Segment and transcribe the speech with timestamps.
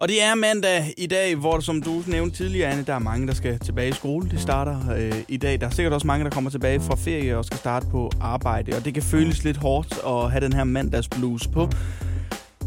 [0.00, 3.26] Og det er mandag i dag, hvor som du nævnte tidligere, Anne, der er mange,
[3.26, 4.30] der skal tilbage i skole.
[4.30, 5.60] Det starter øh, i dag.
[5.60, 8.76] Der er sikkert også mange, der kommer tilbage fra ferie og skal starte på arbejde.
[8.76, 11.68] Og det kan føles lidt hårdt at have den her mandagsblues på.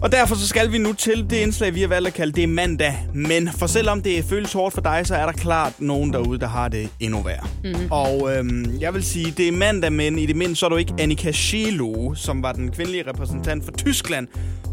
[0.02, 2.50] Og derfor så skal vi nu til det indslag, vi har valgt at kalde det
[2.50, 3.08] mandag.
[3.14, 6.48] Men for selvom det føles hårdt for dig, så er der klart nogen derude, der
[6.48, 7.48] har det endnu værre.
[7.64, 7.92] Mm.
[7.92, 10.78] Og øhm, jeg vil sige, det er mandag, men i det mindste så er du
[10.78, 14.28] ikke Annika Schilo, som var den kvindelige repræsentant for Tyskland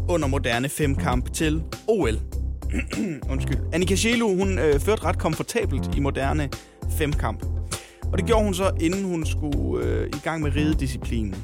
[0.09, 2.40] under moderne femkamp til OL.
[3.31, 3.59] Undskyld.
[3.73, 6.49] Annika Schilo, hun øh, førte ret komfortabelt i moderne
[6.97, 7.43] femkamp.
[8.11, 11.35] Og det gjorde hun så, inden hun skulle øh, i gang med ridedisciplinen.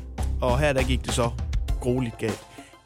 [0.42, 1.30] Og her der gik det så
[1.82, 2.42] grueligt galt.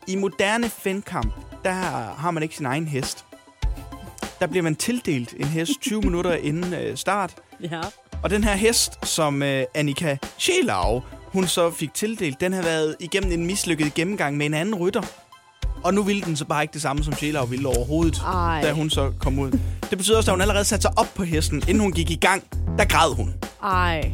[0.07, 1.33] I moderne femkamp,
[1.63, 1.71] der
[2.17, 3.25] har man ikke sin egen hest.
[4.39, 7.35] Der bliver man tildelt en hest 20 minutter inden øh, start.
[7.71, 7.81] Ja.
[8.23, 12.95] Og den her hest, som øh, Annika Schelau, hun så fik tildelt, den har været
[12.99, 15.01] igennem en mislykket gennemgang med en anden rytter.
[15.83, 18.61] Og nu ville den så bare ikke det samme, som Schelau ville overhovedet, Ej.
[18.61, 19.51] da hun så kom ud.
[19.89, 22.15] Det betyder også, at hun allerede satte sig op på hesten, inden hun gik i
[22.15, 22.43] gang.
[22.77, 23.33] Der græd hun.
[23.63, 24.11] Ej.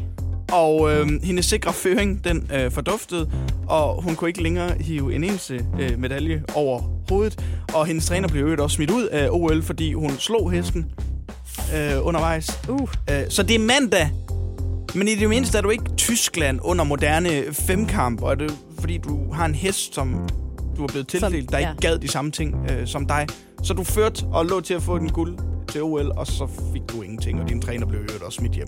[0.51, 3.29] Og øh, hendes sikre føring, den øh, forduftede,
[3.67, 7.45] og hun kunne ikke længere hive en eneste øh, medalje over hovedet.
[7.73, 10.85] Og hendes træner blev jo også smidt ud af OL, fordi hun slog hesten
[11.75, 12.59] øh, undervejs.
[12.69, 12.89] Uh.
[13.11, 14.09] Øh, så det er mandag,
[14.95, 18.97] men i det mindste er du ikke Tyskland under moderne femkamp, og er det fordi
[18.97, 20.27] du har en hest, som
[20.77, 21.69] du er blevet tildelt, Som- der ja.
[21.71, 23.27] ikke gad de samme ting øh, som dig.
[23.63, 25.37] Så du førte og lå til at få den guld
[25.71, 28.67] til OL, og så fik du ingenting, og din træner blev jo også smidt hjem.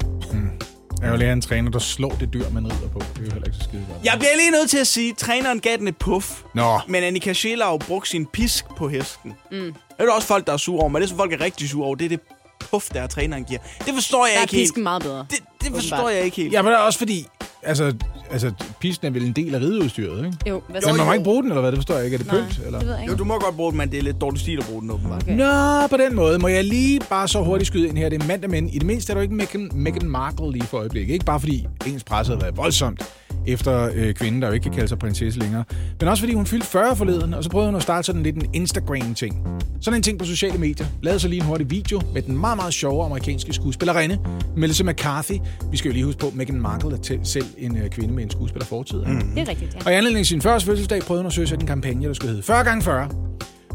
[1.02, 3.00] Jeg vil lære en træner, der slår det dyr, man rider på.
[3.00, 4.06] Det er jo heller ikke så skide godt.
[4.06, 6.42] Jeg bliver lige nødt til at sige, at træneren gav den et puff.
[6.56, 9.34] Nå, Men Annika Schelau brugte sin pisk på hesten.
[9.52, 9.58] Mm.
[9.58, 11.70] Det er der også folk, der er sure over, men det, som folk er rigtig
[11.70, 12.20] sure over, det er det
[12.60, 13.60] puff, der træneren giver.
[13.86, 14.64] Det forstår jeg Der er ikke helt.
[14.68, 15.26] pisken meget bedre.
[15.30, 16.54] Det, det forstår jeg ikke helt.
[16.54, 17.28] ja, men det er også fordi,
[17.64, 17.94] altså,
[18.32, 20.38] altså pisken er vel en del af rideudstyret, ikke?
[20.48, 21.14] Jo, hvad Jo, Men man må jo.
[21.14, 21.72] ikke bruge den, eller hvad?
[21.72, 22.16] Det forstår jeg ikke.
[22.16, 22.62] Er det Nej, pynt?
[22.66, 22.80] Eller?
[22.80, 23.20] det ved jeg Jo, ikke.
[23.20, 25.24] du må godt bruge den, men det er lidt dårlig stil at bruge den, åbenbart.
[25.24, 25.36] Okay.
[25.38, 26.40] Nå, på den måde.
[26.40, 28.10] Må jeg lige bare så hurtigt skyde ind her.
[28.10, 30.78] Det er mandag, men i det mindste er du ikke Meghan, Meghan Markle lige for
[30.78, 31.14] øjeblikket.
[31.14, 33.02] Ikke bare fordi engelsk presse har været voldsomt
[33.48, 35.64] efter øh, kvinden, der jo ikke kan kalde sig prinsesse længere.
[36.00, 38.36] Men også fordi hun fyldte 40 forleden, og så prøvede hun at starte sådan lidt
[38.36, 39.48] en Instagram-ting.
[39.82, 40.88] Sådan en ting på sociale medier.
[41.04, 44.18] Lavede så lige en hurtig video med den meget, meget sjove amerikanske skuespillerinde,
[44.58, 45.34] Melissa McCarthy.
[45.72, 48.30] Vi skal jo lige huske på, Meghan Markle er selv en øh, kvinde med en
[48.30, 48.98] skuespillerfortid.
[48.98, 49.22] Mm.
[49.36, 49.80] Det er rigtigt, ja.
[49.86, 52.14] Og i anledning af sin første fødselsdag prøvede hun at søge sig en kampagne, der
[52.14, 53.10] skulle hedde 40 gange 40.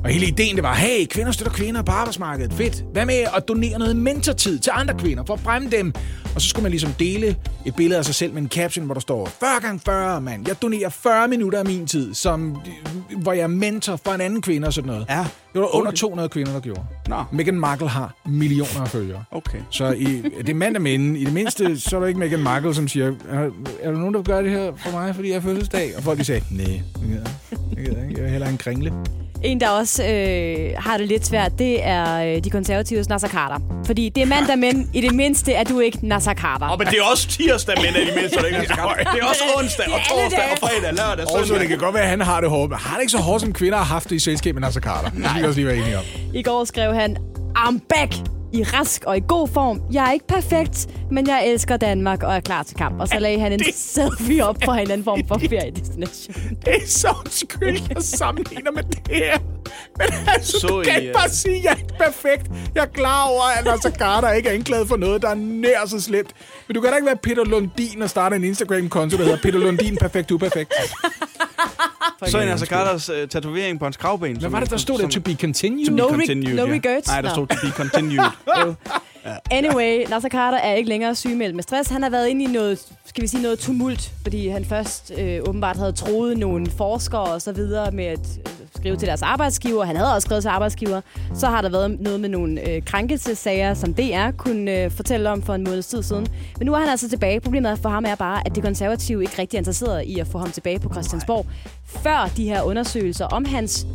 [0.04, 2.52] Og hele ideen det var, hey, kvinder støtter kvinder på arbejdsmarkedet.
[2.52, 2.84] Fedt.
[2.92, 5.92] Hvad med at donere noget mentortid til andre kvinder for at fremme dem?
[6.34, 8.94] Og så skulle man ligesom dele et billede af sig selv med en caption, hvor
[8.94, 10.48] der står 40 gange 40, mand.
[10.48, 12.56] Jeg donerer 40 minutter af min tid, som,
[13.22, 15.06] hvor jeg er mentor for en anden kvinde og sådan noget.
[15.10, 15.26] Ja.
[15.52, 15.96] Det var under Okay.
[15.96, 16.82] 200 kvinder, der gjorde.
[17.08, 19.24] Nå, Meghan Markle har millioner af følgere.
[19.30, 19.58] okay.
[19.70, 22.74] Så i, det er mandag men i det mindste, så er der ikke Meghan Markle,
[22.74, 23.50] som siger, er,
[23.82, 25.96] er der nogen, der gøre det her for mig, fordi jeg har fødselsdag?
[25.96, 26.82] Og folk de sagde, nej, jeg
[27.84, 28.22] gider jeg ikke.
[28.22, 28.92] Jeg hellere have en kringle.
[29.44, 33.58] En, der også øh, har det lidt svært, det er øh, de konservatives Nasser Carter.
[33.86, 36.66] Fordi det er mandag, men i det mindste er du ikke Nasser Carter.
[36.66, 38.98] Og men det er også tirsdag, men er de mindste, der ikke er så gammel.
[38.98, 41.94] Det er også onsdag og er torsdag og fredag, lørdag, Og så det kan godt
[41.94, 43.84] være, at han har det hårdt, men har det ikke så hårdt, som kvinder har
[43.84, 45.10] haft det i selskab med Nasser Carter?
[45.10, 46.04] Det skal vi også lige være enige om.
[46.34, 47.16] I går skrev han,
[47.58, 48.12] I'm back!
[48.54, 49.82] I rask og i god form.
[49.92, 53.00] Jeg er ikke perfekt, men jeg elsker Danmark og er klar til kamp.
[53.00, 56.34] Og så lagde han en selfie op fra en anden form for feriedestination.
[56.64, 59.38] Det er så undskyld, jeg sammenligner med det her.
[59.98, 62.50] Men altså, Så du kan I, ikke øh, bare sige, at jeg er ikke perfekt.
[62.74, 65.86] Jeg er klar over, at Nasser Carter ikke er anklaget for noget, der er nær
[65.86, 66.32] så slemt.
[66.68, 69.58] Men du kan da ikke være Peter Lundin og starte en Instagram-konto, der hedder Peter
[69.58, 70.72] Lundin Perfekt Uperfekt.
[72.26, 74.36] Så en altså Carters uh, tatovering på hans kravben.
[74.36, 75.08] Hvad var det, der stod der?
[75.08, 75.90] To be continued?
[75.90, 76.72] No re- continued, no ja.
[76.72, 77.08] regrets?
[77.08, 78.18] Nej, der stod to be continued.
[79.50, 81.90] Anyway, Nasser Carter er ikke længere sygemeldt med stress.
[81.90, 85.40] Han har været inde i noget, skal vi sige, noget tumult, fordi han først øh,
[85.48, 89.84] åbenbart havde troet nogle forskere og så videre med at øh, skrive til deres arbejdsgiver.
[89.84, 91.00] Han havde også skrevet til arbejdsgiver.
[91.34, 95.42] Så har der været noget med nogle øh, krænkelsesager, som DR kunne øh, fortælle om
[95.42, 96.26] for en måneds tid siden.
[96.58, 97.40] Men nu er han altså tilbage.
[97.40, 100.38] Problemet for ham er bare, at det konservative ikke rigtig er interesseret i at få
[100.38, 101.46] ham tilbage på Christiansborg,
[101.86, 103.86] før de her undersøgelser om hans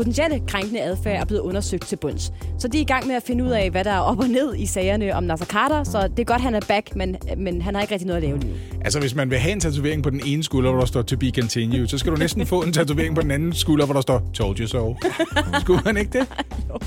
[0.00, 2.32] potentielle krænkende adfærd er blevet undersøgt til bunds.
[2.58, 4.28] Så de er i gang med at finde ud af, hvad der er op og
[4.28, 7.62] ned i sagerne om Nasser Carter, så det er godt, han er back, men, men
[7.62, 8.56] han har ikke rigtig noget at lave lige nu.
[8.84, 11.16] Altså, hvis man vil have en tatovering på den ene skulder, hvor der står to
[11.16, 14.00] be continued, så skal du næsten få en tatovering på den anden skulder, hvor der
[14.00, 14.96] står told you so.
[15.60, 16.28] Skulle man ikke det?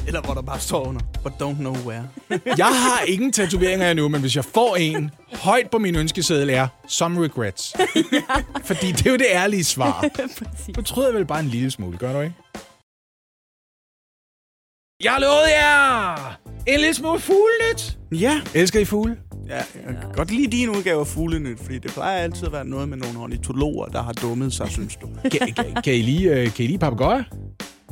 [0.08, 2.04] Eller hvor der bare står under, but don't know where.
[2.58, 6.68] Jeg har ingen tatoveringer endnu, men hvis jeg får en, højt på min ønskeseddel er
[6.88, 7.74] some regrets.
[8.70, 10.06] Fordi det er jo det ærlige svar.
[10.76, 12.36] Du troede jeg vel bare en lille smule, gør du ikke?
[15.04, 17.98] Jeg lovede jer en lille smule fuglenyt.
[18.12, 19.18] Ja, Elsker I fugle?
[19.48, 19.64] ja, jeg
[20.02, 22.98] kan godt lide din udgave af Fuglenyt, fordi det plejer altid at være noget med
[22.98, 25.08] nogle ornitologer, der har dummet sig, synes du.
[25.32, 27.24] Kan, kan, kan I lide, uh, kan I lide papegøjer?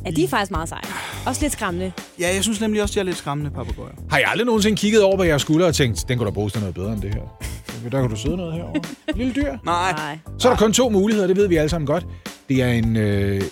[0.06, 0.80] Ja, de er faktisk meget seje.
[1.26, 1.92] Også lidt skræmmende.
[2.20, 3.92] Ja, jeg synes nemlig også, de er lidt skræmmende papegøjer.
[4.10, 6.52] Har jeg aldrig nogensinde kigget over på jeres skulder og tænkt, den kunne da bruges
[6.52, 7.22] til noget bedre end det her?
[7.92, 8.80] Der kan du sidde noget herovre.
[9.14, 9.56] Lille dyr.
[9.64, 9.92] Nej.
[9.92, 10.18] Nej.
[10.38, 12.06] Så er der kun to muligheder, det ved vi alle sammen godt.
[12.48, 13.42] Det er en, øh,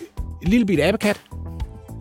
[0.42, 1.20] en lille bit abekat,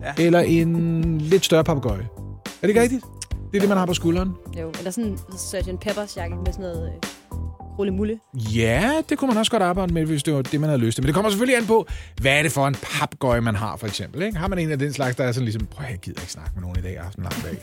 [0.02, 0.24] Ja.
[0.24, 2.08] eller en lidt større papegøje.
[2.46, 3.04] Er det ikke rigtigt?
[3.30, 4.32] Det er det, man har på skulderen.
[4.60, 5.80] Jo, eller sådan en Sgt.
[5.80, 7.38] Peppers jakke med sådan noget øh,
[7.78, 8.18] rullemulle.
[8.34, 10.94] Ja, det kunne man også godt arbejde med, hvis det var det, man havde lyst
[10.94, 11.02] til.
[11.02, 11.86] Men det kommer selvfølgelig an på,
[12.20, 14.22] hvad er det for en papegøje, man har, for eksempel.
[14.22, 14.38] Ikke?
[14.38, 16.50] Har man en af den slags, der er sådan ligesom, prøv jeg gider ikke snakke
[16.54, 17.58] med nogen i dag, jeg har haft en lang dag.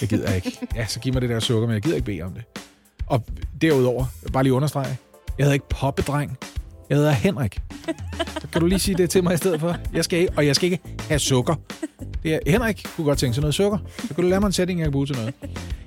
[0.00, 0.58] Jeg gider ikke.
[0.76, 2.42] Ja, så giv mig det der sukker, men jeg gider ikke bede om det.
[3.06, 3.24] Og
[3.60, 4.98] derudover, bare lige understrege,
[5.38, 6.38] jeg hedder ikke poppedreng.
[6.92, 7.60] Jeg hedder Henrik.
[8.40, 9.76] Så kan du lige sige det til mig i stedet for?
[9.92, 11.54] Jeg skal ikke, og jeg skal ikke have sukker.
[12.22, 13.78] Det er, Henrik kunne godt tænke sig noget sukker.
[13.98, 15.34] Så kan du lære mig en sætning, jeg kan bruge til noget.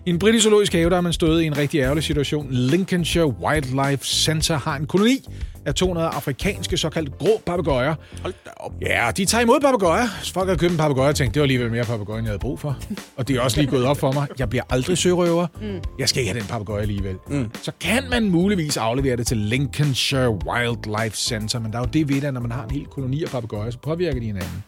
[0.06, 2.48] I en britisk zoologisk have, der er man stået i en rigtig ærgerlig situation.
[2.52, 5.20] Lincolnshire Wildlife Center har en koloni
[5.66, 7.96] af 200 afrikanske såkaldt grå papegøjer.
[8.22, 8.72] Hold da op.
[8.82, 10.08] Ja, de tager imod papegøjer.
[10.24, 12.32] Så folk har købt en papegøje og tænkt, det var alligevel mere papegøje, end jeg
[12.32, 12.78] havde brug for.
[13.18, 14.28] Og det er også lige gået op for mig.
[14.40, 15.48] Jeg bliver aldrig sørøver.
[15.62, 15.80] Mm.
[16.00, 17.16] Jeg skal ikke have den papegøje alligevel.
[17.28, 17.50] Mm.
[17.62, 21.60] Så kan man muligvis aflevere det til Lincolnshire Wildlife Center.
[21.60, 23.72] Men der er jo det ved det, når man har en hel koloni af papegøjer,
[23.72, 24.64] så påvirker de hinanden.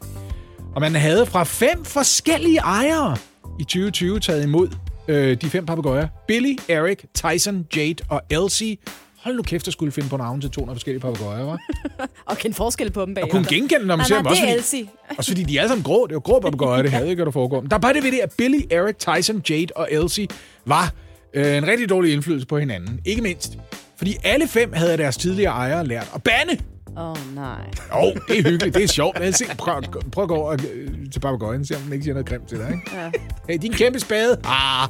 [0.75, 3.17] Og man havde fra fem forskellige ejere
[3.59, 4.69] i 2020 taget imod
[5.07, 6.07] øh, de fem papegøjer.
[6.27, 8.77] Billy, Eric, Tyson, Jade og Elsie.
[9.23, 11.59] Hold nu kæft, at skulle finde på navn til 200 forskellige papegøjer, var.
[12.31, 13.23] Og kende forskel på dem bag.
[13.23, 14.07] Og kunne genkende, ser nej, dem.
[14.07, 16.05] det Også er fordi, også fordi de er alle sammen grå.
[16.07, 17.61] Det er jo grå papegøjer, det havde ikke, der foregår.
[17.61, 20.27] Der er bare det ved det, at Billy, Eric, Tyson, Jade og Elsie
[20.65, 20.93] var
[21.33, 22.99] øh, en rigtig dårlig indflydelse på hinanden.
[23.05, 23.57] Ikke mindst.
[23.97, 26.63] Fordi alle fem havde deres tidligere ejere lært at bande.
[26.97, 27.71] Åh, oh, nej.
[27.93, 29.19] Åh, oh, det er hyggeligt, det er sjovt.
[29.19, 32.13] Men se, prøv, prøv at gå over øh, til papegøjen, se om den ikke siger
[32.13, 32.69] noget grimt til dig.
[32.69, 32.91] Ikke?
[32.95, 33.11] Ja.
[33.49, 34.39] Hey, din kæmpe spade.
[34.43, 34.89] Ah, ah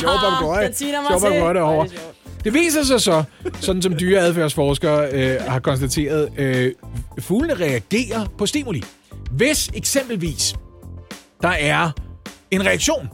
[0.00, 0.12] sjov
[0.42, 0.74] mig
[1.08, 1.26] Sjov til.
[1.26, 1.86] papegøje derovre.
[1.86, 2.00] Det.
[2.44, 3.24] Det viser sig så,
[3.60, 6.72] sådan som dyreadfærdsforskere øh, har konstateret, øh,
[7.18, 8.82] fuglene reagerer på stimuli.
[9.30, 10.54] Hvis eksempelvis
[11.42, 11.90] der er
[12.50, 13.08] en reaktion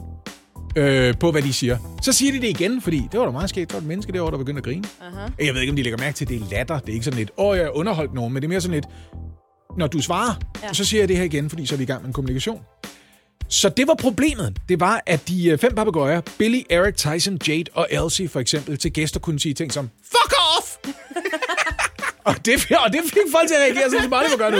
[0.77, 3.49] øh, på, hvad de siger, så siger de det igen, fordi det var da meget
[3.49, 3.69] skægt.
[3.69, 4.83] Der var et menneske derovre, der begyndte at grine.
[5.01, 5.27] Aha.
[5.39, 6.79] Jeg ved ikke, om de lægger mærke til, at det er latter.
[6.79, 8.85] Det er ikke sådan lidt, åh, jeg underholdt nogen, men det er mere sådan lidt,
[9.77, 10.33] når du svarer,
[10.63, 10.73] ja.
[10.73, 12.61] Så siger jeg det her igen, fordi så er vi i gang med en kommunikation.
[13.49, 14.57] Så det var problemet.
[14.69, 18.77] Det var, at de øh, fem papegøjer, Billy, Eric, Tyson, Jade og Elsie for eksempel,
[18.77, 20.75] til gæster kunne sige ting som, fuck off!
[22.27, 24.57] og, det, og det fik folk til at reagere, så de bare må gøre nu.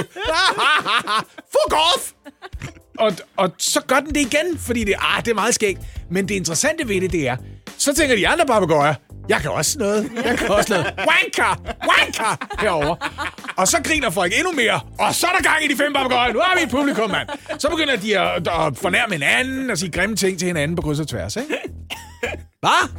[1.54, 2.12] fuck off!
[3.00, 5.80] Og, og så gør den det igen, fordi det, ah, det er meget skægt.
[6.12, 7.38] Men det interessante ved det, det er,
[7.78, 8.94] så tænker de andre papegøjer,
[9.30, 10.12] jeg kan også noget.
[10.26, 10.86] Jeg kan også noget.
[11.10, 11.76] Wanker!
[11.88, 12.62] Wanker!
[12.62, 12.98] Herovre.
[13.56, 14.80] Og så griner folk endnu mere.
[15.00, 16.34] Og så er der gang i de fem papegøjer.
[16.34, 17.30] Nu har vi et publikum, mand.
[17.60, 21.00] Så begynder de at, at fornærme hinanden og sige grimme ting til hinanden på kryds
[21.00, 21.58] og tværs, ikke?
[22.62, 22.90] Hvad?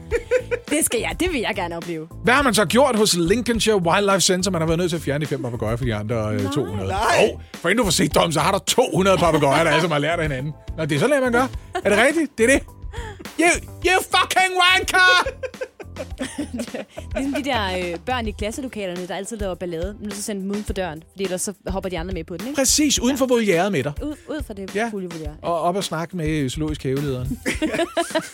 [0.71, 2.09] Det skal jeg, det vil jeg gerne opleve.
[2.25, 4.51] Hvad har man så gjort hos Lincolnshire Wildlife Center?
[4.51, 6.89] Man har været nødt til at fjerne de fem papegøjer for de andre øh, 200.
[6.89, 6.99] Nej.
[7.35, 9.99] Oh, for inden du får set dem, så har der 200 papegøjer, der sammen har
[9.99, 10.53] lært af hinanden.
[10.77, 11.47] Nå, det er sådan, man gør.
[11.85, 12.39] Er det rigtigt?
[12.39, 12.63] Det er det.
[13.41, 13.49] You,
[13.87, 15.29] you fucking wanker!
[17.17, 19.97] Ligesom de der øh, børn i klasselokalerne, der altid laver ballade.
[20.01, 22.37] Nu så sende dem uden for døren, fordi ellers så hopper de andre med på
[22.37, 22.57] den, ikke?
[22.57, 23.93] Præcis, uden for volieret med dig.
[24.03, 24.81] Ud, ud fra det Ja.
[24.85, 24.89] ja.
[24.91, 25.35] fulde vurdere.
[25.43, 27.29] Og op og snakke med zoologisk havelederen.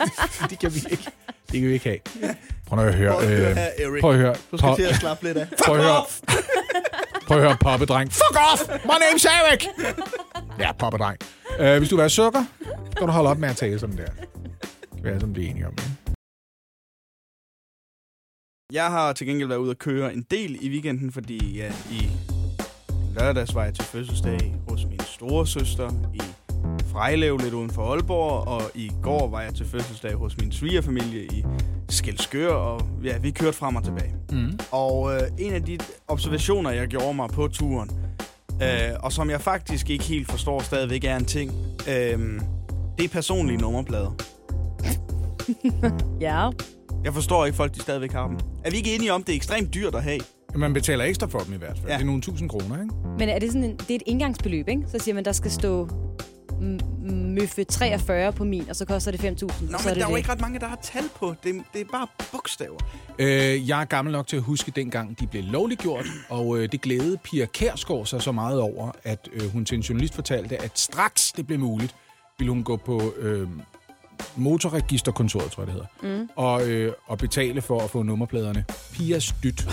[0.49, 1.03] det kan vi ikke.
[1.51, 2.33] Det kan vi ikke have.
[2.67, 3.11] Prøv nu at høre.
[3.13, 4.33] Prøv at høre Øh, her, prøv at høre.
[4.51, 5.47] Du skal Pop, til at slappe lidt af.
[5.65, 6.05] prøv at høre.
[7.27, 8.11] Prøv at høre, poppedreng.
[8.13, 8.61] Fuck off!
[8.85, 9.67] My name's Eric!
[10.59, 11.17] Ja, poppedreng.
[11.59, 12.43] Øh, hvis du vil have sukker,
[12.95, 14.05] skal du holde op med at tale sådan der.
[14.95, 15.73] Kan vi alle sammen blive enige om.
[15.73, 16.05] Ikke?
[18.73, 22.09] Jeg har til gengæld været ude at køre en del i weekenden, fordi ja, i
[23.19, 26.21] lørdags var jeg til fødselsdag hos min store søster i
[26.91, 31.25] Frejlev, lidt uden for Aalborg, og i går var jeg til fødselsdag hos min svigerfamilie
[31.25, 31.45] i
[31.89, 34.13] Skelskør, og ja, vi kørte frem og tilbage.
[34.31, 34.59] Mm.
[34.71, 37.91] Og øh, en af de observationer, jeg gjorde mig på turen,
[38.61, 41.51] øh, og som jeg faktisk ikke helt forstår stadigvæk er en ting,
[41.89, 42.41] øh,
[42.97, 44.34] det er personlige nummerplader.
[46.21, 46.49] Ja.
[47.03, 48.37] Jeg forstår ikke, folk de stadigvæk har dem.
[48.63, 50.19] Er vi ikke enige om, det er ekstremt dyrt at have?
[50.55, 51.87] Man betaler ekstra for dem i hvert fald.
[51.87, 51.93] Ja.
[51.93, 52.93] Det er nogle tusind kroner, ikke?
[53.19, 54.83] Men er det sådan en, det er et indgangsbeløb, ikke?
[54.87, 55.89] Så siger man, der skal stå
[57.11, 59.25] møffe 43 på min, og så koster det 5.000.
[59.25, 60.17] Nå, så er men det der er jo det.
[60.17, 61.33] ikke ret mange, der har tal på.
[61.43, 62.79] Det, det er bare bogstaver.
[63.19, 66.81] Øh, jeg er gammel nok til at huske dengang, de blev lovliggjort, og øh, det
[66.81, 70.79] glædede Pia Kærsgaard sig så meget over, at øh, hun til en journalist fortalte, at
[70.79, 71.95] straks det blev muligt,
[72.37, 73.47] ville hun gå på øh,
[74.35, 76.29] motorregisterkontoret, tror jeg det hedder, mm.
[76.35, 78.65] og, øh, og betale for at få nummerpladerne.
[78.93, 79.67] Pias dyt.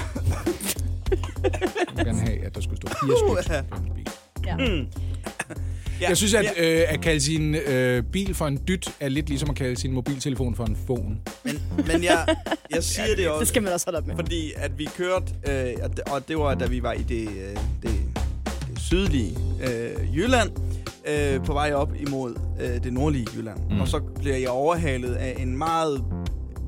[1.42, 3.28] Jeg vil gerne have, at der skulle stå Pias dyt.
[3.28, 4.08] på hendes bil.
[4.46, 4.56] Ja.
[6.00, 9.28] Ja, Jeg synes, at, øh, at kalde sin øh, bil for en dyt er lidt
[9.28, 11.16] ligesom at kalde sin mobiltelefon for en phone.
[11.44, 12.26] Men, men jeg,
[12.70, 14.14] jeg siger det Det også, skal man også holde op med.
[14.14, 17.28] fordi at vi kørte, øh, og det- og det var, da vi var i det,
[17.28, 17.92] øh, det, det
[18.92, 20.50] sydlige øh, Jylland,
[21.08, 23.58] øh, på vej op imod øh, det nordlige Jylland.
[23.70, 23.80] Mm.
[23.80, 26.04] Og så bliver jeg overhalet af en meget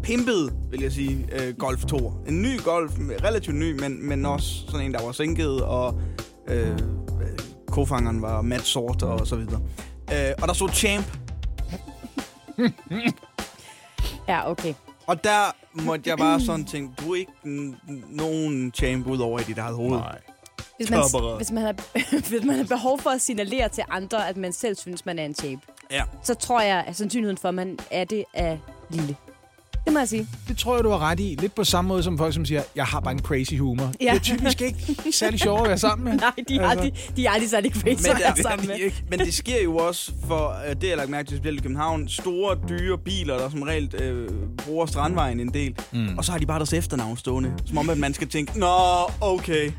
[0.02, 2.12] pimpet, vil jeg sige, øh, Golf 2.
[2.28, 6.00] En ny Golf, relativt ny, men, men også sådan en, der var sænket, og
[6.48, 6.78] øh,
[7.66, 9.60] kofangeren var mat sort og så videre.
[10.12, 11.06] Øh, og der stod Champ,
[14.28, 14.74] Ja, okay.
[15.06, 19.38] og der måtte jeg bare sådan tænke, du er ikke n- nogen Champ ud over
[19.38, 19.90] i dit eget hoved.
[19.98, 20.18] Nej.
[20.78, 21.00] Hvis man,
[21.36, 21.74] hvis, man har,
[22.30, 25.24] hvis man har behov for at signalere til andre, at man selv synes, man er
[25.24, 26.02] en shape, Ja.
[26.22, 28.56] så tror jeg, at sandsynligheden for, at man er det, er
[28.90, 29.16] lille.
[29.84, 30.28] Det må jeg sige.
[30.48, 31.36] Det tror jeg, du har ret i.
[31.40, 33.92] Lidt på samme måde som folk, som siger, jeg har bare en crazy humor.
[34.00, 34.04] Ja.
[34.10, 36.12] Det er typisk ikke særlig sjovt at være sammen med.
[36.20, 36.82] Nej, de er Altså.
[36.84, 38.76] aldrig, de er aldrig særlig crazy Men at det, være sammen med.
[38.76, 39.04] ikke.
[39.10, 41.62] men det sker jo også for, øh, det har jeg lagt mærke til, specielt i
[41.62, 45.74] København, store, dyre biler, der som regel øh, bruger strandvejen en del.
[45.92, 46.18] Mm.
[46.18, 47.52] Og så har de bare deres efternavn stående.
[47.66, 48.66] Som om, at man skal tænke, nå,
[49.20, 49.70] okay.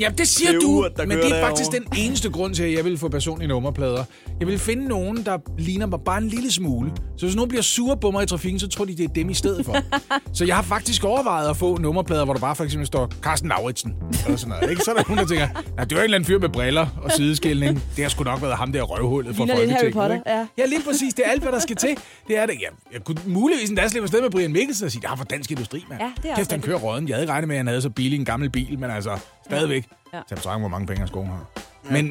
[0.00, 1.90] Ja, det siger Det er du, uret, men det er faktisk derovre.
[1.94, 4.04] den eneste grund til, at jeg vil få personlige nummerplader.
[4.40, 6.92] Jeg vil finde nogen, der ligner mig bare en lille smule.
[7.16, 9.30] Så hvis nogen bliver sure på mig i trafikken, så tror de, det er dem
[9.30, 9.76] i stedet for.
[10.36, 13.48] så jeg har faktisk overvejet at få nummerplader, hvor der bare for eksempel står Carsten
[13.48, 13.94] Lauritsen.
[14.24, 14.82] Eller sådan noget, ikke?
[14.82, 16.86] Så er der nogen, der tænker, nej, det var en eller anden fyr med briller
[17.02, 17.82] og sideskilning.
[17.96, 19.76] Det har sgu nok været ham der røvhullet fra Folketinget.
[19.76, 20.30] Harry Potter, ikke?
[20.30, 20.46] ja.
[20.58, 21.14] ja, lige præcis.
[21.14, 21.96] Det er alt, hvad der skal til.
[22.28, 22.54] Det er det.
[22.60, 25.24] Jeg, jeg kunne muligvis endda slippe afsted med Brian Mikkelsen og sige, det er for
[25.24, 26.00] dansk industri, mand.
[26.02, 27.08] Ja, det er Kæft, han kører råden.
[27.08, 29.18] Jeg havde ikke regnet med, at han havde så billig en gammel bil, men altså,
[29.44, 29.81] stadigvæk.
[30.12, 30.18] Ja.
[30.30, 30.36] Ja.
[30.36, 31.46] Så jeg hvor mange penge hans kone har.
[31.90, 32.04] Men, Jeg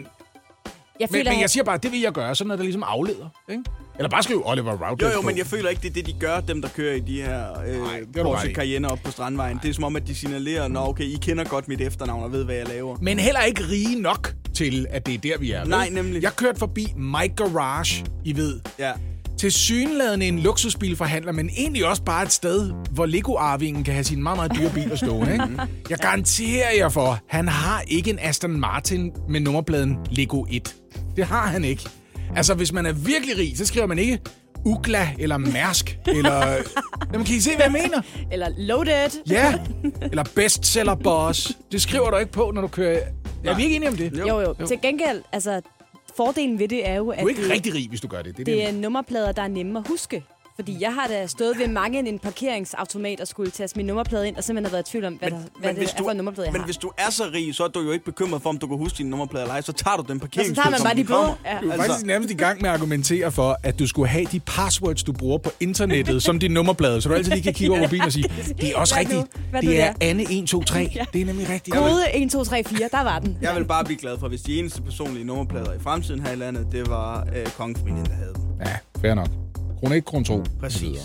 [0.99, 2.83] men, føler, men jeg at siger bare, det vil jeg gøre, sådan noget, der ligesom
[2.83, 3.29] afleder.
[3.49, 3.63] Ikke?
[3.97, 5.27] Eller bare skrive Oliver Routledge Jo, jo, på.
[5.27, 7.59] men jeg føler ikke, det er det, de gør, dem der kører i de her
[7.67, 8.53] øh, Nej, Porsche i.
[8.53, 9.59] Cayenne op på Strandvejen.
[9.63, 12.31] Det er som om, at de signalerer, nå okay, I kender godt mit efternavn og
[12.31, 12.97] ved, hvad jeg laver.
[13.01, 15.65] Men heller ikke rige nok til, at det er der, vi er.
[15.65, 16.23] Nej, nemlig.
[16.23, 18.59] Jeg kørte forbi My Garage, I ved.
[18.79, 18.91] Ja.
[19.41, 24.23] Til synladende en luksusbilforhandler, men egentlig også bare et sted, hvor Lego-arvingen kan have sine
[24.23, 25.33] meget, meget dyre biler stående.
[25.33, 25.45] Ikke?
[25.89, 30.75] Jeg garanterer jer for, han har ikke en Aston Martin med nummerpladen Lego 1.
[31.15, 31.89] Det har han ikke.
[32.35, 34.19] Altså, hvis man er virkelig rig, så skriver man ikke
[34.65, 36.55] Ugla eller Mærsk, eller...
[37.13, 38.01] Jamen, kan I se, hvad jeg mener?
[38.31, 39.09] eller loaded.
[39.29, 39.53] Ja,
[40.01, 41.57] eller bestseller boss.
[41.71, 42.99] Det skriver du ikke på, når du kører...
[43.43, 44.19] Er vi ikke enige om det?
[44.19, 44.27] Jo.
[44.27, 44.67] Jo, jo.
[44.67, 45.61] Til gengæld, altså,
[46.25, 48.21] fordelen ved det er jo, at Du er ikke det, rigtig rig, hvis du gør
[48.21, 48.37] det.
[48.37, 50.23] Det, det er nummerplader, der er nemme at huske.
[50.55, 54.35] Fordi jeg har da stået ved mange en parkeringsautomat og skulle tage min nummerplade ind,
[54.37, 56.11] og simpelthen har været i tvivl om, hvad, Men, der, hvad det hvis er for
[56.11, 56.65] en nummerplade, jeg men har.
[56.67, 58.77] hvis du er så rig, så er du jo ikke bekymret for, om du kan
[58.77, 59.61] huske din nummerplade eller ej.
[59.61, 61.35] Så tager du den Og så parkeringsplads, tager man bare de kommer.
[61.45, 61.57] Ja.
[61.61, 64.25] Du er Altså- faktisk nærmest i gang med at argumentere for, at du skulle have
[64.25, 67.71] de passwords, du bruger på internettet, som din nummerplade, så du altid lige kan kigge
[67.71, 68.25] over mobilen og sige,
[68.61, 69.37] det er også Hvad rigtigt.
[69.51, 69.93] Hvad Det er?
[70.01, 70.89] Anne 123.
[70.95, 71.05] Ja.
[71.13, 71.75] Det er nemlig rigtigt.
[71.75, 73.37] Kode 1, 2, 3, 4, der var den.
[73.41, 76.35] Jeg vil bare blive glad for, hvis de eneste personlige nummerplader i fremtiden her i
[76.35, 78.43] landet, det var øh, kongefamilien, der havde dem.
[78.65, 79.27] Ja, fair nok.
[79.81, 80.43] Kron 1, kron 2.
[80.59, 80.99] Præcis.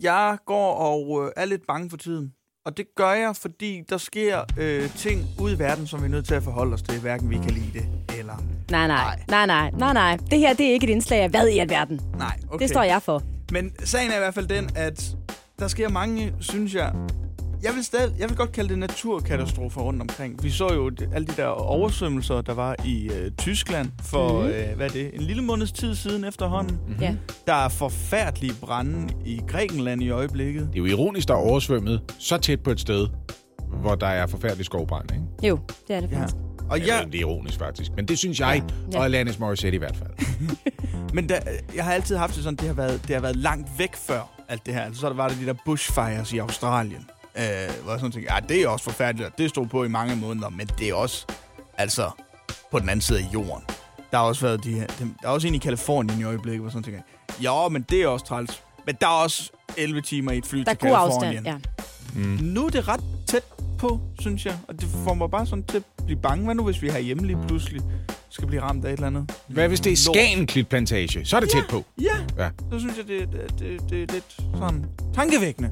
[0.00, 2.32] Jeg går og øh, er lidt bange for tiden.
[2.66, 6.10] Og det gør jeg, fordi der sker øh, ting ude i verden, som vi er
[6.10, 8.36] nødt til at forholde os til, hverken vi kan lide det eller...
[8.70, 10.16] Nej, nej, nej, nej, nej, nej.
[10.30, 12.00] Det her, det er ikke et indslag af hvad i alverden.
[12.18, 12.62] Nej, okay.
[12.62, 13.22] Det står jeg for.
[13.52, 15.16] Men sagen er i hvert fald den, at
[15.58, 16.94] der sker mange, synes jeg...
[17.62, 20.42] Jeg vil, stadig, jeg vil godt kalde det naturkatastrofer rundt omkring.
[20.42, 24.46] Vi så jo det, alle de der oversvømmelser, der var i øh, Tyskland for, mm.
[24.48, 26.78] øh, hvad er det, en lille måneds tid siden efterhånden.
[26.88, 26.94] Mm.
[27.00, 27.14] Ja.
[27.46, 30.62] Der er forfærdelige brænde i Grækenland i øjeblikket.
[30.72, 33.08] Det er jo ironisk, der er oversvømmet så tæt på et sted,
[33.80, 35.48] hvor der er forfærdelig skovbrand, ikke?
[35.48, 36.20] Jo, det er det Ja.
[36.20, 36.36] faktisk.
[36.70, 36.96] Og Ja.
[36.96, 37.90] jeg, Det er ironisk, faktisk.
[37.96, 38.62] Men det synes jeg,
[38.92, 38.98] Ja.
[38.98, 40.10] og Alanis Morissette i hvert fald.
[41.14, 41.38] men der,
[41.76, 44.30] jeg har altid haft det sådan, det har, været, det har været langt væk før
[44.48, 44.80] alt det her.
[44.82, 47.06] Altså, så var der de der bushfires i Australien.
[47.36, 47.42] Øh,
[47.82, 50.16] hvor jeg sådan tænkte, ja, det er også forfærdeligt, og det stod på i mange
[50.16, 51.26] måneder, men det er også,
[51.78, 52.10] altså,
[52.70, 53.62] på den anden side af jorden.
[54.10, 56.60] Der har også været de her, dem- der er også en i Kalifornien i øjeblikket,
[56.60, 57.00] hvor jeg sådan tænker,
[57.42, 58.62] ja, men det er også træls.
[58.86, 61.46] Men der er også 11 timer i et fly Der er til Kalifornien.
[61.46, 61.62] afstand,
[62.16, 62.44] ja.
[62.44, 63.42] Nu er det ret tæt
[63.78, 64.58] på, synes jeg.
[64.68, 66.44] Og det får mig bare sådan til at blive bange.
[66.44, 67.82] Hvad nu, hvis vi her hjemme lige pludselig
[68.28, 69.32] skal blive ramt af et eller andet?
[69.48, 70.16] Hvad hvis det er Lort?
[70.16, 71.24] Skagen Klitplantage?
[71.24, 71.84] Så er det tæt på.
[72.00, 72.50] Ja, Ja.
[72.72, 75.70] så synes jeg, det, det, det, det er lidt sådan tankevækkende.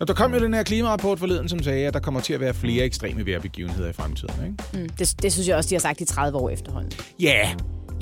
[0.00, 2.40] Og der kom jo den her klimarapport forleden, som sagde, at der kommer til at
[2.40, 4.34] være flere ekstreme vejrbegivenheder i fremtiden.
[4.44, 4.82] Ikke?
[4.84, 6.92] Mm, det, det synes jeg også, de har sagt i 30 år efterhånden.
[7.20, 7.48] Ja,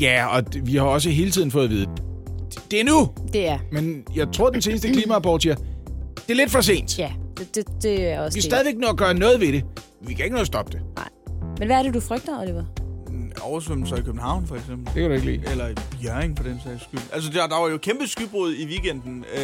[0.00, 1.86] ja, og d- vi har også hele tiden fået at vide,
[2.54, 3.08] "D- det er nu.
[3.32, 6.98] Det er, Men jeg tror, den seneste klimarapport siger, det er lidt for sent.
[6.98, 9.64] ja, det, det, det er også Vi er stadigvæk nå at gøre noget ved det.
[10.06, 10.80] Vi kan ikke nå at stoppe det.
[11.58, 12.64] Men hvad er det, du frygter, Oliver?
[13.36, 14.86] Mm, Oversvømmelser i København, for eksempel.
[14.86, 15.42] Det kan du ikke lide.
[15.50, 17.00] Eller i Jørgen, for den sags skyld.
[17.12, 19.42] Altså, der, der var jo kæmpe skybrud i weekenden øh,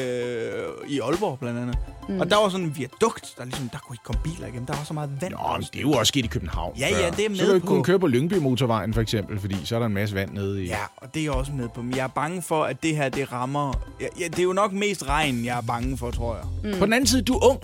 [0.88, 1.78] i Aalborg, blandt andet.
[2.08, 2.20] Mm.
[2.20, 4.66] Og der var sådan en viadukt, der ligesom, der kunne ikke komme biler igennem.
[4.66, 5.32] Der var så meget vand.
[5.32, 6.76] Nå, men det er jo også sket i København.
[6.78, 6.98] Ja, før.
[7.04, 7.72] ja, det er med Så kan du ikke på.
[7.72, 10.64] kunne køre på Lyngby Motorvejen, for eksempel, fordi så er der en masse vand nede
[10.64, 10.66] i...
[10.66, 11.82] Ja, og det er jeg også med på.
[11.82, 13.72] Men jeg er bange for, at det her, det rammer...
[14.00, 16.72] Ja, ja, det er jo nok mest regn, jeg er bange for, tror jeg.
[16.72, 16.78] Mm.
[16.78, 17.60] På den anden side, du er ung.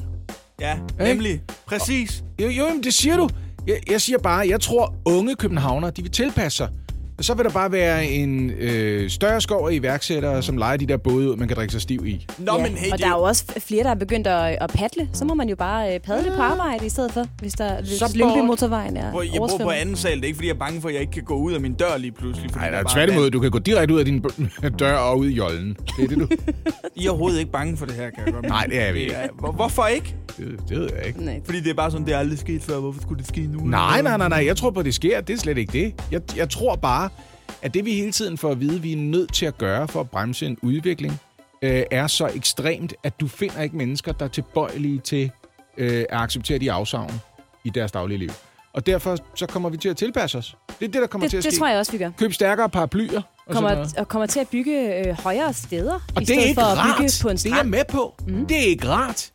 [0.61, 1.43] Ja, nemlig.
[1.67, 2.23] Præcis.
[2.43, 3.29] Jo, jo, men det siger du.
[3.67, 6.69] Jeg, jeg siger bare, jeg tror, unge københavnere, de vil tilpasse sig.
[7.21, 10.97] Så vil der bare være en øh, større skov af iværksættere, som leger de der
[10.97, 12.27] både ud, man kan drikke sig stiv i.
[12.39, 14.71] Nå, ja, men hey, og der er jo også flere, der er begyndt at, at
[14.71, 15.09] padle.
[15.13, 18.03] Så må man jo bare øh, padle på arbejde i stedet for, hvis, der, hvis
[18.47, 20.17] motorvejen er hvor jeg bor på anden sal.
[20.17, 21.61] Det er ikke, fordi jeg er bange for, at jeg ikke kan gå ud af
[21.61, 22.51] min dør lige pludselig.
[22.57, 24.27] Nej, der er tværtimod, du kan gå direkte ud af din b-
[24.81, 25.77] dør og ud i jollen.
[25.97, 26.27] Det er det, du...
[26.97, 28.99] I er overhovedet ikke bange for det her, kan jeg godt Nej, det er vi
[29.01, 29.15] ikke.
[29.39, 30.15] Hvor- Hvorfor ikke?
[30.37, 31.25] det, det ved jeg ikke.
[31.25, 31.41] Nej.
[31.45, 32.79] Fordi det er bare sådan, det er aldrig sket før.
[32.79, 33.59] Hvorfor skulle det ske nu?
[33.65, 34.43] Nej, nej, nej, nej.
[34.47, 35.21] Jeg tror på, det sker.
[35.21, 35.95] Det er slet ikke det.
[36.13, 37.09] Jeg, jeg tror bare,
[37.63, 40.01] at det vi hele tiden får at vide, vi er nødt til at gøre for
[40.01, 41.21] at bremse en udvikling,
[41.63, 45.31] øh, er så ekstremt, at du finder ikke mennesker, der er tilbøjelige til
[45.77, 47.13] øh, at acceptere de afsavn
[47.65, 48.31] i deres daglige liv.
[48.73, 50.57] Og derfor så kommer vi til at tilpasse os.
[50.81, 51.59] Det er det, der kommer Det, til at det ske.
[51.61, 52.11] tror jeg også, vi gør.
[52.19, 56.09] Køb stærkere paraplyer og Kommer, og kommer til at bygge øh, højere steder, Og i
[56.15, 56.97] det er stedet ikke for at rart.
[56.99, 57.69] bygge på en Det er jeg strand.
[57.69, 58.15] med på.
[58.29, 58.47] Mm.
[58.47, 59.31] Det er ikke rart.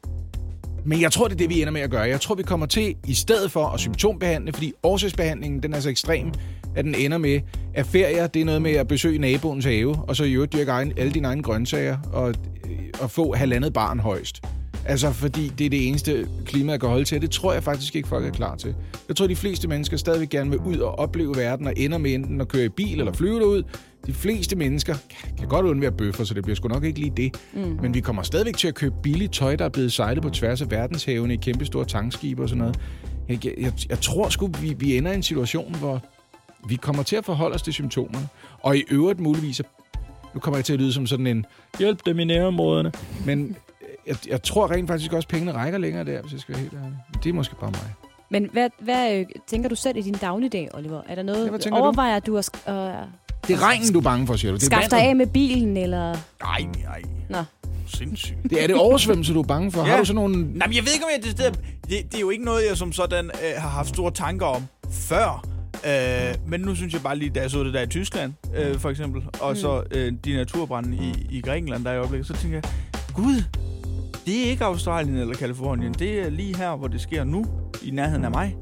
[0.86, 2.01] Men jeg tror, det er det, vi ender med at gøre.
[2.01, 5.89] Jeg tror, vi kommer til, i stedet for at symptombehandle, fordi årsagsbehandlingen, den er så
[5.89, 6.31] ekstrem,
[6.75, 7.41] at den ender med,
[7.74, 10.72] at ferier, det er noget med at besøge naboens have, og så i øvrigt dyrke
[10.72, 14.41] egen, alle dine egne grøntsager, og, øh, og få halvandet barn højst.
[14.88, 17.22] Altså, fordi det er det eneste, klimaet kan holde til.
[17.22, 18.75] Det tror jeg faktisk ikke, folk er klar til.
[19.08, 22.13] Jeg tror, de fleste mennesker stadigvæk gerne vil ud og opleve verden, og ender med
[22.13, 23.63] enten at køre i bil eller flyve derud.
[24.05, 24.96] De fleste mennesker
[25.38, 27.36] kan godt undvære bøffer, så det bliver sgu nok ikke lige det.
[27.53, 27.77] Mm.
[27.82, 30.62] Men vi kommer stadigvæk til at købe billigt tøj, der er blevet sejlet på tværs
[30.62, 32.79] af verdenshavene i kæmpe store tankskibe og sådan noget.
[33.29, 36.03] Jeg, jeg, jeg tror sgu, vi, vi ender i en situation, hvor
[36.69, 38.27] vi kommer til at forholde os til symptomerne.
[38.62, 39.62] Og i øvrigt muligvis,
[40.34, 41.45] nu kommer jeg til at lyde som sådan en,
[41.79, 42.91] hjælp dem i nærområderne.
[43.25, 43.55] Men
[44.07, 46.62] jeg, jeg tror rent faktisk også, at pengene rækker længere der, hvis jeg skal være
[46.62, 46.98] helt ærlig.
[47.13, 47.93] Men det er måske bare mig.
[48.29, 51.01] Men hvad, hvad øh, tænker du selv i din dagligdag, Oliver?
[51.10, 51.84] Er der noget, Ja, tænker du?
[51.84, 54.55] overvejer du at øh, Det er regnen, du er bange for, siger du.
[54.55, 56.15] Det skaffe dig af med bilen, eller...
[56.41, 57.01] Nej, nej.
[57.29, 57.38] Nå.
[57.88, 58.38] Sindssygt.
[58.50, 59.79] Det er det oversvømmelse, du er bange for.
[59.81, 59.86] Ja.
[59.86, 60.38] Har du sådan nogle...
[60.38, 62.62] Nej, men jeg ved ikke, om jeg det, det, det, det er jo ikke noget,
[62.69, 65.45] jeg som sådan øh, har haft store tanker om før.
[65.88, 68.79] Øh, men nu synes jeg bare lige, da jeg så det der i Tyskland, øh,
[68.79, 69.55] for eksempel, og mm.
[69.55, 72.63] så øh, de naturbrænde i, i Grækenland, der er i øjeblikket, så tænker jeg,
[73.13, 73.43] gud,
[74.26, 75.93] det er ikke Australien eller Kalifornien.
[75.93, 77.45] Det er lige her, hvor det sker nu,
[77.84, 78.56] i nærheden af mig.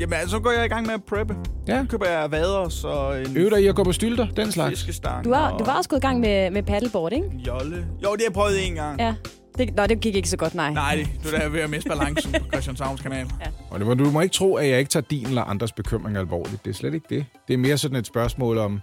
[0.00, 1.34] Jamen, altså, så går jeg i gang med at preppe.
[1.68, 1.82] Ja.
[1.82, 4.70] Så køber jeg vader, så en Øv dig i at gå på stylter, den slags.
[4.70, 7.30] fiskestang Du var, og du var også gået i gang med, med paddleboard, ikke?
[7.46, 7.76] jolle.
[7.76, 9.00] Jo, det har jeg prøvet en gang.
[9.00, 9.14] Ja.
[9.58, 10.72] Det, nå, det gik ikke så godt, nej.
[10.72, 13.26] Nej, det, du er ved at miste balancen på Christianshavns kanal.
[13.70, 16.64] Og det, du må ikke tro, at jeg ikke tager din eller andres bekymring alvorligt.
[16.64, 17.26] Det er slet ikke det.
[17.48, 18.80] Det er mere sådan et spørgsmål om...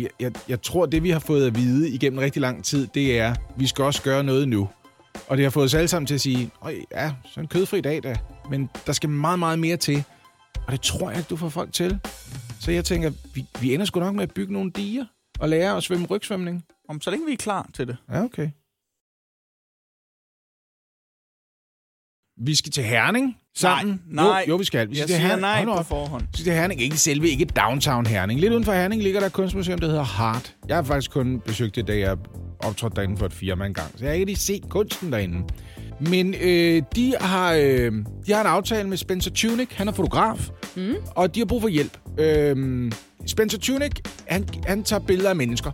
[0.00, 3.18] Jeg, jeg, jeg tror, det vi har fået at vide igennem rigtig lang tid, det
[3.18, 4.68] er, at vi skal også gøre noget nu.
[5.28, 7.80] Og det har fået os alle sammen til at sige, Øj, ja, så en kødfri
[7.80, 8.16] dag da.
[8.50, 10.04] Men der skal meget, meget mere til.
[10.66, 11.98] Og det tror jeg ikke, du får folk til.
[12.60, 15.04] Så jeg tænker, vi, vi ender sgu nok med at bygge nogle diger
[15.38, 16.64] og lære at svømme rygsvømning.
[16.88, 17.96] Om så længe vi er klar til det.
[18.10, 18.48] Ja, okay.
[22.44, 24.00] Vi skal til Herning sammen.
[24.10, 24.44] Nej, nej.
[24.48, 24.90] Jo, jo vi skal.
[24.90, 25.40] Vi skal Jeg til siger Herning.
[25.40, 25.86] nej på op.
[25.88, 26.22] forhånd.
[26.22, 26.80] Vi skal til Herning.
[26.80, 28.40] Ikke selve, ikke downtown Herning.
[28.40, 30.54] Lidt uden for Herning ligger der et kunstmuseum, der hedder Hart.
[30.68, 32.16] Jeg har faktisk kun besøgt det, da jeg
[32.58, 33.90] optrådte derinde for et firma engang.
[33.96, 35.42] Så jeg har ikke lige set kunsten derinde.
[36.00, 37.92] Men øh, de, har, øh,
[38.26, 39.72] de har en aftale med Spencer Tunick.
[39.72, 40.48] Han er fotograf.
[40.76, 40.94] Mm.
[41.10, 41.98] Og de har brug for hjælp.
[42.20, 42.92] Øh,
[43.26, 45.70] Spencer Tunick, han, han tager billeder af mennesker.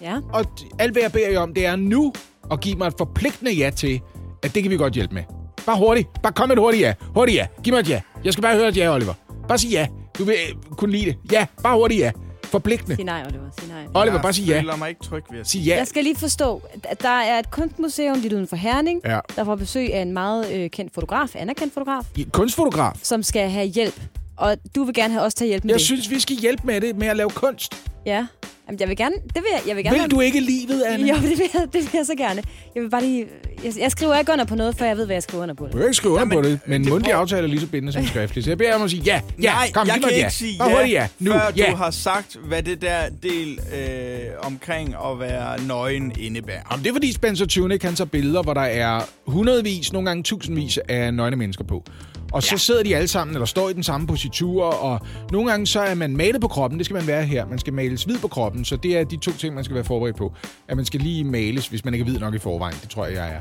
[0.00, 0.16] Ja.
[0.32, 0.44] Og
[0.78, 2.12] alt, hvad jeg beder jer om, det er nu
[2.50, 4.00] at give mig et forpligtende ja til,
[4.42, 5.22] at det kan vi godt hjælpe med.
[5.68, 6.08] Bare hurtigt.
[6.22, 6.94] Bare kom et hurtigt ja.
[7.14, 7.46] Hurtigt ja.
[7.62, 8.00] Giv mig et ja.
[8.24, 9.14] Jeg skal bare høre et ja, Oliver.
[9.48, 9.86] Bare sig ja.
[10.18, 11.16] Du vil øh, kunne lide det.
[11.32, 12.10] Ja, bare hurtigt ja.
[12.44, 12.96] Forpligtende.
[12.96, 13.44] Sig nej, Oliver.
[13.58, 14.02] Sig nej.
[14.02, 14.52] Oliver, bare sig ja.
[14.54, 15.62] Jeg føler mig ikke tryg ved at sige.
[15.64, 15.76] Sig ja.
[15.76, 19.18] Jeg skal lige forstå, at der er et kunstmuseum lidt uden for Herning, Ja.
[19.36, 22.92] der får besøg af en meget øh, kendt fotograf, anerkendt fotograf, Kunstfotograf.
[23.02, 24.00] som skal have hjælp.
[24.36, 25.86] Og du vil gerne have os til at hjælpe med Jeg det.
[25.86, 27.87] synes, vi skal hjælpe med det, med at lave kunst.
[28.08, 28.26] Ja.
[28.68, 29.14] Jamen, jeg vil gerne...
[29.14, 31.06] Det vil jeg, jeg vil gerne Vil du ikke livet, Anne?
[31.08, 32.42] Jo, det vil, jeg, det vil jeg så gerne.
[32.74, 33.26] Jeg vil bare lige...
[33.64, 35.64] Jeg, jeg skriver ikke under på noget, før jeg ved, hvad jeg skriver under på
[35.64, 35.76] Du det.
[35.76, 37.66] kan ikke skrive under Jamen, på det, men det mundtlig prøv- aftale er lige så
[37.66, 38.44] bindende som skriftlig.
[38.44, 39.20] Så jeg beder om at sige ja.
[39.42, 40.16] Ja, Nej, kom, jeg kan et ja.
[40.16, 41.08] ikke sige ja, hurtigt ja.
[41.18, 41.70] Nu, før ja.
[41.70, 46.60] du har sagt, hvad det der del øh, omkring at være nøgen indebærer.
[46.70, 50.22] Jamen, det er fordi Spencer Tunick, han tager billeder, hvor der er hundredvis, nogle gange
[50.22, 51.84] tusindvis af nøgne mennesker på.
[52.32, 52.56] Og så Ja.
[52.56, 55.00] sidder de alle sammen, eller står i den samme positur, og
[55.32, 57.46] nogle gange så er man malet på kroppen, det skal man være her.
[57.46, 59.84] Man skal males hvid på kroppen, så det er de to ting, man skal være
[59.84, 60.32] forberedt på.
[60.68, 63.06] At man skal lige males, hvis man ikke er hvid nok i forvejen, det tror
[63.06, 63.40] jeg, jeg er.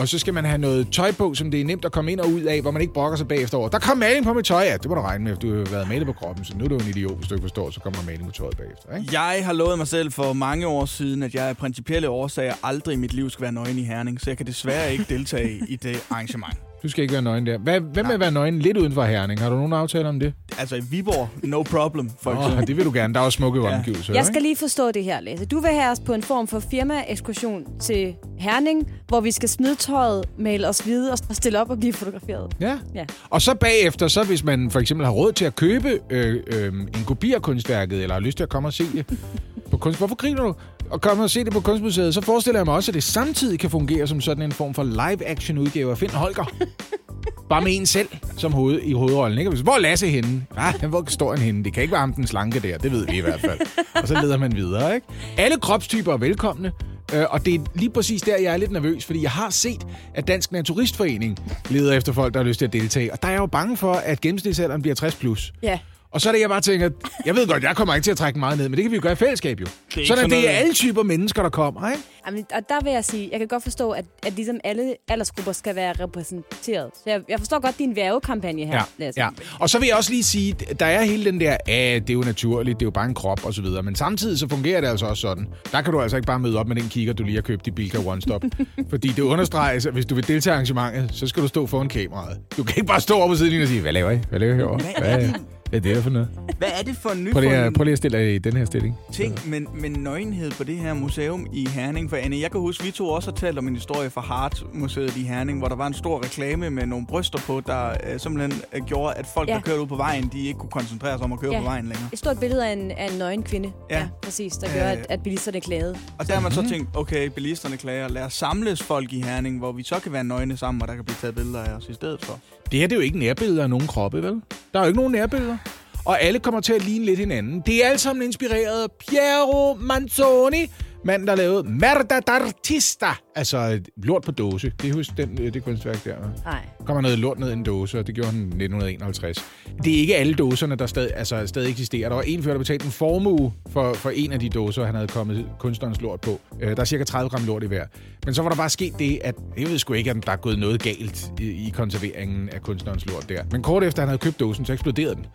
[0.00, 2.20] Og så skal man have noget tøj på, som det er nemt at komme ind
[2.20, 3.68] og ud af, hvor man ikke brokker sig bagefter over.
[3.68, 5.88] Der kom maling på mit tøj, ja, det må du regne med, du har været
[5.88, 7.98] malet på kroppen, så nu er du en idiot, hvis du ikke forstår, så kommer
[8.06, 8.96] maling på tøjet bagefter.
[8.96, 9.20] Ikke?
[9.20, 12.92] Jeg har lovet mig selv for mange år siden, at jeg af principielle årsager aldrig
[12.92, 15.76] i mit liv skal være nøgen i Herning, så jeg kan desværre ikke deltage i
[15.76, 16.54] det arrangement.
[16.86, 17.58] Du skal ikke være nøgen der.
[17.58, 19.40] Hvad, hvem vil være nøgen lidt uden for Herning?
[19.40, 20.32] Har du nogen aftale om det?
[20.58, 22.66] Altså i Viborg, no problem, for eksempel.
[22.66, 23.14] det vil du gerne.
[23.14, 23.76] Der er også smukke Ja.
[23.76, 24.12] omgivelser.
[24.12, 24.26] Jeg ikke?
[24.26, 25.44] skal lige forstå det her, Lasse.
[25.46, 29.74] Du vil have os på en form for firma-ekskursion til Herning, hvor vi skal smide
[29.74, 32.52] tøjet, male os hvide og stille op og blive fotograferet.
[32.60, 32.78] Ja.
[32.94, 33.04] Ja.
[33.30, 36.72] Og så bagefter, så hvis man for eksempel har råd til at købe øh, øh,
[36.72, 39.06] en kopi af kunstværket, eller har lyst til at komme og se det
[39.70, 39.98] på kunst...
[39.98, 40.54] Hvorfor griner du?
[40.90, 43.58] Og komme og se det på Kunstmuseet, så forestiller jeg mig også, at det samtidig
[43.58, 46.44] kan fungere som sådan en form for live-action-udgave af Finn Holger.
[47.50, 49.38] Bare med en selv som hoved, i hovedrollen.
[49.38, 49.50] Ikke?
[49.50, 50.46] Hvor er Lasse henne?
[50.56, 51.64] Ah, hvor står han henne?
[51.64, 53.58] Det kan ikke være ham den slanke der, det ved vi i hvert fald.
[54.02, 54.94] Og så leder man videre.
[54.94, 55.06] Ikke?
[55.36, 56.72] Alle kropstyper er velkomne.
[57.14, 59.86] Øh, og det er lige præcis der, jeg er lidt nervøs, fordi jeg har set,
[60.14, 61.38] at Dansk Naturistforening
[61.70, 63.12] leder efter folk, der har lyst til at deltage.
[63.12, 65.52] Og der er jeg jo bange for, at gennemsnitsalderen bliver 60 plus.
[65.62, 65.78] Ja.
[66.16, 66.90] Og så er det, jeg bare tænker,
[67.26, 68.96] jeg ved godt, jeg kommer ikke til at trække meget ned, men det kan vi
[68.96, 69.66] jo gøre i fællesskab jo.
[69.66, 72.02] Sådan, at sådan det er alle typer mennesker, der kommer, ikke?
[72.26, 75.52] Jamen, og der vil jeg sige, jeg kan godt forstå, at, at ligesom alle aldersgrupper
[75.52, 76.90] skal være repræsenteret.
[76.94, 79.28] Så jeg, jeg forstår godt din værvekampagne her, Ja, ja.
[79.60, 82.14] Og så vil jeg også lige sige, der er hele den der, at det er
[82.14, 83.82] jo naturligt, det er jo bare en krop og så videre.
[83.82, 85.46] Men samtidig så fungerer det altså også sådan.
[85.72, 87.66] Der kan du altså ikke bare møde op med den kigger, du lige har købt
[87.66, 88.42] i Bilka One Stop.
[88.90, 91.88] Fordi det understreges, at hvis du vil deltage i arrangementet, så skal du stå foran
[91.88, 92.38] kameraet.
[92.56, 94.18] Du kan ikke bare stå op på siden og sige, hvad laver I?
[94.30, 94.80] Hvad laver I herovre?
[94.98, 95.30] Hvad
[95.72, 95.82] er det?
[95.82, 96.28] Hvad er for noget?
[96.58, 98.56] Hvad er det for en Prøv lige, at- prøv lige at stille dig i den
[98.56, 98.96] her stilling.
[99.12, 102.10] ting med, med nøgenhed på det her museum i Herning?
[102.10, 105.16] For Anne, jeg kan huske, vi to også har talt om en historie fra Hart-museet
[105.16, 108.62] i Herning, hvor der var en stor reklame med nogle bryster på, der øh, simpelthen
[108.72, 109.54] øh, gjorde, at folk, Ja.
[109.54, 111.58] der kørte ud på vejen, de ikke kunne koncentrere sig om at køre Ja.
[111.58, 112.08] på vejen længere.
[112.12, 113.72] Et stort billede af en, af en nøgen kvinde.
[113.90, 113.98] Ja.
[113.98, 114.52] ja præcis.
[114.56, 114.74] Der Øh.
[114.74, 115.96] gør, at, at bilisterne klagede.
[116.18, 116.64] Og der har man Mhm.
[116.64, 120.12] så tænkt, okay, bilisterne klager, lad os samles folk i Herning, hvor vi så kan
[120.12, 122.38] være nøgne sammen, og der kan blive taget billeder af os i stedet for.
[122.72, 124.42] Det her det er jo ikke nærbilleder af nogen kroppe, vel?
[124.72, 125.56] Der er jo ikke nogen nærbilleder.
[126.04, 127.62] Og alle kommer til at ligne lidt hinanden.
[127.66, 130.70] Det er alt sammen inspireret af Piero Manzoni,
[131.06, 133.32] manden, der lavede Merda d'Artista.
[133.34, 134.72] Altså lort på dåse.
[134.82, 136.14] Det er husk den, øh, det kunstværk der.
[136.44, 136.60] Nej.
[136.86, 139.44] kommer noget lort ned i en dåse, og det gjorde han i 1951.
[139.84, 142.08] Det er ikke alle dåserne, der stadig, altså, stadig eksisterer.
[142.08, 144.94] Der var en fyr, der betalte en formue for, for en af de dåser, han
[144.94, 146.40] havde kommet kunstnerens lort på.
[146.60, 147.84] Øh, der er cirka 30 gram lort i hver.
[148.24, 150.36] Men så var der bare sket det, at jeg ved sgu ikke, at der er
[150.36, 153.42] gået noget galt i, i konserveringen af kunstnerens lort der.
[153.50, 155.26] Men kort efter han havde købt dåsen, så eksploderede den.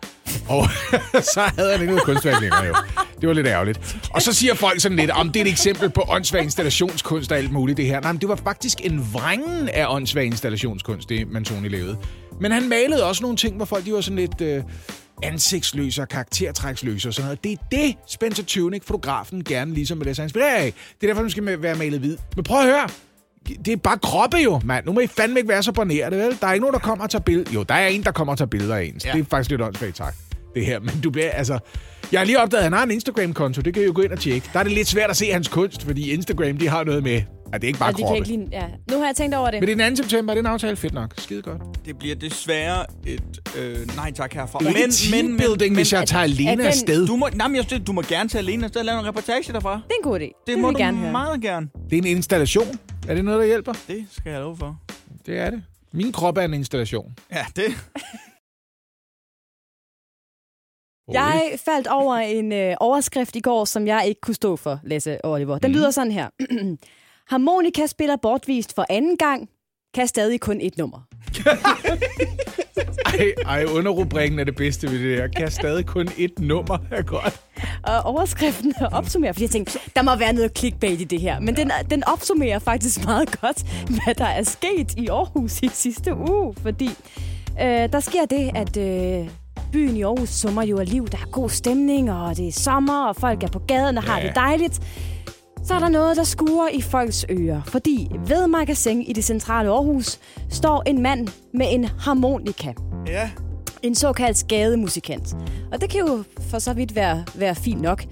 [0.48, 0.64] Og
[1.34, 2.74] så havde han ikke noget kunstværk længere jo.
[3.22, 3.96] Det var lidt ærgerligt.
[4.10, 7.38] Og så siger folk sådan lidt, om det er et eksempel på åndssvag installationskunst og
[7.38, 8.00] alt muligt det her.
[8.00, 11.96] Nej, men det var faktisk en vrængen af åndssvag installationskunst, det Manzoni lavede.
[12.40, 14.62] Men han malede også nogle ting, hvor folk de var sådan lidt øh,
[15.22, 17.44] ansigtsløse og karaktertræksløse og sådan noget.
[17.44, 20.72] Det er det, Spencer Tunick, fotografen, gerne ligesom vil lade sig inspirere af.
[21.00, 22.16] Det er derfor, man skal være malet hvid.
[22.36, 22.88] Men prøv at høre.
[23.64, 24.86] Det er bare kroppe jo, mand.
[24.86, 26.38] Nu må I fandme ikke være så bornerede, vel?
[26.40, 27.52] Der er ikke nogen, der kommer og tager billeder.
[27.52, 29.04] Jo, der er en, der kommer og tager billeder af ens.
[29.04, 29.10] Ja.
[29.10, 29.16] Ja.
[29.16, 30.14] Det er faktisk lidt åndssvagt tak,
[30.54, 30.80] det her.
[30.80, 31.58] Men du bliver, altså...
[32.12, 33.60] Jeg har lige opdaget, at han har en Instagram-konto.
[33.60, 34.50] Det kan I jo gå ind og tjekke.
[34.52, 37.22] Der er det lidt svært at se hans kunst, fordi Instagram, de har noget med...
[37.52, 38.16] At det er ikke bare kan kroppe.
[38.18, 38.64] ikke lide, ja.
[38.90, 39.60] Nu har jeg tænkt over det.
[39.60, 40.02] Men det er den 2.
[40.02, 40.76] september, det er en aftale.
[40.76, 41.14] Fedt nok.
[41.18, 41.62] Skide godt.
[41.86, 43.22] Det bliver desværre et
[43.58, 44.58] øh, nej tak herfra.
[44.58, 47.06] Det er jo ikke teambuilding, hvis jeg tager alene afsted.
[47.06, 49.06] Du må, nej, men jeg synes, du må gerne tage alene afsted og lave en
[49.06, 49.74] reportage derfra.
[49.74, 50.22] Det er en god idé.
[50.22, 51.12] Det, det må du gerne høre.
[51.12, 51.68] meget gerne.
[51.90, 52.78] Det er en installation.
[53.08, 53.72] Er det noget, der hjælper?
[53.88, 54.80] Det skal jeg love for.
[55.26, 55.62] Det er det.
[55.92, 57.12] Min krop er en installation.
[57.32, 57.64] Ja, det.
[61.12, 65.24] Jeg faldt over en øh, overskrift i går, som jeg ikke kunne stå for, Lasse
[65.24, 65.58] Oliver.
[65.58, 65.78] Den Mhm.
[65.78, 66.28] lyder sådan her.
[67.30, 69.48] Harmonika spiller bortvist for anden gang,
[69.94, 70.98] kan stadig kun et nummer.
[73.06, 75.26] Ej, ej, underrubrikken er det bedste ved det her.
[75.28, 77.40] Kan stadig kun et nummer er godt.
[77.82, 81.40] Og overskriften opsummerer, fordi jeg tænkte, der må være noget clickbait i det her.
[81.40, 83.62] Men den, den opsummerer faktisk meget godt,
[84.04, 86.54] hvad der er sket i Aarhus i sidste uge.
[86.62, 86.90] Fordi
[87.60, 89.28] øh, der sker det, at øh,
[89.72, 91.06] byen i Aarhus summer jo af liv.
[91.08, 94.18] Der er god stemning, og det er sommer, og folk er på gaden og har
[94.20, 94.26] Ja.
[94.26, 94.80] det dejligt.
[95.64, 97.62] Så er der noget, der skuer i folks ører.
[97.66, 100.18] Fordi ved magasin i det centrale Aarhus
[100.50, 102.72] står en mand med en harmonika
[103.06, 103.30] Ja.
[103.82, 105.36] en såkaldt gademusikant.
[105.72, 108.04] Og det kan jo for så vidt være, være fint nok.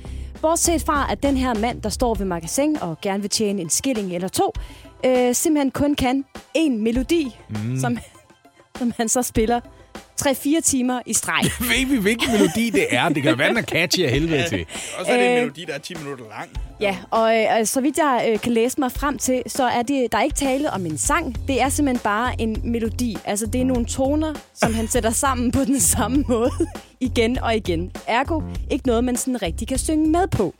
[0.43, 3.71] Bortset fra, at den her mand, der står ved magasin og gerne vil tjene en
[3.71, 4.53] skilling eller to,
[5.07, 7.79] øh, simpelthen kun kan en melodi, mm.
[7.81, 7.99] som,
[8.79, 9.61] som han så spiller
[10.27, 11.43] 3-4 timer i streg.
[11.71, 13.09] Ved vi, hvilken melodi det er?
[13.09, 14.67] Det kan være, den er catchy af helvede til.
[14.99, 15.39] Og så er det en Øh.
[15.39, 16.51] melodi, der er 10 minutter lang.
[16.81, 20.13] Ja, og øh, så vidt jeg øh, kan læse mig frem til, så er det,
[20.13, 21.49] der er ikke tale om en sang.
[21.49, 23.17] Det er simpelthen bare en melodi.
[23.25, 26.51] Altså, det er nogle toner, som han sætter sammen på den samme måde
[27.01, 27.93] igen og igen.
[28.07, 30.55] Ergo, ikke noget, man sådan rigtig kan synge med på.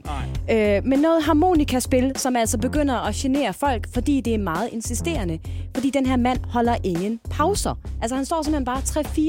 [0.49, 0.77] Nej.
[0.77, 5.39] Øh, men noget harmonikaspil, som altså begynder at genere folk, fordi det er meget insisterende.
[5.75, 7.75] Fordi den her mand holder ingen pauser.
[8.03, 8.79] Altså, han står simpelthen bare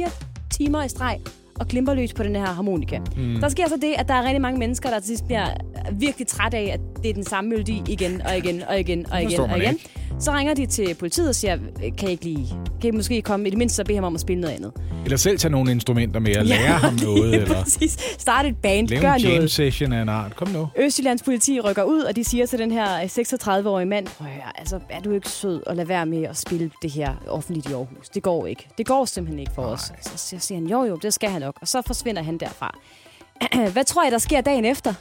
[0.08, 0.20] 3-4
[0.62, 3.00] timer i streg og klimper løs på den her harmonika.
[3.17, 3.38] Mm.
[3.41, 5.47] Der sker så det, at der er rigtig mange mennesker, der til sidst bliver
[5.91, 9.24] virkelig træt af, at det er den samme melodi igen og igen og igen og
[9.24, 9.78] igen og igen.
[10.19, 11.58] Så ringer de til politiet og siger,
[11.97, 12.47] kan I ikke lige,
[12.82, 14.71] kan I måske komme, i det mindste så bede ham om at spille noget andet.
[15.06, 17.34] Eller selv tage nogle instrumenter med og lære ham noget.
[17.34, 17.97] Eller præcis.
[18.19, 19.52] Start et band, lave gør en jam noget.
[19.52, 20.36] session af en art.
[20.36, 20.67] Kom nu.
[20.78, 24.60] Østjyllands politi rykker ud, og de siger til den her 36-årige mand, Prøv at høre,
[24.60, 27.74] altså, er du ikke sød at lade være med at spille det her offentligt i
[27.74, 28.10] Aarhus?
[28.10, 28.67] Det går ikke.
[28.78, 29.82] Det går simpelthen ikke for os.
[30.02, 31.61] Så, så siger han, jo jo, det skal han nok.
[31.61, 32.77] Og så forsvinder han derfra.
[33.73, 34.93] Hvad tror jeg, der sker dagen efter?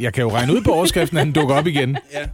[0.00, 1.96] Jeg kan jo regne ud på overskriften, at han dukker op igen.
[2.12, 2.24] Ja.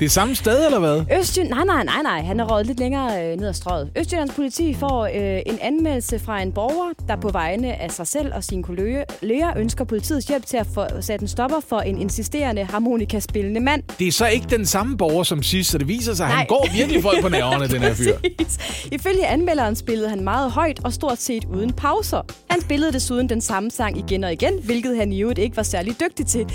[0.00, 1.18] Det er samme sted, eller hvad?
[1.20, 2.22] Østjylland, nej, nej, nej, nej.
[2.22, 3.90] Han er røget lidt længere øh, ned ad strøget.
[3.96, 8.34] Østjyllands politi får øh, en anmeldelse fra en borger, der på vegne af sig selv
[8.34, 12.64] og sine kolleger ønsker politiets hjælp til at få sat en stopper for en insisterende
[12.64, 13.82] harmonikaspillende mand.
[13.98, 16.46] Det er så ikke den samme borger som sidst, så det viser sig, at han
[16.46, 18.16] går virkelig folk på nerverne, den her fyr.
[18.96, 22.22] Ifølge anmelderen spillede han meget højt og stort set uden pauser.
[22.50, 25.62] Han spillede desuden den samme sang igen og igen, hvilket han i øvrigt ikke var
[25.62, 26.46] særlig dygtig til.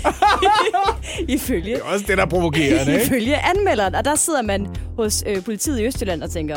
[1.28, 3.04] Ifølge, Det er også det, der er provokerende, ikke?
[3.04, 3.94] ifølge anmelderen.
[3.94, 6.56] Og der sidder man hos øh, politiet i Østjylland og tænker,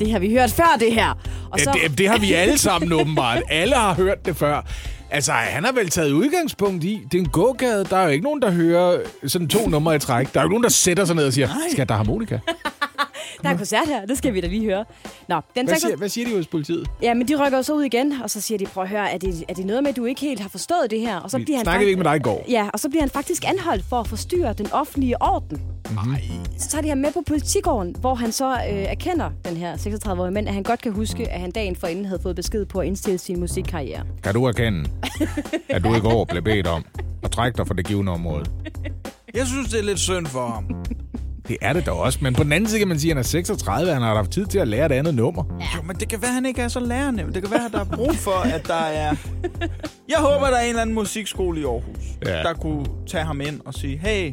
[0.00, 1.10] det har vi hørt før, det her.
[1.50, 3.42] Og Ja, det, det har vi alle sammen åbenbart.
[3.50, 4.66] Alle har hørt det før.
[5.10, 7.84] Altså, han har vel taget udgangspunkt i, det er en gågade.
[7.84, 10.34] Der er jo ikke nogen, der hører sådan to numre i træk.
[10.34, 12.38] Der er jo ikke nogen, der sætter sig ned og siger, skal der harmonika?
[13.42, 14.84] der er koncert her, det skal vi da lige høre.
[15.28, 16.86] Nå, den Hvad siger, hvad siger de hos politiet?
[17.02, 19.10] Ja, men de rykker jo så ud igen, og så siger de, prøv at høre,
[19.12, 21.16] er det, er det noget med, at du ikke helt har forstået det her?
[21.16, 22.44] Og så Vi bliver han snakkede ikke med dig i går?
[22.48, 25.62] Ja, og så bliver han faktisk anholdt for at forstyrre den offentlige orden.
[25.94, 26.22] Nej.
[26.58, 30.30] Så tager de ham med på politigården, hvor han så øh, erkender, den her 36-årige
[30.32, 32.86] mand, at han godt kan huske, at han dagen forinden havde fået besked på at
[32.86, 34.02] indstille sin musikkarriere.
[34.22, 34.90] Kan du erkende,
[35.68, 36.84] at du i går blev bedt om
[37.22, 38.44] at trække dig fra det givende område?
[39.34, 40.64] Jeg synes, det er lidt synd for ham.
[41.48, 43.18] Det er det da også, men på den anden side kan man sige, at han
[43.18, 45.44] er 36, han har haft tid til at lære et andet nummer.
[45.76, 47.22] Jo, men det kan være, at han ikke er så lærende.
[47.34, 49.16] Det kan være, at der er brug for, at der er...
[50.08, 52.36] Jeg håber, der er en eller anden musikskole i Aarhus, Ja.
[52.36, 52.42] ja.
[52.42, 54.32] der kunne tage ham ind og sige, hey,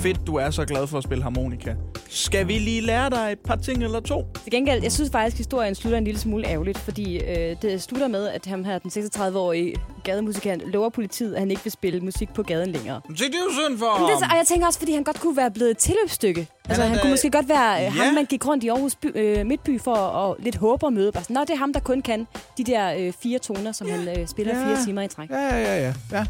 [0.00, 1.74] fedt, du er så glad for at spille harmonika.
[2.08, 4.24] Skal vi lige lære dig et par ting eller to?
[4.42, 7.82] Til gengæld, jeg synes faktisk, at historien slutter en lille smule ærgerligt, fordi øh, det
[7.82, 12.00] slutter med, at ham her, den 36-årige gademusikant, lover politiet, at han ikke vil spille
[12.00, 13.00] musik på gaden længere.
[13.08, 14.18] Se, det er jo synd for det, ham.
[14.18, 16.46] så- og jeg tænker også, fordi han godt kunne være blevet et tilløbsstykke.
[16.68, 17.90] Altså, er han da- kunne måske godt være øh, Ja.
[17.90, 21.12] ham, man gik rundt i Aarhus by, øh, Midtby for at lidt håbe og møde.
[21.12, 22.26] Bare sådan, Nå, det er ham, der kun kan
[22.58, 24.66] de der øh, fire toner, som han øh, spiller Ja.
[24.66, 25.30] fire timer i træk.
[25.30, 25.92] Ja, ja, ja, ja.
[26.12, 26.24] ja.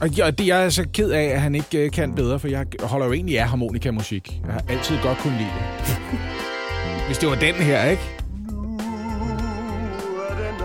[0.00, 2.48] Og jeg, det, jeg er så ked af, at han ikke øh, kan bedre, for
[2.48, 4.40] jeg holder jo egentlig af harmonikamusik.
[4.46, 5.96] Jeg har altid godt kunne lide det.
[7.06, 8.02] Hvis det var den her, ikke?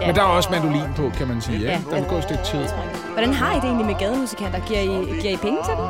[0.02, 0.08] Ja.
[0.08, 1.60] Men der er også mandolin på, kan man sige.
[1.60, 1.80] Ja.
[1.90, 2.60] Der vil gå et stykke tid.
[3.14, 4.60] Hvordan har I det egentlig med gademusikanter?
[4.68, 5.86] Giver I, giver I penge til dem?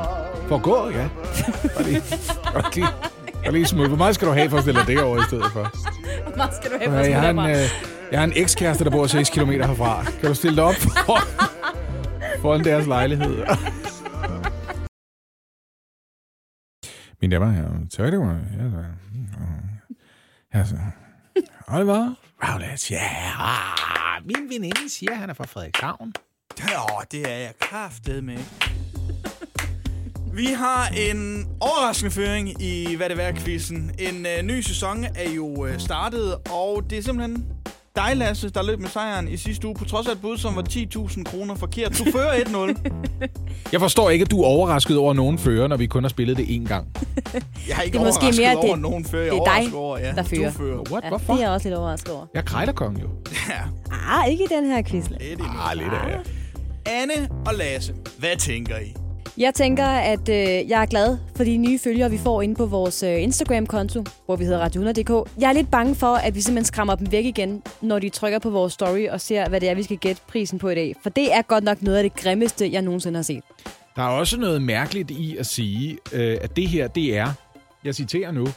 [0.48, 1.08] For at gå, ja.
[1.76, 2.02] Og lige,
[2.56, 2.88] og lige,
[3.46, 3.88] og lige smut.
[3.88, 5.72] Hvor meget skal du have for at stille dig det over i stedet for?
[6.28, 7.70] Hvor meget skal du have for at Jeg har spille en, øh,
[8.12, 10.04] jeg har en ekskæreste, der bor 6 km herfra.
[10.20, 11.20] Kan du stille dig op for,
[12.42, 13.46] foran deres lejlighed?
[17.22, 18.36] Mine damer og herrer, så er det jo...
[20.52, 20.76] Altså,
[21.68, 23.08] Oliver Rowlett, ja,
[23.40, 26.14] ah, min veninde siger, at han er fra Frederikshavn.
[26.60, 28.38] Ja, det er jeg kraftet med.
[30.34, 33.92] Vi har en overraskende føring i Hvad det værd quizzen.
[34.00, 37.59] En øh, ny sæson er jo øh, startet, og det er simpelthen
[37.96, 40.56] dig, Lasse, der løb med sejren i sidste uge, på trods af et bud, som
[40.56, 41.98] var 10.000 kroner forkert.
[41.98, 43.30] Du fører 1-0.
[43.72, 46.38] Jeg forstår ikke, at du er overrasket over nogen fører, når vi kun har spillet
[46.38, 46.88] det én gang.
[47.68, 49.24] Jeg har ikke Det er måske overrasket mere, over det- nogen fører.
[49.24, 50.52] Jeg det er dig, over, ja, der fører.
[50.52, 50.80] Du fører.
[50.92, 51.04] What?
[51.04, 51.34] Ja, Hvorfor?
[51.34, 52.26] det er jeg også lidt overrasket over.
[52.34, 53.08] Jeg er krejlerkongen jo.
[53.50, 53.62] Ja,
[54.22, 55.06] Ah, ikke i den her quiz.
[55.10, 55.22] lidt.
[55.42, 56.32] Ah, lidt af det.
[56.86, 58.94] Anne og Lasse, hvad tænker I?
[59.40, 62.66] Jeg tænker, at øh, jeg er glad for de nye følgere, vi får inde på
[62.66, 65.30] vores øh, Instagram-konto, hvor vi hedder Radio 100.dk.
[65.40, 68.40] Jeg er lidt bange for, at vi simpelthen skræmmer dem væk igen, når de trykker
[68.40, 70.96] på vores story og ser, hvad det er, vi skal gætte prisen på i dag.
[71.04, 73.44] For det er godt nok noget af det grimmeste, jeg nogensinde har set.
[73.96, 77.28] Der er også noget mærkeligt i at sige, øh, at det her, det er,
[77.84, 78.48] jeg citerer nu,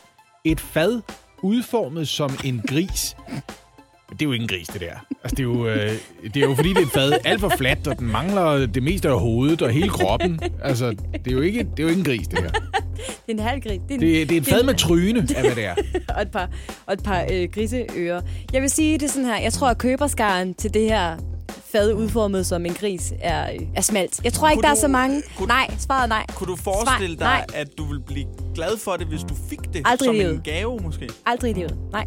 [0.44, 1.00] et fad
[1.42, 3.16] udformet som en gris.
[4.08, 4.94] Men det er jo ikke en gris, det der.
[5.24, 5.92] Altså, det er jo, øh,
[6.34, 8.82] det er jo fordi, det er et fad alt for fladt, og den mangler det
[8.82, 10.40] meste af hovedet og hele kroppen.
[10.62, 12.50] Altså, det er jo ikke, det er jo ikke en gris, det her.
[12.50, 12.58] Det
[13.28, 13.80] er en halv gris.
[13.88, 15.74] Det er en, Det, det er et fad med tryne, af hvad det er.
[16.16, 16.48] og et par,
[16.86, 18.20] og et par øh, griseører.
[18.52, 19.36] Jeg vil sige det sådan her.
[19.38, 21.16] Jeg tror, at køberskaren til det her
[21.72, 24.20] fad udformet som en gris er, øh, er smalt.
[24.24, 25.22] Jeg tror ikke, Kunne der er du- så mange.
[25.36, 26.26] kunne- nej, svaret er nej.
[26.34, 27.46] Kunne du forestille dig, nej.
[27.54, 30.80] at du ville blive glad for det, hvis du fik det Aldrig som en gave,
[30.82, 31.08] måske?
[31.26, 31.78] Aldrig i livet.
[31.92, 32.04] Nej.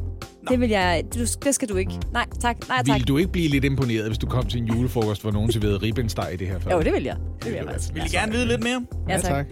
[0.49, 1.03] Det vil jeg...
[1.15, 1.99] Du, det skal du ikke.
[2.13, 2.67] Nej, tak.
[2.67, 2.95] Nej, tak.
[2.99, 5.77] Vil du ikke blive lidt imponeret, hvis du kom til en julefrokost, hvor nogen serverede
[5.77, 6.71] ribbensteg i det her fad?
[6.71, 7.17] Jo, det vil jeg.
[7.43, 7.93] Det vil jeg faktisk.
[7.93, 8.85] Vil I gerne vide lidt mere?
[9.09, 9.45] Ja, tak.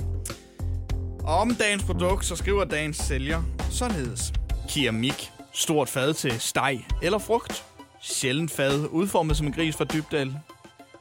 [1.23, 4.33] Om dagens produkt, så skriver dagens sælger således.
[4.69, 5.29] Keramik.
[5.53, 7.63] Stort fad til steg eller frugt.
[8.01, 10.33] Sjældent fad, udformet som en gris fra Dybdal.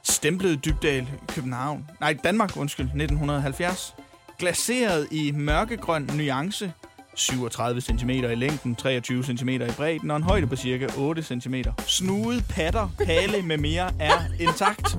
[0.04, 1.84] Stemplet Dybdal, København.
[2.00, 3.94] Nej, Danmark, undskyld, 1970.
[4.38, 6.72] Glaseret i mørkegrøn nuance.
[7.14, 11.54] 37 cm i længden, 23 cm i bredden og en højde på cirka 8 cm.
[11.86, 14.98] Snude, patter, hale med mere er intakt.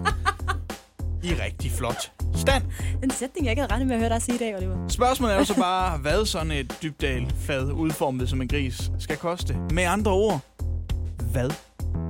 [1.24, 2.64] I rigtig flot stand.
[3.04, 4.88] En sætning, jeg ikke havde regnet med at høre dig sige i dag, Oliver.
[4.88, 9.58] Spørgsmålet er jo så bare, hvad sådan et dybdal-fad udformet som en gris skal koste.
[9.72, 10.40] Med andre ord,
[11.32, 11.50] hvad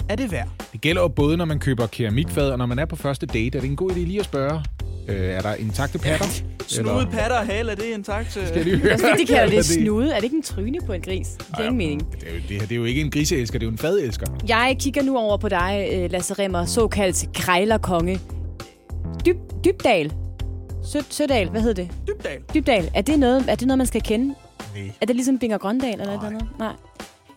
[0.10, 0.48] er det værd?
[0.74, 3.58] Det gælder jo både, når man køber keramikfad, og når man er på første date.
[3.58, 4.64] Er det en god idé lige at spørge,
[5.08, 6.26] øh, er der intakte patter?
[6.68, 8.32] Snude, patter og hale, er det intakt?
[8.32, 8.98] Skal jeg lige høre?
[9.18, 10.12] De kalder det snude.
[10.12, 11.28] Er det ikke en tryne på en gris?
[11.28, 12.12] Det er ingen mening.
[12.12, 13.78] Det, er jo, det her det er jo ikke en griseelsker, det er jo en
[13.78, 14.28] fadelsker.
[14.48, 18.20] Jeg kigger nu over på dig, øh, Lasse Remmer, såkaldt krejlerkonge.
[19.26, 20.14] Dyb, Dybdal.
[20.92, 21.92] Sø, Sødal, hvad hedder det?
[22.08, 22.40] Dybdal.
[22.54, 22.92] Dybdal.
[22.96, 24.26] Er det noget, er det noget man skal kende?
[24.76, 24.92] Nej.
[25.02, 26.48] Er det ligesom Binger Grøndal eller noget andet?
[26.60, 26.74] Nej.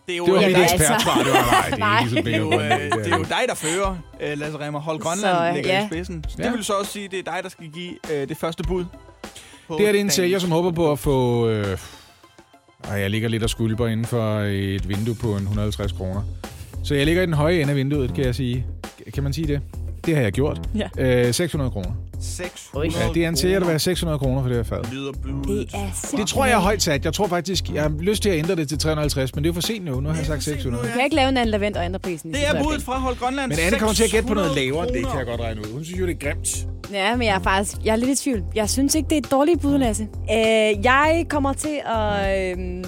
[0.07, 1.99] Det er jo, Det var mit ekspertsvar, det var nej.
[1.99, 2.63] Det er ligesom det er jo, Bingo.
[2.63, 2.69] øh,
[3.05, 4.79] det er jo dig, der fører, øh, Lasse Remmer.
[4.79, 5.83] Hold Grønland Så, ligger ja.
[5.85, 6.25] i spidsen.
[6.27, 6.43] Så Ja.
[6.43, 8.63] det vil så også sige, at det er dig, der skal give øh, det første
[8.63, 8.85] bud.
[9.69, 10.09] Det er det en dagen.
[10.09, 11.47] sælger, som håber på at få...
[11.49, 11.77] Øh,
[12.83, 16.21] ej, jeg ligger lidt og skulper inden for et vindue på en 150 kroner.
[16.83, 18.65] Så jeg ligger i den høje ende af vinduet, kan jeg sige.
[19.13, 19.61] Kan man sige det?
[20.05, 20.61] Det har jeg gjort.
[20.75, 20.87] Ja.
[21.27, 21.91] Øh, 600 kroner.
[22.21, 24.77] 600 Ja, det anser jeg at være 600 kroner for det her fad.
[24.77, 26.19] Det er simpelthen...
[26.19, 27.05] Det tror jeg er højt sat.
[27.05, 29.53] Jeg tror faktisk, jeg har lyst til at ændre det til 350, men det er
[29.53, 29.99] for sent nu.
[29.99, 30.83] Nu har jeg sagt 600.
[30.83, 32.29] Du kan ikke lave en anden lavend og ændre prisen.
[32.29, 33.51] i Det er budet fra Hold Grønland.
[33.51, 35.41] Men Anne kommer til at gætte på noget 600 lavere, end det kan jeg godt
[35.41, 35.73] regne ud.
[35.73, 36.67] Hun synes jo, det er grimt.
[36.91, 38.43] Ja, men jeg er faktisk jeg er lidt i tvivl.
[38.55, 40.03] Jeg synes ikke, det er et dårligt bud, Lasse.
[40.31, 42.57] Øh, jeg kommer til at...
[42.59, 42.83] Øh,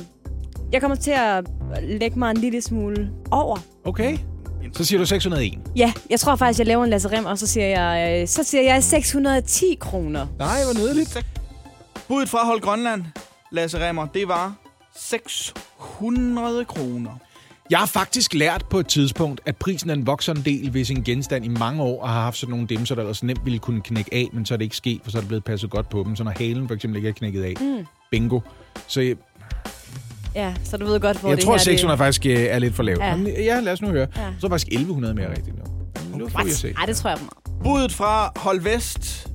[0.71, 1.45] jeg kommer til at
[1.83, 3.57] lægge mig en lille smule over.
[3.85, 4.17] Okay.
[4.73, 5.59] Så siger du 601.
[5.75, 8.43] Ja, jeg tror faktisk, jeg laver en Lasse Rem, og så siger jeg, øh, så
[8.43, 10.27] siger jeg 610 kroner.
[10.39, 11.25] Nej, hvor nødeligt.
[12.07, 13.03] Budet fra Hold Grønland,
[13.51, 14.53] Lasse Remmer, det var
[14.95, 17.11] 600 kroner.
[17.69, 21.03] Jeg har faktisk lært på et tidspunkt, at prisen er en voksende del, hvis en
[21.03, 24.13] genstand i mange år har haft sådan nogle dimser, der ellers nemt ville kunne knække
[24.13, 26.03] af, men så er det ikke sket, for så er det blevet passet godt på
[26.03, 26.15] dem.
[26.15, 27.53] Så når halen for eksempel ikke er knækket af.
[27.59, 27.85] Mm.
[28.11, 28.39] Bingo.
[28.87, 29.15] Så jeg,
[30.35, 31.57] Ja, så du ved godt, hvor jeg det tror, her...
[31.59, 32.99] 600 faktisk øh, er lidt for lavt.
[32.99, 33.15] Ja.
[33.15, 34.07] Men, ja, lad os nu høre.
[34.15, 34.21] Ja.
[34.21, 35.63] Jeg tror faktisk 1100 mere rigtigt nu.
[36.09, 36.67] Men Nu får vi at se.
[36.67, 36.75] det...
[36.79, 37.63] Ej, det tror jeg er for meget.
[37.63, 39.27] Budet fra Hold Vest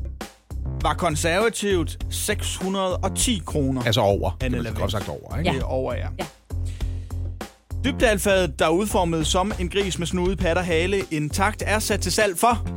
[0.83, 3.83] var konservativt 610 kroner.
[3.83, 4.31] Altså over.
[4.41, 4.79] Anne Anne Lavend.
[4.79, 5.51] godt sagt over, ikke?
[5.51, 5.55] Ja.
[5.57, 6.07] Det er over, ja.
[6.19, 6.25] Ja.
[7.85, 12.13] Dybdalfadet, der er udformet som en gris med snude, patter, hale, intakt, er sat til
[12.13, 12.69] salg for...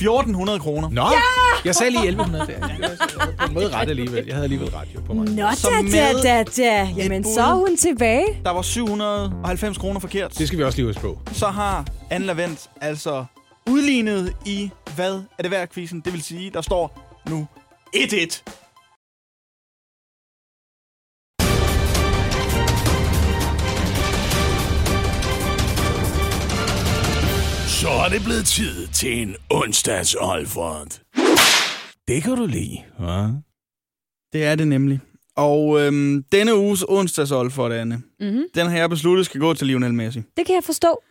[0.00, 0.88] 1400 kroner.
[0.90, 1.20] Nå, ja!
[1.64, 2.68] jeg sagde lige 1100 der.
[2.80, 2.90] Jeg
[3.38, 4.24] på en måde ret alligevel.
[4.26, 5.28] Jeg havde alligevel jo på mig.
[5.28, 6.88] Nå, Så da, da, da, da.
[6.96, 8.26] Jamen, så er hun tilbage.
[8.44, 10.38] Der var 790 kroner forkert.
[10.38, 11.18] Det skal vi også lige huske på.
[11.32, 13.24] Så har Anne Lavendt altså
[13.66, 16.00] udlignet i, hvad er det værd, quizzen?
[16.00, 17.46] Det vil sige, der står nu
[17.96, 18.42] 1-1.
[28.04, 31.02] Er det blevet tid til en onsdags Olfert.
[32.08, 33.32] Det kan du lide, hva'?
[34.32, 35.00] Det er det nemlig.
[35.36, 38.44] Og øhm, denne uges onsdagsol for det, Anne, Mm-hmm.
[38.54, 40.22] den har jeg besluttet skal gå til Lionel Messi.
[40.36, 41.02] Det kan jeg forstå.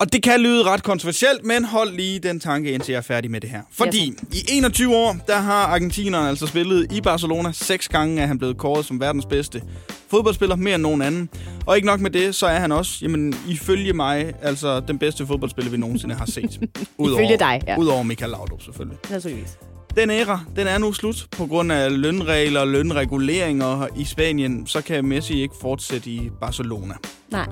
[0.00, 3.30] Og det kan lyde ret kontroversielt, men hold lige den tanke, indtil jeg er færdig
[3.30, 3.62] med det her.
[3.72, 7.52] Fordi i 21 år, der har argentineren altså spillet i Barcelona.
[7.52, 9.62] Seks gange er han blevet kåret som verdens bedste
[10.10, 11.28] fodboldspiller, mere end nogen anden.
[11.66, 15.26] Og ikke nok med det, så er han også, jamen, ifølge mig, altså den bedste
[15.26, 16.60] fodboldspiller, vi nogensinde har set.
[17.00, 17.78] Ifølge dig, ja.
[17.78, 18.98] Udover Michael Laudrup, selvfølgelig.
[19.10, 19.58] Naturligvis.
[19.96, 24.66] Den æra, den er nu slut på grund af lønregler og lønreguleringer i Spanien.
[24.66, 26.94] Så kan Messi ikke fortsætte i Barcelona.
[27.30, 27.46] Nej.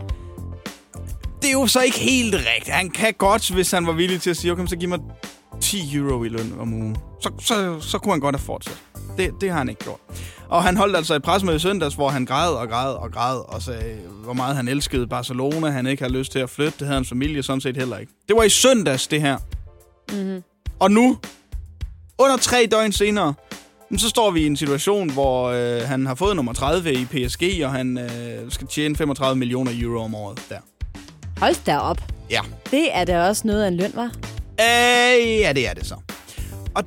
[1.45, 2.77] Det er jo så ikke helt rigtigt.
[2.77, 4.99] Han kan godt, hvis han var villig til at sige, okay, så giv mig
[5.61, 6.97] 10 euro i løn om ugen.
[7.21, 8.83] Så, så, så kunne han godt have fortsat.
[9.17, 10.01] Det, det har han ikke gjort.
[10.49, 13.55] Og han holdt altså et presmøde i søndags, hvor han græd og græd og græd
[13.55, 15.71] og sagde, hvor meget han elskede Barcelona.
[15.71, 16.73] Han ikke havde lyst til at flytte.
[16.79, 18.13] Det havde hans familie sådan set heller ikke.
[18.29, 19.39] Det var i søndags, det her.
[20.13, 20.43] Mm-hmm.
[20.79, 21.19] Og nu,
[22.19, 23.35] under tre døgn senere,
[23.97, 27.43] så står vi i en situation, hvor øh, han har fået nummer 30 i PSG,
[27.65, 30.59] og han øh, skal tjene 35 millioner euro om året der.
[31.39, 32.01] Hold da op.
[32.31, 32.41] Ja.
[32.71, 34.13] Det er da også noget af en løn, var.
[34.61, 35.95] Øh, ja, det er det så.
[36.75, 36.85] Og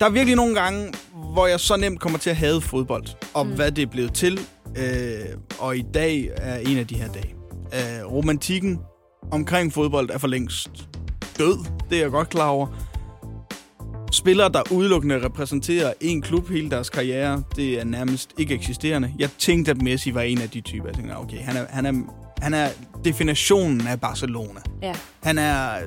[0.00, 0.92] der er virkelig nogle gange,
[1.32, 3.52] hvor jeg så nemt kommer til at hade fodbold, og mm.
[3.52, 4.40] hvad det er blevet til.
[4.76, 7.34] Øh, og i dag er en af de her dage.
[7.72, 8.78] Øh, romantikken
[9.32, 10.70] omkring fodbold er for længst
[11.38, 11.58] død.
[11.90, 12.66] Det er jeg godt klar over.
[14.12, 19.14] Spillere, der udelukkende repræsenterer en klub hele deres karriere, det er nærmest ikke eksisterende.
[19.18, 20.86] Jeg tænkte, at Messi var en af de typer.
[20.86, 21.92] Jeg tænkte, okay, han er, han er,
[22.42, 22.68] han er
[23.04, 24.60] definitionen af Barcelona.
[24.82, 24.94] Ja.
[25.22, 25.80] Han er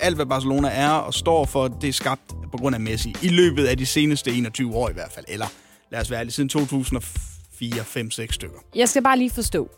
[0.00, 2.22] alt, hvad Barcelona er og står for, det er skabt
[2.52, 3.14] på grund af Messi.
[3.22, 5.24] I løbet af de seneste 21 år i hvert fald.
[5.28, 5.46] Eller
[5.90, 8.58] lad os være ærlige, siden 2004, 5, 6 stykker.
[8.74, 9.70] Jeg skal bare lige forstå.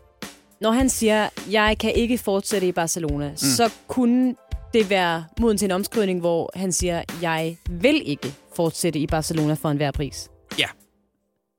[0.61, 3.37] Når han siger, jeg kan ikke fortsætte i Barcelona, mm.
[3.37, 4.35] så kunne
[4.75, 9.55] det være moden til en omskrivning, hvor han siger, jeg vil ikke fortsætte i Barcelona
[9.55, 10.29] for enhver pris?
[10.59, 10.67] Ja.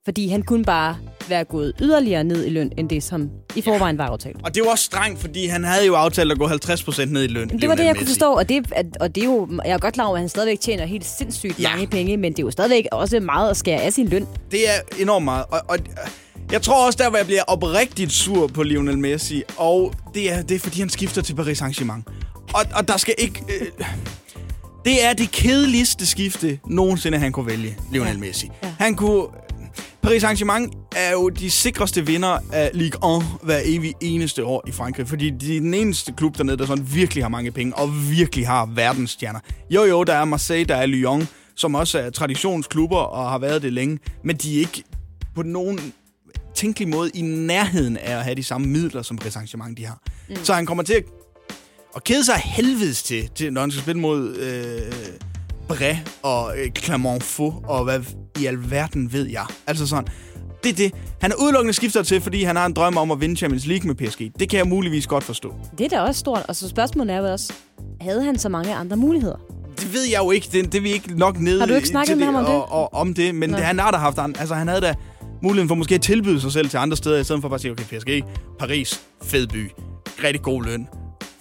[0.05, 0.97] Fordi han kunne bare
[1.29, 4.37] være gået yderligere ned i løn, end det, som i forvejen var aftalt.
[4.43, 7.27] Og det var også strengt, fordi han havde jo aftalt at gå 50% ned i
[7.27, 7.47] løn.
[7.47, 9.71] Men det var det, jeg kunne forstå, og det, at- og det er jo, jeg
[9.71, 11.69] er godt klar over, at han stadigvæk tjener helt sindssygt Ja.
[11.69, 14.27] mange penge, men det er jo stadigvæk også meget at skære af sin løn.
[14.51, 15.45] Det er enormt meget.
[15.51, 15.77] Og, og
[16.51, 20.41] jeg tror også, der hvor jeg bliver oprigtigt sur på Lionel Messi, og det er,
[20.41, 22.03] det er fordi, han skifter til Paris Saint-Germain.
[22.53, 23.41] Og, og der skal ikke...
[23.61, 23.67] Øh,
[24.85, 28.49] det er det kedeligste skifte nogensinde, han kunne vælge, Lionel Messi.
[28.63, 28.73] Ja.
[28.79, 29.23] Han kunne...
[30.03, 34.71] Paris Saint-Germain er jo de sikreste vinder af Ligue 1 hver evig eneste år i
[34.71, 37.89] Frankrig, fordi de er den eneste klub dernede, der sådan virkelig har mange penge og
[38.09, 39.39] virkelig har verdensstjerner.
[39.69, 43.61] Jo, jo, der er Marseille, der er Lyon, som også er traditionsklubber og har været
[43.61, 44.83] det længe, men de er ikke
[45.35, 45.93] på nogen
[46.55, 50.01] tænkelig måde i nærheden af at have de samme midler, som Paris Saint-Germain de har.
[50.29, 50.35] Mm.
[50.43, 51.03] Så han kommer til at,
[51.95, 54.93] at kede sig helvedes til, til, når han skal spille mod øh,
[55.67, 57.99] Bray og øh, Clermont-Faux, og hvad
[58.39, 59.45] i alverden ved jeg.
[59.67, 60.07] Altså sådan,
[60.63, 60.93] det er det.
[61.21, 63.87] Han er udelukkende skifter til, fordi han har en drøm om at vinde Champions League
[63.87, 64.31] med PSG.
[64.39, 65.55] Det kan jeg muligvis godt forstå.
[65.77, 67.53] Det er da også stort, og så spørgsmålet er jo også,
[68.01, 69.35] havde han så mange andre muligheder?
[69.79, 70.47] Det ved jeg jo ikke.
[70.51, 72.53] Det, det er vi ikke nok ned Har du ikke snakket med ham om det?
[72.53, 74.19] Og, og, om det, men det, han har da haft...
[74.39, 74.93] Altså, han havde da
[75.41, 77.61] muligheden for måske at tilbyde sig selv til andre steder, i stedet for bare at
[77.61, 78.23] sige, okay, PSG,
[78.59, 79.71] Paris, fed by,
[80.23, 80.87] rigtig god løn,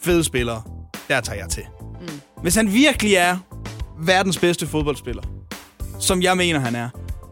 [0.00, 0.62] fede spillere,
[1.08, 1.62] der tager jeg til.
[2.00, 2.08] Mm.
[2.42, 3.36] Hvis han virkelig er
[4.07, 5.22] verdens bedste fodboldspiller,
[6.00, 6.88] som jeg mener, han er,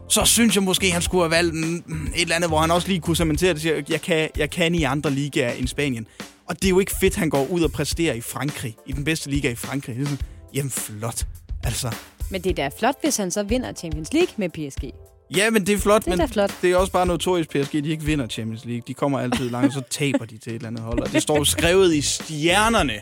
[0.09, 2.99] så synes jeg måske, han skulle have valgt et eller andet, hvor han også lige
[2.99, 6.07] kunne cementere det og jeg kan, jeg kan i andre ligaer end Spanien.
[6.45, 9.03] Og det er jo ikke fedt, han går ud og præsterer i Frankrig, i den
[9.03, 9.95] bedste liga i Frankrig.
[9.95, 11.25] Det er sådan, jamen flot.
[11.63, 11.95] Altså,
[12.31, 14.83] Men det er da flot, hvis han så vinder Champions League med PSG
[15.35, 16.51] ja, men det er flot, Det er men flot.
[16.61, 18.81] det er også bare notorisk PSG, de ikke vinder Champions League.
[18.87, 20.99] De kommer altid langt, og så taber de til et eller andet hold.
[20.99, 22.93] Og det står skrevet i stjernerne,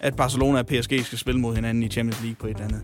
[0.00, 2.82] at Barcelona og PSG skal spille mod hinanden i Champions League på et eller andet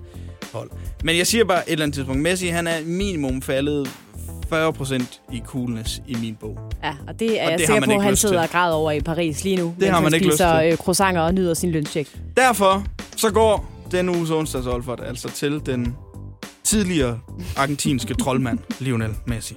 [0.53, 0.71] hold.
[1.05, 3.89] Men jeg siger bare et eller andet tidspunkt, Messi han er minimum faldet
[4.55, 6.59] 40% i coolness i min bog.
[6.85, 8.75] Ja, og det er Og jeg det sikker på, ikke at han sidder og græder
[8.75, 9.75] over i Paris lige nu.
[9.79, 10.47] mens har man ikke lyst til.
[10.65, 12.19] øh, croissanter og nyder sin løncheck.
[12.37, 12.85] Derfor
[13.17, 15.95] så går den uges onsdags Olfert altså til den
[16.67, 17.21] tidligere
[17.57, 19.55] argentinske troldmand Lionel Messi.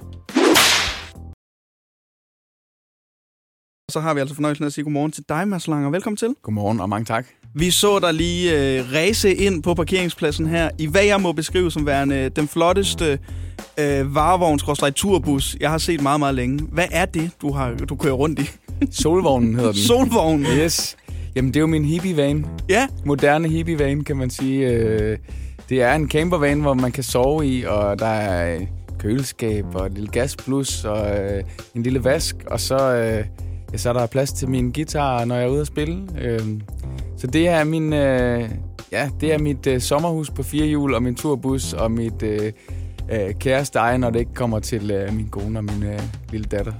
[3.90, 5.90] Så har vi altså fornøjelsen af at sige godmorgen til dig, Mads Langer.
[5.90, 6.34] Velkommen til.
[6.42, 7.26] Godmorgen og mange tak.
[7.54, 11.70] Vi så dig lige øh, ræse ind på parkeringspladsen her, i hvad jeg må beskrive
[11.70, 13.18] som værende den flotteste
[13.78, 16.64] øh, varevogns turbus, jeg har set meget, meget længe.
[16.72, 18.50] Hvad er det, du har du kører rundt i?
[18.90, 19.80] Solvognen hedder den.
[19.80, 20.46] Solvognen.
[20.46, 20.96] Yes.
[21.36, 22.46] Jamen, det er jo min hippie-van.
[22.68, 24.68] Ja, Moderne hippie-van, kan man sige.
[24.68, 25.18] Øh,
[25.70, 28.66] det er en campervan, hvor man kan sove i, og der er øh,
[28.98, 31.44] køleskab og et lille gasplus og øh,
[31.74, 32.36] en lille vask.
[32.46, 33.24] Og så, øh,
[33.72, 36.08] ja, så er der plads til min guitar, når jeg er ude at spille.
[36.20, 36.40] Øh,
[37.16, 37.92] så det er min...
[37.92, 38.50] Øh,
[38.92, 42.52] ja, det er mit øh, sommerhus på fire hjul og min turbus og mit øh,
[43.12, 46.00] øh, kæreste eje, når det ikke kommer til øh, min kone og min øh,
[46.30, 46.72] lille datter.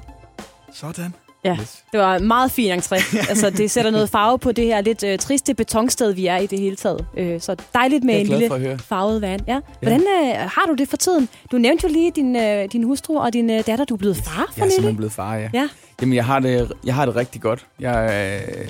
[0.72, 1.14] sådan.
[1.44, 1.84] Ja, Yes.
[1.92, 3.16] det var en meget fin entré.
[3.30, 6.46] altså, det sætter noget farve på det her lidt øh, triste betonsted, vi er i
[6.46, 7.04] det hele taget.
[7.16, 9.40] Øh, så dejligt med en lille farvet van.
[9.48, 9.60] Ja.
[9.82, 11.28] Hvordan øh, har du det for tiden?
[11.52, 13.84] Du nævnte jo lige din, øh, din hustru og din øh, datter.
[13.84, 14.72] Du er blevet far for Jeg er nylig.
[14.72, 15.50] simpelthen blevet far, ja.
[15.54, 15.68] Ja.
[16.00, 17.66] Jamen, jeg har det, jeg har det rigtig godt.
[17.80, 18.10] Jeg,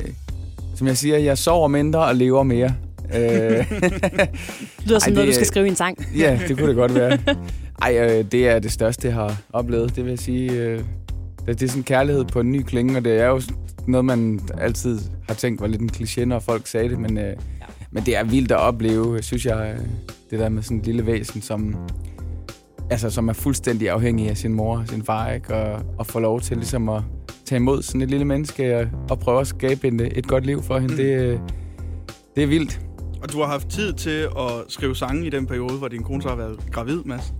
[0.00, 0.08] øh,
[0.76, 2.74] som jeg siger, jeg sover mindre og lever mere.
[3.14, 6.06] øh, Det lyder som Ej, noget, du det- skal skrive i en sang.
[6.16, 7.18] ja, det kunne det godt være.
[7.82, 9.96] Ej, øh, det er det største, jeg har oplevet.
[9.96, 10.80] Det vil jeg sige, øh,
[11.46, 13.40] det, det er sådan kærlighed på en ny klinge, og det er jo
[13.86, 17.24] noget, man altid har tænkt var lidt en kliché, når folk sagde det, men, øh,
[17.24, 17.34] ja.
[17.90, 19.86] men det er vildt at opleve, synes jeg, øh,
[20.30, 21.76] det der med sådan et lille væsen, som,
[22.90, 25.54] altså, som er fuldstændig afhængig af sin mor og sin far, ikke?
[25.54, 27.02] Og, og få lov til ligesom at
[27.44, 30.62] tage imod sådan et lille menneske og, og prøve at skabe en, et godt liv
[30.62, 30.94] for hende.
[30.94, 31.00] Mm.
[31.00, 31.04] Mm.
[31.04, 31.38] Det, øh,
[32.36, 32.80] det er vildt.
[33.22, 36.22] Og du har haft tid til at skrive sange i den periode, hvor din kone
[36.22, 37.34] så har været gravid, Mads.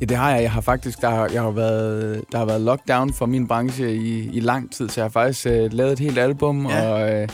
[0.00, 0.42] Ja, det har jeg.
[0.42, 3.94] Jeg har faktisk, der har, jeg har været, der har været lockdown for min branche
[3.94, 6.88] i, i lang tid, så jeg har faktisk øh, lavet et helt album, Ja.
[6.88, 7.28] og, øh,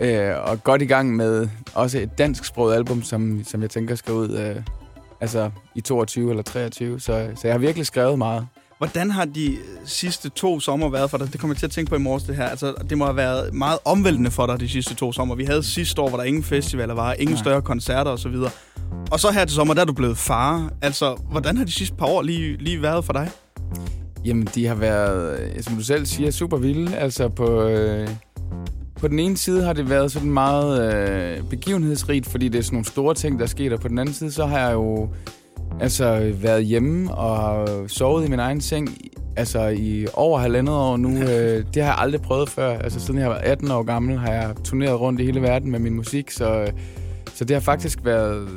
[0.00, 4.14] øh, og godt i gang med også et dansksproget album, som, som jeg tænker skal
[4.14, 4.56] ud øh,
[5.20, 8.46] altså i 22 eller 23, så, så jeg har virkelig skrevet meget.
[8.78, 11.32] Hvordan har de sidste to sommer været for dig?
[11.32, 12.44] Det kommer jeg til at tænke på i morges, det her.
[12.44, 15.34] Altså, det må have været meget omvæltende for dig de sidste to sommer.
[15.34, 17.42] Vi havde sidste år, hvor der ingen festivaler var, ingen Nej.
[17.42, 18.34] større koncerter osv.
[19.10, 20.70] Og så her til sommer, der er du blevet far.
[20.82, 23.30] Altså, hvordan har de sidste par år lige, lige været for dig?
[24.24, 26.96] Jamen, de har været, øh, som du selv siger, super vilde.
[26.96, 28.08] Altså på, øh,
[29.00, 32.74] på den ene side har det været sådan meget øh, begivenhedsrigt, fordi det er sådan
[32.74, 33.74] nogle store ting, der sker.
[33.74, 35.08] Og på den anden side, så har jeg jo
[35.80, 38.96] altså været hjemme og sovet i min egen seng.
[39.36, 41.08] altså i over halvandet år nu.
[41.22, 42.78] Øh, det har jeg aldrig prøvet før.
[42.78, 45.78] Altså siden jeg var 18 år gammel, har jeg turneret rundt i hele verden med
[45.78, 46.70] min musik, så,
[47.34, 48.48] så det har faktisk været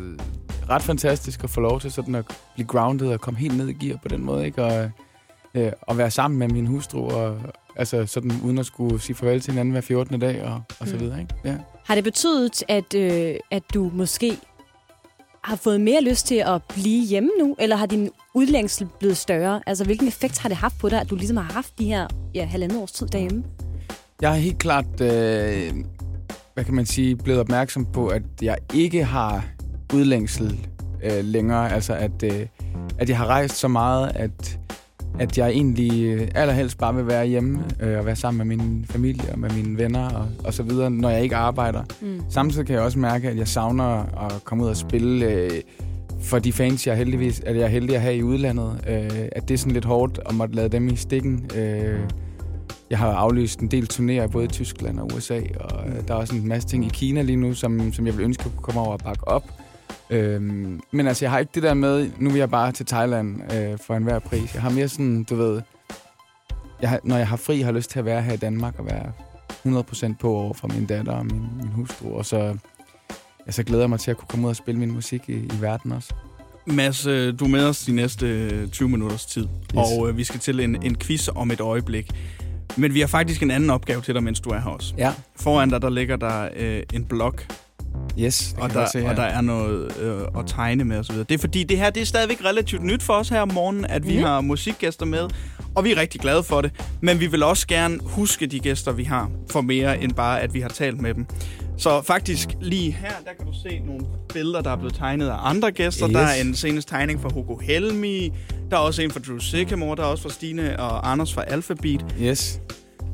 [0.69, 3.73] ret fantastisk at få lov til sådan at blive grounded og komme helt ned i
[3.73, 4.63] gear på den måde, ikke?
[4.63, 4.89] Og,
[5.55, 7.37] øh, og være sammen med min hustru, og,
[7.75, 10.19] altså sådan uden at skulle sige farvel til hinanden hver 14.
[10.19, 11.01] dag, og, og så Mm.
[11.01, 11.33] videre, ikke?
[11.45, 11.55] Ja.
[11.85, 14.37] Har det betydet, at, øh, at du måske
[15.43, 19.61] har fået mere lyst til at blive hjemme nu, eller har din udlængsel blevet større?
[19.67, 22.07] Altså, hvilken effekt har det haft på dig, at du ligesom har haft de her
[22.35, 23.43] ja, halvandet års tid derhjemme?
[24.21, 25.73] Jeg er helt klart, øh,
[26.53, 29.45] hvad kan man sige, blevet opmærksom på, at jeg ikke har
[29.93, 30.67] udlængsel
[31.03, 31.71] øh, længere.
[31.71, 32.47] Altså, at, øh,
[32.97, 34.59] at jeg har rejst så meget, at,
[35.19, 38.85] at jeg egentlig øh, allerhelst bare vil være hjemme øh, og være sammen med min
[38.89, 41.83] familie og med mine venner og, og så videre, når jeg ikke arbejder.
[42.01, 42.21] Mm.
[42.29, 43.85] Samtidig kan jeg også mærke, at jeg savner
[44.25, 45.51] at komme ud og spille øh,
[46.21, 48.83] for de fans, jeg heldigvis, at jeg er heldig at have i udlandet.
[48.87, 51.51] Øh, at det er sådan lidt hårdt at måtte lade dem i stikken.
[51.55, 51.99] Øh,
[52.89, 56.17] jeg har aflyst en del turnéer både i Tyskland og USA, og øh, der er
[56.17, 58.63] også en masse ting i Kina lige nu, som, som jeg vil ønske at kunne
[58.63, 59.43] komme over og bakke op.
[60.09, 63.53] Øhm, men altså, jeg har ikke det der med, nu vil jeg bare til Thailand
[63.53, 64.53] øh, for enhver pris.
[64.53, 65.61] Jeg har mere sådan, du ved,
[66.81, 68.85] jeg har, når jeg har fri, har lyst til at være her i Danmark og
[68.85, 69.11] være
[70.11, 72.57] 100% på over for min datter og min, min hustru, og så,
[73.47, 75.33] ja, så glæder jeg mig til at kunne komme ud og spille min musik i,
[75.33, 76.13] i verden også.
[76.65, 79.49] Mads, øh, du er med os de næste øh, 20 minutters tid, Yes.
[79.97, 82.11] og øh, vi skal til en, en quiz om et øjeblik.
[82.77, 84.93] Men vi har faktisk en anden opgave til dig, mens du er her også.
[84.97, 87.45] Ja, Foran dig, der ligger der øh, en blok,
[88.19, 88.53] yes.
[88.55, 91.15] det og kan der, se, og der er noget øh, at tegne med osv.
[91.17, 93.85] Det er fordi, det her det er stadigvæk relativt nyt for os her om morgenen,
[93.85, 94.23] at vi Mhm.
[94.23, 95.27] har musikgæster med,
[95.75, 96.71] og vi er rigtig glade for det.
[97.01, 100.53] Men vi vil også gerne huske de gæster, vi har, for mere end bare, at
[100.53, 101.25] vi har talt med dem.
[101.77, 105.35] Så faktisk lige her, der kan du se nogle billeder, der er blevet tegnet af
[105.49, 106.07] andre gæster.
[106.07, 106.13] Yes.
[106.13, 108.31] Der er en senest tegning fra Hugo Helmi,
[108.71, 111.43] der er også en fra Drew Sycamore, der er også fra Stine og Anders fra
[111.47, 112.05] Alphabet.
[112.21, 112.59] Yes.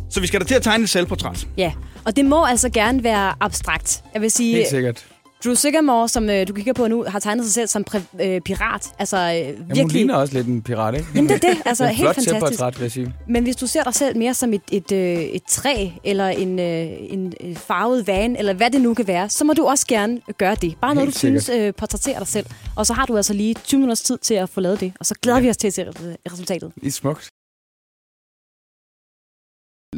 [0.10, 1.48] Så vi skal da til at tegne et selvportræt.
[1.58, 1.72] Ja,
[2.06, 4.04] og det må altså gerne være abstrakt.
[4.14, 5.06] Jeg vil sige, Helt sikkert.
[5.46, 8.42] Drew Sycamore, som øh, du kigger på nu, har tegnet sig selv som pri- øh,
[8.42, 8.88] pirat.
[9.00, 9.92] Altså øh, Jamen, hun virkelig...
[9.92, 11.08] ligner også lidt en pirat, ikke?
[11.16, 11.62] Jamen, det er det.
[11.66, 12.30] Altså, Det er helt flot fantastisk.
[12.40, 13.14] selvportræt, vil jeg sige.
[13.28, 16.60] Men hvis du ser dig selv mere som et, et, øh, et træ, eller en,
[16.60, 19.88] øh, en øh, farvet van, eller hvad det nu kan være, så må du også
[19.88, 20.76] gerne gøre det.
[20.82, 22.46] Bare noget, Helt du synes øh, portrætterer dig selv.
[22.76, 24.94] Og så har du altså lige 20 minutters tid til at få lavet det.
[25.00, 25.44] Og så glæder ja.
[25.44, 26.72] vi os til at se re- resultatet.
[26.82, 27.30] Det er smukt.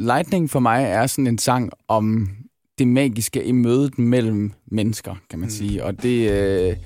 [0.00, 2.28] Lightning for mig er sådan en sang om
[2.78, 5.50] det magiske i mødet mellem mennesker, kan man Mm.
[5.50, 5.84] sige.
[5.84, 6.76] Og det, øh,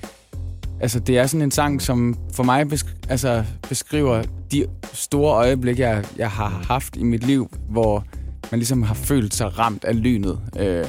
[0.81, 5.81] altså, det er sådan en sang, som for mig besk- altså, beskriver de store øjeblikke,
[5.87, 8.03] jeg, jeg har haft i mit liv, hvor
[8.51, 10.39] man ligesom har følt sig ramt af lynet.
[10.59, 10.85] Øh,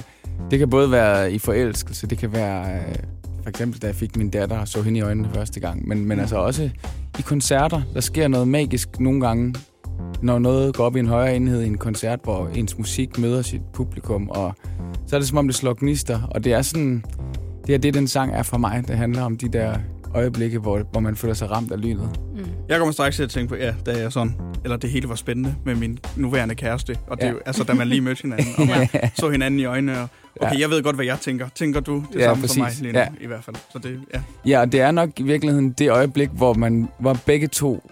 [0.50, 2.94] det kan både være i forelskelse, det kan være øh,
[3.42, 6.04] for eksempel, da jeg fik min datter og så hende i øjnene første gang, men,
[6.04, 6.70] men altså også
[7.18, 9.54] i koncerter, der sker noget magisk nogle gange,
[10.22, 13.42] når noget går op i en højere enhed i en koncert, hvor ens musik møder
[13.42, 14.54] sit publikum, og
[15.06, 17.04] så er det som om, det slår gnister, og det er sådan,
[17.66, 18.84] det er det, den sang er for mig.
[18.88, 19.74] Det handler om de der
[20.14, 22.10] øjeblikke, hvor, hvor man føler sig ramt af lynet.
[22.36, 22.44] Mm.
[22.68, 24.32] Jeg kommer straks til at tænke på, ja, da jeg sådan,
[24.64, 26.96] eller det hele var spændende med min nuværende kæreste.
[27.06, 27.28] Og det, Ja.
[27.30, 27.34] ja.
[27.46, 28.88] altså, da man lige mødte hinanden, og man
[29.20, 30.00] så hinanden i øjnene.
[30.00, 30.08] Og,
[30.40, 30.60] okay, Ja.
[30.60, 31.48] jeg ved godt, hvad jeg tænker.
[31.54, 32.54] Tænker du det Ja, samme præcis.
[32.54, 33.06] som mig lige nu, Ja.
[33.20, 33.56] i hvert fald?
[33.72, 34.20] Så det, ja.
[34.46, 37.90] Ja, og det er nok i virkeligheden det øjeblik, hvor man hvor begge to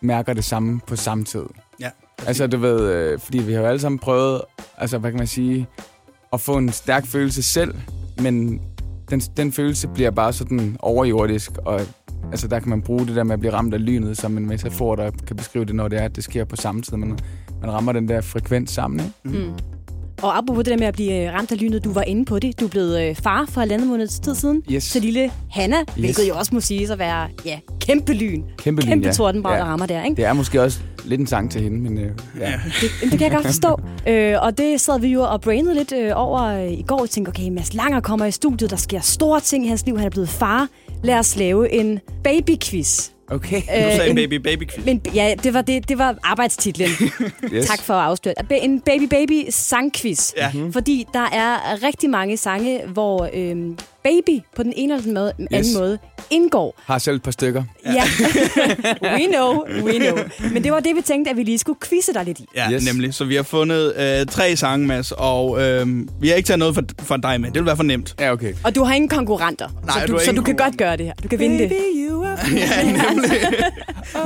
[0.00, 1.44] mærker det samme på samme tid.
[1.80, 1.90] Ja,
[2.26, 4.42] Altså, du ved, øh, fordi vi har jo alle sammen prøvet,
[4.78, 5.66] altså, hvad kan man sige,
[6.32, 7.74] at få en stærk følelse selv,
[8.22, 8.62] men
[9.10, 11.80] den, den følelse bliver bare sådan overjordisk, og
[12.30, 14.46] altså, der kan man bruge det der med at blive ramt af lynet som en
[14.46, 16.96] metafor, der kan beskrive det, når det er, at det sker på samme tid.
[16.96, 17.18] Man,
[17.60, 19.38] man rammer den der frekvens sammen, ikke?
[19.38, 19.52] Mm.
[20.22, 22.38] Og apropos det der med at blive øh, ramt af lynet, du var inde på
[22.38, 22.60] det.
[22.60, 24.62] Du er blevet øh, far for halvandet måneds tid siden.
[24.70, 24.84] Yes.
[24.84, 25.94] Så lille Hanna, yes.
[25.96, 28.42] hvilket jo også må siges at være ja, kæmpe lyn.
[28.58, 29.12] Kæmpe, lyn, Kæmpe ja.
[29.12, 29.58] tordenbrag, ja.
[29.58, 30.16] der rammer der, ikke?
[30.16, 32.10] Det er måske også lidt en sang til hende, men øh,
[32.40, 32.50] ja.
[32.50, 32.60] Ja.
[32.80, 33.80] Det, det kan jeg godt forstå.
[34.10, 37.00] øh, og det sad vi jo og brainede lidt øh, over øh, i går.
[37.00, 38.70] og tænkte, okay, Mads Langer kommer i studiet.
[38.70, 39.96] Der sker store ting i hans liv.
[39.96, 40.68] Han er blevet far.
[41.02, 43.10] Lad os lave en babyquiz.
[43.30, 43.56] Okay.
[43.60, 43.66] Du
[43.96, 44.84] sagde en, baby, baby quiz.
[44.86, 46.88] men, ja, det var, det, det var arbejdstitlen.
[47.52, 47.66] Yes.
[47.66, 48.34] Tak for at afsløre.
[48.64, 50.32] En baby baby sangquiz.
[50.36, 50.50] Ja.
[50.54, 50.72] Mhm.
[50.72, 55.32] Fordi der er rigtig mange sange, hvor øhm, baby på den ene eller den måde,
[55.38, 55.78] anden Yes.
[55.78, 55.98] måde
[56.30, 56.80] indgår.
[56.84, 57.62] Har selv et par stykker.
[57.84, 58.02] Ja.
[59.18, 60.18] we know, we know.
[60.52, 62.46] Men det var det, vi tænkte, at vi lige skulle quizze dig lidt i.
[62.56, 62.84] Ja, Yes.
[62.86, 63.14] nemlig.
[63.14, 65.86] Så vi har fundet øh, tre sange, Mads, og øh,
[66.20, 67.48] vi har ikke taget noget for, for dig med.
[67.50, 68.14] Det vil være for nemt.
[68.20, 68.54] Ja, okay.
[68.64, 69.68] Og du har ingen konkurrenter.
[69.86, 71.12] Nej, så du du, så ingen du kan godt gøre det her.
[71.22, 71.72] Du kan vinde det.
[72.56, 73.40] ja, nemlig.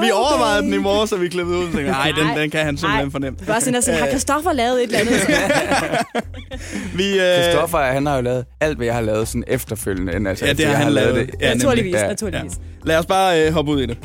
[0.00, 1.64] vi overvejede den i morges, så vi klippede ud.
[1.64, 3.38] Tænkte, Nej, den, den kan han simpelthen fornemme.
[3.40, 5.14] Vi var sådan at sige, har Christoffer lavet et eller andet?
[6.98, 7.42] vi, øh...
[7.42, 10.28] Christoffer, han har jo lavet alt, hvad jeg har lavet sådan efterfølgende.
[10.28, 11.14] Altså, ja, det har han lavet.
[11.14, 11.30] Det.
[11.40, 12.06] Ja, naturligvis, ja.
[12.06, 12.52] naturligvis.
[12.52, 12.88] Ja.
[12.88, 13.98] Lad os bare øh, hoppe ud i det.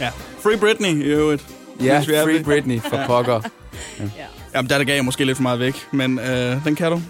[0.00, 0.10] Ja.
[0.42, 1.55] Free Britney i øvrigt.
[1.80, 3.40] Ja, er Free Britney for pokker.
[4.54, 7.00] Jamen, der, der gav jeg måske lidt for meget væk, men øh, den kan du.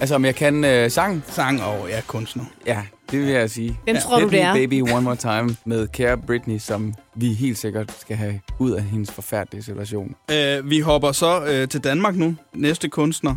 [0.00, 1.24] Altså, om jeg kan øh, sang?
[1.26, 2.44] Sang og ja, kunstner.
[2.66, 3.78] Ja, det vil jeg sige.
[3.84, 4.00] Hvem ja.
[4.00, 4.52] tror du, det er?
[4.52, 8.82] Baby One More Time med Kære Britney, som vi helt sikkert skal have ud af
[8.82, 10.14] hendes forfærdelige situation.
[10.30, 12.34] Øh, vi hopper så øh, til Danmark nu.
[12.54, 13.34] Næste kunstner.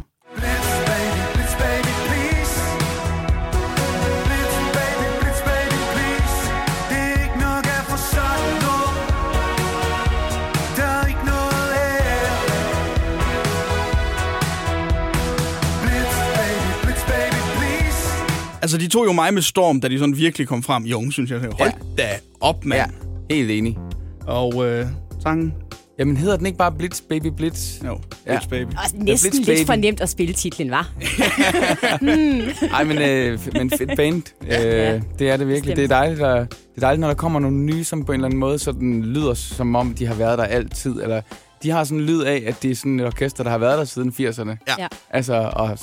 [18.63, 20.83] Altså, de tog jo mig med storm, da de sådan virkelig kom frem.
[20.83, 21.39] Jo, synes jeg.
[21.39, 22.03] Hold da
[22.41, 22.81] op, mand.
[23.29, 23.77] Ja, helt enig.
[24.27, 24.85] Og øh,
[25.23, 25.53] sangen?
[25.99, 27.83] Jamen, hedder den ikke bare Blitz Baby Blitz?
[27.85, 28.33] Jo, Ja.
[28.33, 28.67] Bitch Baby.
[28.83, 29.65] Også næsten Blitz lidt Baby.
[29.65, 30.91] for nemt at spille titlen, var.
[32.73, 34.21] Ej, men, øh, men fedt band.
[34.47, 34.95] Ja.
[34.95, 35.75] øh, det er det virkelig.
[35.75, 38.15] Det er, dejligt, at, det er dejligt, når der kommer nogle nye, som på en
[38.15, 40.91] eller anden måde sådan lyder, som om de har været der altid.
[41.01, 41.21] Eller
[41.63, 43.77] de har sådan en lyd af, at det er sådan et orkester, der har været
[43.77, 44.49] der siden 80'erne.
[44.67, 44.73] Ja.
[44.79, 44.87] Ja.
[45.09, 45.77] Altså, og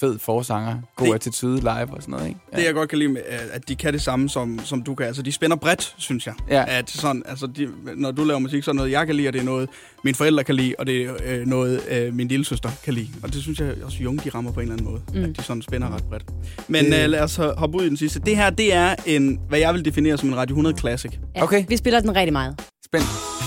[0.00, 2.40] fed forsanger, god Det- attitude live og sådan noget, ikke?
[2.56, 4.94] Det jeg godt kan lide, med, øh, at de kan det samme, som, som du
[4.94, 5.06] kan.
[5.06, 6.34] Altså, de spænder bredt, synes jeg.
[6.50, 6.64] Ja.
[6.68, 9.32] At sådan, altså, de, når du laver musik, så er noget, jeg kan lide, og
[9.32, 9.68] det er noget,
[10.04, 13.08] mine forældre kan lide, og det er øh, noget, øh, min lille søster kan lide.
[13.22, 15.24] Og det synes jeg også, Jung, de rammer på en eller anden måde.
[15.24, 15.30] Mm.
[15.30, 16.24] At de sådan spænder ret bredt.
[16.68, 18.20] Men Det- øh, lad os ho- hoppe ud i den sidste.
[18.20, 21.10] Det her, det er en, hvad jeg vil definere som en Radio 100 Classic.
[21.36, 21.42] Ja.
[21.42, 21.64] Okay.
[21.68, 22.60] Vi spiller den rigtig meget.
[22.84, 23.39] Spændt.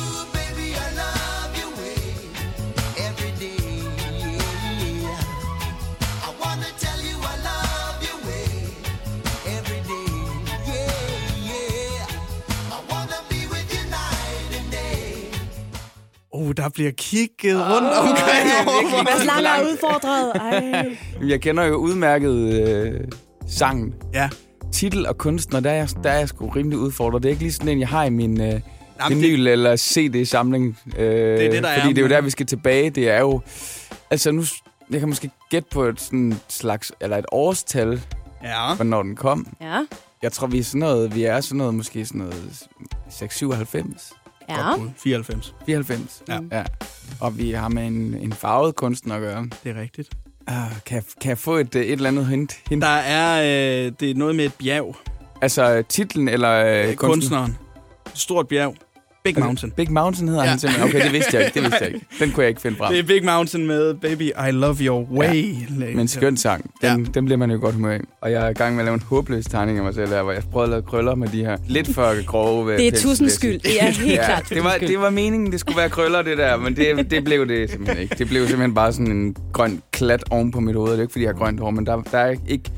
[16.44, 18.50] Oh, der bliver kigget rundt omkring.
[18.68, 20.32] Oh, Mads Langer er udfordret.
[20.36, 20.98] Ej.
[21.30, 23.00] Jeg kender jo udmærket øh,
[23.48, 23.94] sangen.
[24.14, 24.30] Ja.
[24.72, 27.24] Titel og kunstner, der er, jeg, der er jeg sgu rimelig udfordret.
[27.24, 28.60] Det er ikke lige sådan en, jeg har i min øh,
[29.00, 30.78] Jamen, vinyl- eller CD-samling.
[30.98, 32.89] Øh, det er det, der er, Fordi det er jo der, vi skal tilbage.
[32.89, 33.41] Det er jo...
[34.12, 34.44] Altså nu...
[34.91, 36.91] Jeg kan måske gætte på et sådan slags...
[37.02, 38.02] Eller et årstal,
[38.44, 38.76] Ja.
[38.76, 39.48] hvornår den kom.
[39.62, 39.86] Ja.
[40.22, 41.16] Jeg tror, vi er sådan noget...
[41.16, 41.74] Vi er sådan noget...
[41.74, 42.64] Måske sådan noget...
[43.10, 44.14] 697?
[44.50, 44.70] Ja.
[44.70, 44.89] Godt bud.
[44.98, 45.56] 94.
[45.66, 46.24] 94?
[46.28, 46.39] Ja.
[46.52, 46.64] ja.
[47.22, 49.48] Og vi har med en, en farvet kunstner at gøre.
[49.64, 50.10] Det er rigtigt.
[50.52, 52.54] Uh, kan, jeg, kan jeg få et, øh, et eller andet hint?
[52.70, 52.82] hint?
[52.82, 53.41] Der er,
[53.86, 54.96] øh, det er noget med et bjerg.
[55.41, 57.08] Altså titlen eller øh, Øh, kunstner?
[57.10, 57.58] kunstneren.
[58.14, 58.76] Stort bjerg.
[59.24, 59.71] Big Mountain.
[59.71, 60.45] Big Mountain hedder Ja.
[60.45, 60.49] ja.
[60.49, 60.89] han simpelthen.
[60.89, 61.53] Okay, det vidste jeg ikke.
[61.53, 62.05] Det vidste jeg ikke.
[62.19, 62.91] Den kunne jeg ikke finde frem.
[62.93, 65.53] Det er Big Mountain med Baby, I Love Your Way.
[65.69, 66.71] Men en skøn sang.
[66.82, 67.11] Den, Ja.
[67.13, 67.99] den bliver man jo godt humør af.
[68.21, 70.24] Og jeg er i gang med at lave en håbløs tegning af mig selv, der,
[70.24, 73.30] hvor jeg prøvede at lave krøller med de her lidt for grove Det er tusind
[73.30, 73.59] skyld.
[73.59, 76.38] Det er helt Ja, klart det var, det var meningen, det skulle være krøller, det
[76.38, 78.15] der, men det, det blev det simpelthen ikke.
[78.17, 80.91] Det blev simpelthen bare sådan en grøn klat oven på mit hoved.
[80.91, 82.71] Det er ikke, fordi jeg har grønt hår, men der, der er ikke...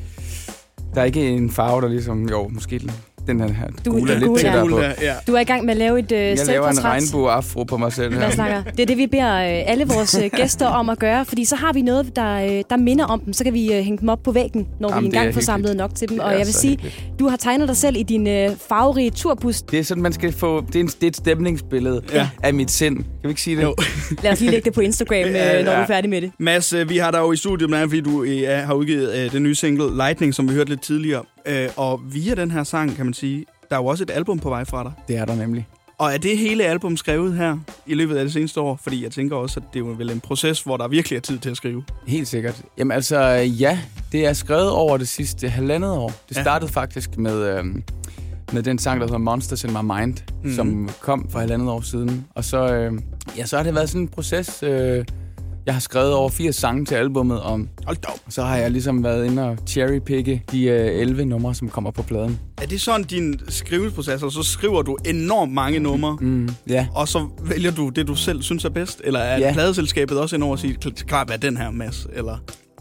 [0.95, 2.29] Der er ikke en farve, der ligesom...
[2.29, 2.81] Jo, måske
[3.27, 4.69] den- her, her Du- er lidt tættere ja.
[4.69, 4.79] på.
[5.01, 5.13] Ja.
[5.27, 7.93] Du er i gang med at lave et øh, Jeg laver en regnbue-afro på mig
[7.93, 8.29] selv her.
[8.29, 8.63] snakker?
[8.63, 11.55] Det er det, vi beder øh, alle vores øh, gæster om at gøre, fordi så
[11.55, 13.33] har vi noget, der, øh, der minder om dem.
[13.33, 15.41] Så kan vi øh, hænge dem op på væggen, når Jamen, vi er engang får
[15.41, 16.19] samlet nok til dem.
[16.19, 17.03] Og jeg vil sige, hyggeligt.
[17.19, 19.61] du har tegnet dig selv i din øh, farverige turbus.
[19.61, 20.63] Det er sådan, man skal få...
[20.67, 22.29] Det er, en, det er et stemningsbillede Ja.
[22.43, 22.95] af mit sind.
[22.97, 23.63] Kan vi ikke sige det?
[23.63, 23.75] Jo.
[24.23, 26.31] Lad os lige lægge det på Instagram, øh, når Ja, du er færdig med det.
[26.39, 29.31] Mads, vi har dig jo i studiet, blandt andet fordi du øh, har udgivet øh,
[29.31, 31.23] den nye single Lightning, som vi hørte lidt tidligere.
[31.47, 34.39] Øh, og via den her sang, kan man sige, der er jo også et album
[34.39, 34.91] på vej fra dig.
[35.07, 35.67] Det er der nemlig.
[35.97, 38.79] Og er det hele album skrevet her i løbet af det seneste år?
[38.83, 41.21] Fordi jeg tænker også, at det er jo vel en proces, hvor der virkelig er
[41.21, 41.83] tid til at skrive.
[42.07, 42.61] Helt sikkert.
[42.77, 43.19] Jamen altså,
[43.59, 43.79] ja,
[44.11, 46.11] det er skrevet over det sidste halvandet år.
[46.29, 46.41] Det Ja.
[46.41, 47.83] startede faktisk med, øhm,
[48.53, 50.55] med den sang, der hedder Monsters in My Mind, mm.
[50.55, 52.25] som kom for halvandet år siden.
[52.35, 53.03] Og så, øhm,
[53.37, 54.63] ja, så har det været sådan en proces.
[54.63, 55.05] Øh,
[55.65, 58.19] jeg har skrevet over 80 sange til albummet, og Hold da op.
[58.29, 62.01] så har jeg ligesom været inde og cherrypicke de øh, 11 numre, som kommer på
[62.03, 62.39] pladen.
[62.61, 66.87] Er det sådan din skriveproces, og så skriver du enormt mange numre, Mm, ja.
[66.95, 69.01] og så vælger du det, du selv synes er bedst?
[69.03, 69.53] Eller er Ja.
[69.53, 70.73] pladeselskabet også ind over at sige,
[71.07, 72.07] klart hvad er den her, Mads?
[72.13, 72.37] Eller?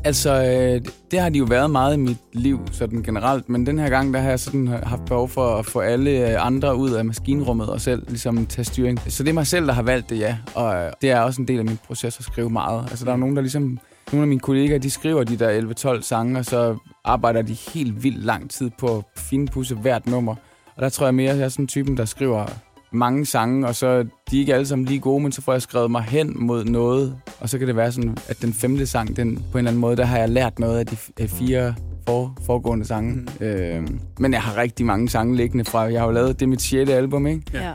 [0.06, 0.80] Altså, øh,
[1.10, 3.48] det har de jo været meget i mit liv, sådan generelt.
[3.48, 6.46] Men den her gang, der har jeg sådan haft behov for at få alle øh,
[6.46, 9.00] andre ud af maskinrummet og selv ligesom tage styring.
[9.08, 10.36] Så det er mig selv, der har valgt det, ja.
[10.54, 12.86] Og øh, det er også en del af min proces at skrive meget.
[12.90, 13.78] Altså, der er nogen, der ligesom...
[14.12, 18.02] Nogle af mine kollegaer, de skriver de der 11-12 sange, og så arbejder de helt
[18.02, 20.34] vildt lang tid på at finpudse hvert nummer.
[20.76, 22.46] Og der tror jeg mere, at jeg er sådan typen, der skriver
[22.94, 25.62] mange sange, og så er de ikke alle sammen lige gode, men så får jeg
[25.62, 29.16] skrevet mig hen mod noget, og så kan det være sådan, at den femte sang,
[29.16, 30.96] den, på en eller anden måde, der har jeg lært noget af de
[31.28, 31.74] fire
[32.08, 33.12] for, foregående sange.
[33.12, 33.46] Mm.
[33.46, 33.88] Øh,
[34.18, 36.62] men jeg har rigtig mange sange liggende fra, jeg har jo lavet, det er mit
[36.62, 37.42] sjette album, ikke?
[37.54, 37.72] Ja.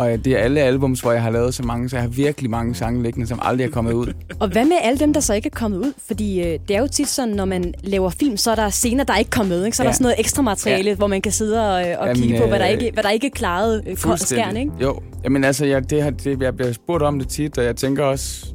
[0.00, 2.08] Og øh, det er alle albums, hvor jeg har lavet så mange, så jeg har
[2.08, 4.12] virkelig mange sange liggende, som aldrig er kommet ud.
[4.40, 5.92] Og hvad med alle dem, der så ikke er kommet ud?
[6.06, 9.04] Fordi øh, det er jo tit sådan, når man laver film, så er der scener,
[9.04, 9.64] der ikke er kommet med.
[9.64, 9.76] Ikke?
[9.76, 9.88] Så er Ja.
[9.88, 10.94] der sådan noget ekstra materiale, Ja.
[10.96, 13.10] hvor man kan sidde og, og Jamen, kigge på, hvad der, øh, ikke, hvad der
[13.10, 14.72] ikke er klaret øh, skærn, ikke?
[14.82, 17.76] Jo, jamen altså, jeg, det, har- det, jeg bliver spurgt om det tit, og jeg
[17.76, 18.46] tænker også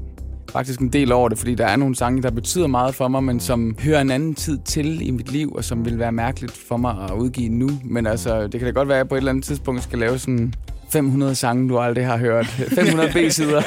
[0.51, 3.23] faktisk en del over det, fordi der er nogle sange, der betyder meget for mig,
[3.23, 6.51] men som hører en anden tid til i mit liv, og som vil være mærkeligt
[6.67, 7.69] for mig at udgive nu.
[7.83, 9.99] Men altså, det kan da godt være, at jeg på et eller andet tidspunkt skal
[9.99, 10.53] lave sådan
[10.89, 12.45] 500 sange, du aldrig har hørt.
[12.45, 13.61] 500 B-sider.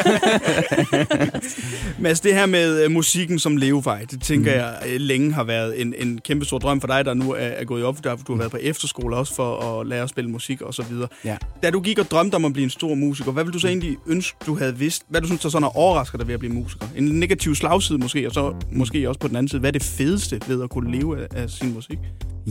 [2.03, 4.59] Mads, det her med øh, musikken som levevej, det tænker mm.
[4.59, 7.37] jeg øh, længe har været en, en kæmpe stor drøm for dig, der nu er,
[7.37, 10.09] er gået i op, for du har været på efterskole også for at lære at
[10.09, 11.09] spille musik og så videre.
[11.25, 11.37] Ja.
[11.63, 13.69] Da du gik og drømte om at blive en stor musiker, hvad vil du så
[13.69, 15.03] egentlig ønske, du havde vidst?
[15.09, 16.87] Hvad du synes, der sådan er overrasker dig ved at blive musiker?
[16.97, 19.61] En negativ slagside måske, og så måske også på den anden side.
[19.61, 21.99] Hvad er det fedeste ved at kunne leve af, af sin musik?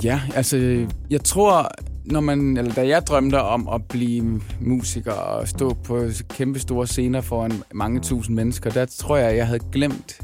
[0.03, 1.71] Ja, altså, jeg tror,
[2.11, 6.87] når man, eller da jeg drømte om at blive musiker og stå på kæmpe store
[6.87, 10.21] scener foran mange tusind mennesker, der tror jeg, jeg havde glemt,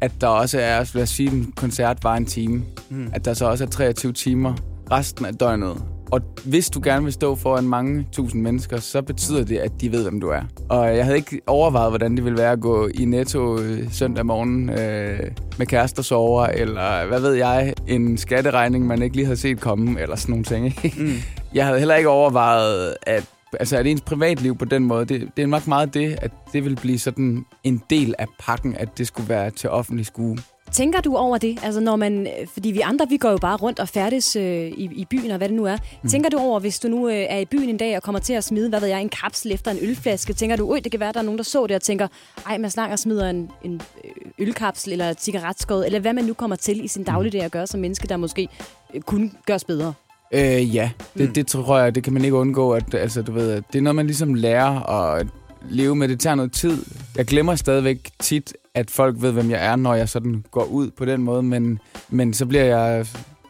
[0.00, 2.62] at der også er, lad os sige, en koncert var en time.
[2.90, 3.10] Mm.
[3.12, 4.54] At der så også er 23 timer
[4.90, 5.93] resten af døgnet.
[6.10, 9.92] Og hvis du gerne vil stå foran mange tusind mennesker, så betyder det, at de
[9.92, 10.42] ved, hvem du er.
[10.68, 14.26] Og jeg havde ikke overvejet, hvordan det ville være at gå i Netto øh, søndag
[14.26, 19.36] morgen øh, med kærester sover, eller hvad ved jeg, en skatteregning, man ikke lige havde
[19.36, 20.66] set komme, eller sådan nogle ting.
[20.66, 21.02] Ikke?
[21.02, 21.16] Mm.
[21.54, 23.24] Jeg havde heller ikke overvejet, at
[23.60, 26.64] altså at ens privatliv på den måde, det, det er nok meget det, at det
[26.64, 30.38] vil blive sådan en del af pakken, at det skulle være til offentlig skue.
[30.74, 31.58] Tænker du over det?
[31.62, 34.44] Altså når man, øh, fordi vi andre, vi går jo bare rundt og færdes øh,
[34.66, 35.76] i, i byen, og hvad det nu er.
[36.02, 36.08] Mm.
[36.08, 38.32] Tænker du over, hvis du nu øh, er i byen en dag og kommer til
[38.32, 41.12] at smide, hvad ved jeg, en kapsel efter en ølflaske, tænker du, det kan være,
[41.12, 42.08] der er nogen, der så det og tænker,
[42.46, 46.32] ej, man snakker smider en, en øh, ølkapsel eller et cigaretskåd, eller hvad man nu
[46.34, 48.48] kommer til i sin dagligdag at gøre som menneske, der måske
[48.94, 49.92] øh, kunne gøres bedre.
[50.32, 51.26] Øh, ja, det, Mm.
[51.26, 51.32] mm.
[51.32, 52.72] det tror jeg, det kan man ikke undgå.
[52.72, 55.26] At, altså, du ved, at det er noget, man ligesom lærer at
[55.70, 56.08] leve med.
[56.08, 56.84] Det tager noget tid.
[57.16, 60.90] Jeg glemmer stadigvæk tit, at folk ved, hvem jeg er, når jeg sådan går ud
[60.90, 61.42] på den måde.
[61.42, 63.06] Men, men så bliver jeg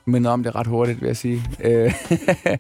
[0.06, 1.42] mindet om det ret hurtigt, vil jeg sige.
[1.64, 1.94] Øh,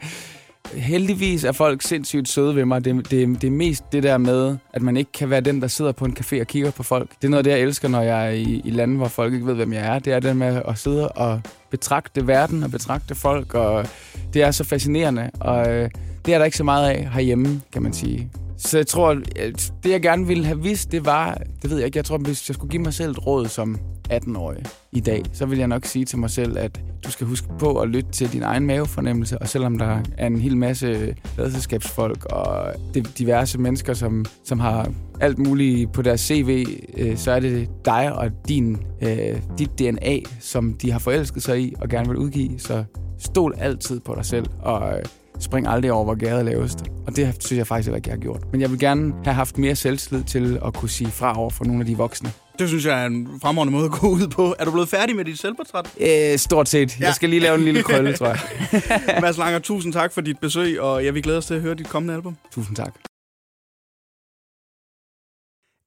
[0.72, 2.84] Heldigvis er folk sindssygt søde ved mig.
[2.84, 5.68] Det, det, det er mest det der med, at man ikke kan være den, der
[5.68, 7.10] sidder på en café og kigger på folk.
[7.20, 9.34] Det er noget af det, jeg elsker, når jeg er i, i lande, hvor folk
[9.34, 9.98] ikke ved, hvem jeg er.
[9.98, 11.40] Det er det med at sidde og
[11.70, 13.86] betragte verden og betragte folk, og
[14.34, 15.30] det er så fascinerende.
[15.40, 15.90] Og øh,
[16.26, 18.30] det er der ikke så meget af herhjemme, kan man sige.
[18.64, 21.86] Så jeg tror, at det jeg gerne ville have vidst, det var, det ved jeg
[21.86, 23.78] ikke, jeg tror, hvis jeg skulle give mig selv et råd som
[24.12, 24.62] 18-årig
[24.92, 27.80] i dag, så vil jeg nok sige til mig selv, at du skal huske på
[27.80, 32.74] at lytte til din egen mavefornemmelse, og selvom der er en hel masse ladselskabsfolk og
[33.18, 38.12] diverse mennesker, som, som har alt muligt på deres CV, øh, så er det dig
[38.12, 42.58] og din, øh, dit DNA, som de har forelsket sig i og gerne vil udgive.
[42.58, 42.84] Så
[43.18, 45.04] stol altid på dig selv, og øh,
[45.40, 46.78] spring aldrig over, hvor er lavest.
[47.06, 48.52] Og det synes jeg faktisk heller ikke, jeg har gjort.
[48.52, 51.64] Men jeg vil gerne have haft mere selvtillid til at kunne sige fra over for
[51.64, 52.32] nogle af de voksne.
[52.58, 54.54] Det synes jeg er en fremragende måde at gå ud på.
[54.58, 55.94] Er du blevet færdig med dit selvportræt?
[56.00, 57.00] Øh, stort set.
[57.00, 57.06] Ja.
[57.06, 58.40] Jeg skal lige lave en lille krølle, tror jeg.
[59.22, 61.74] Mads Langer, tusind tak for dit besøg, og jeg vil glæde os til at høre
[61.74, 62.36] dit kommende album.
[62.52, 62.94] Tusind tak.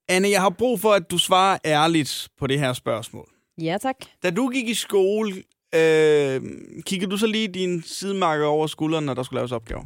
[0.08, 3.28] Anne, jeg har brug for, at du svarer ærligt på det her spørgsmål.
[3.58, 3.96] Ja, tak.
[4.22, 5.42] Da du gik i skole,
[5.74, 6.40] øh,
[6.86, 9.82] kiggede du så lige din sidemarker over skulderen, når der skulle laves opgaver?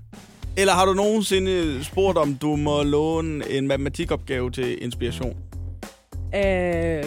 [0.57, 5.37] Eller har du nogensinde spurgt, om du må låne en matematikopgave til inspiration?
[6.35, 7.05] Øh,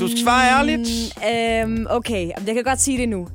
[0.00, 1.18] Du skal svare ærligt.
[1.32, 3.28] Øhm, okay, jeg kan godt sige det nu.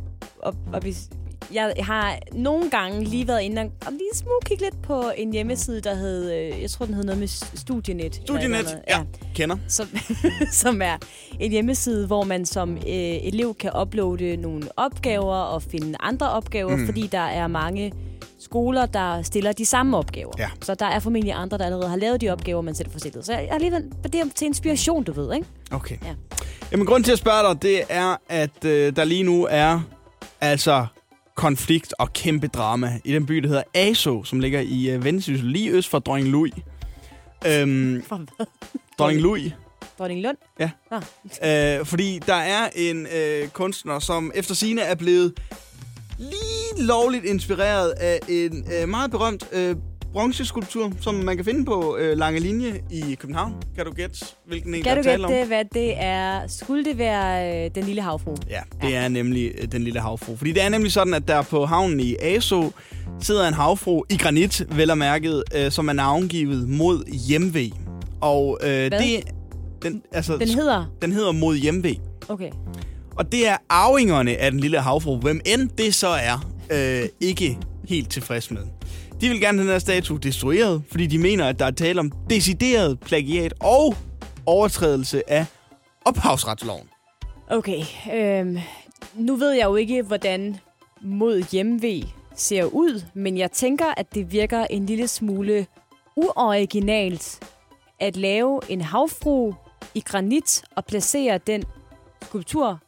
[0.44, 1.10] Og, og hvis,
[1.54, 5.34] jeg har nogle gange lige været inde og, og lige smule kigge lidt på en
[5.34, 7.28] hjemmeside, der hed, øh, jeg tror den hed noget med
[7.58, 8.16] Studienet.
[8.16, 8.82] Studienet, andet.
[8.88, 9.04] ja,
[9.36, 9.58] kender.
[9.68, 9.88] Som,
[10.64, 10.98] som er
[11.40, 16.76] en hjemmeside, hvor man som øh, elev kan uploade nogle opgaver og finde andre opgaver,
[16.76, 16.86] mm.
[16.86, 17.94] fordi der er mange
[18.40, 20.32] skoler, der stiller de samme opgaver.
[20.38, 20.50] Ja.
[20.62, 23.26] Så der er formentlig andre, der allerede har lavet de opgaver, man selv får stillet.
[23.26, 25.48] Så jeg er alligevel det er til inspiration, du ved, ikke?
[25.72, 25.98] Okay.
[26.06, 26.14] Ja.
[26.72, 29.80] Jamen, grunden til at spørge dig, det er, at øh, der lige nu er
[30.42, 30.86] altså
[31.42, 35.50] konflikt og kæmpe drama i den by, der hedder Aso, som ligger i øh, Vendsyssel,
[35.50, 36.54] lige øst for Dronning Louis.
[37.48, 38.46] Øhm, For hvad?
[39.00, 39.52] Dronning Louis.
[40.00, 40.38] Dronning Lund?
[40.60, 40.70] Ja.
[40.92, 40.98] Nå.
[41.48, 45.34] Øh, fordi der er en øh, kunstner, som efter sine er blevet
[46.18, 49.76] lige lovligt inspireret af en øh, meget berømt øh,
[50.14, 53.54] bronzeskulptur, som man kan finde på øh, Lange Linje i København.
[53.76, 55.32] Kan du gætte, hvilken en Kan der du om?
[55.32, 56.48] gætte, hvad det er?
[56.48, 58.36] Skulle det være øh, den lille havfru?
[58.50, 60.36] Ja, det er nemlig øh, den lille havfru.
[60.36, 62.72] Fordi det er nemlig sådan, at der på havnen i Aso
[63.20, 67.70] sidder en havfru i granit, vel og mærket, øh, som er navngivet mod hjemvej.
[68.22, 69.24] Og øh, det...
[69.84, 70.86] Den, altså, Den hedder...
[71.02, 71.96] den hedder mod hjemvej.
[72.30, 72.52] Okay.
[73.16, 77.58] Og det er arvingerne af den lille havfru, hvem end det så er, øh, ikke
[77.88, 78.62] helt tilfreds med.
[79.22, 82.00] De vil gerne have den her statue destrueret, fordi de mener, at der er tale
[82.00, 83.96] om decideret plagiat og
[84.46, 85.46] overtrædelse af
[86.06, 86.88] ophavsretsloven.
[87.48, 88.58] Okay, øhm,
[89.16, 90.58] nu ved jeg jo ikke, hvordan
[91.02, 92.02] mod hjemvej
[92.36, 95.66] ser ud, men jeg tænker, at det virker en lille smule
[96.16, 97.40] uoriginalt
[98.00, 99.54] at lave en havfru
[99.96, 101.64] i granit og placere den
[102.22, 102.80] skulptur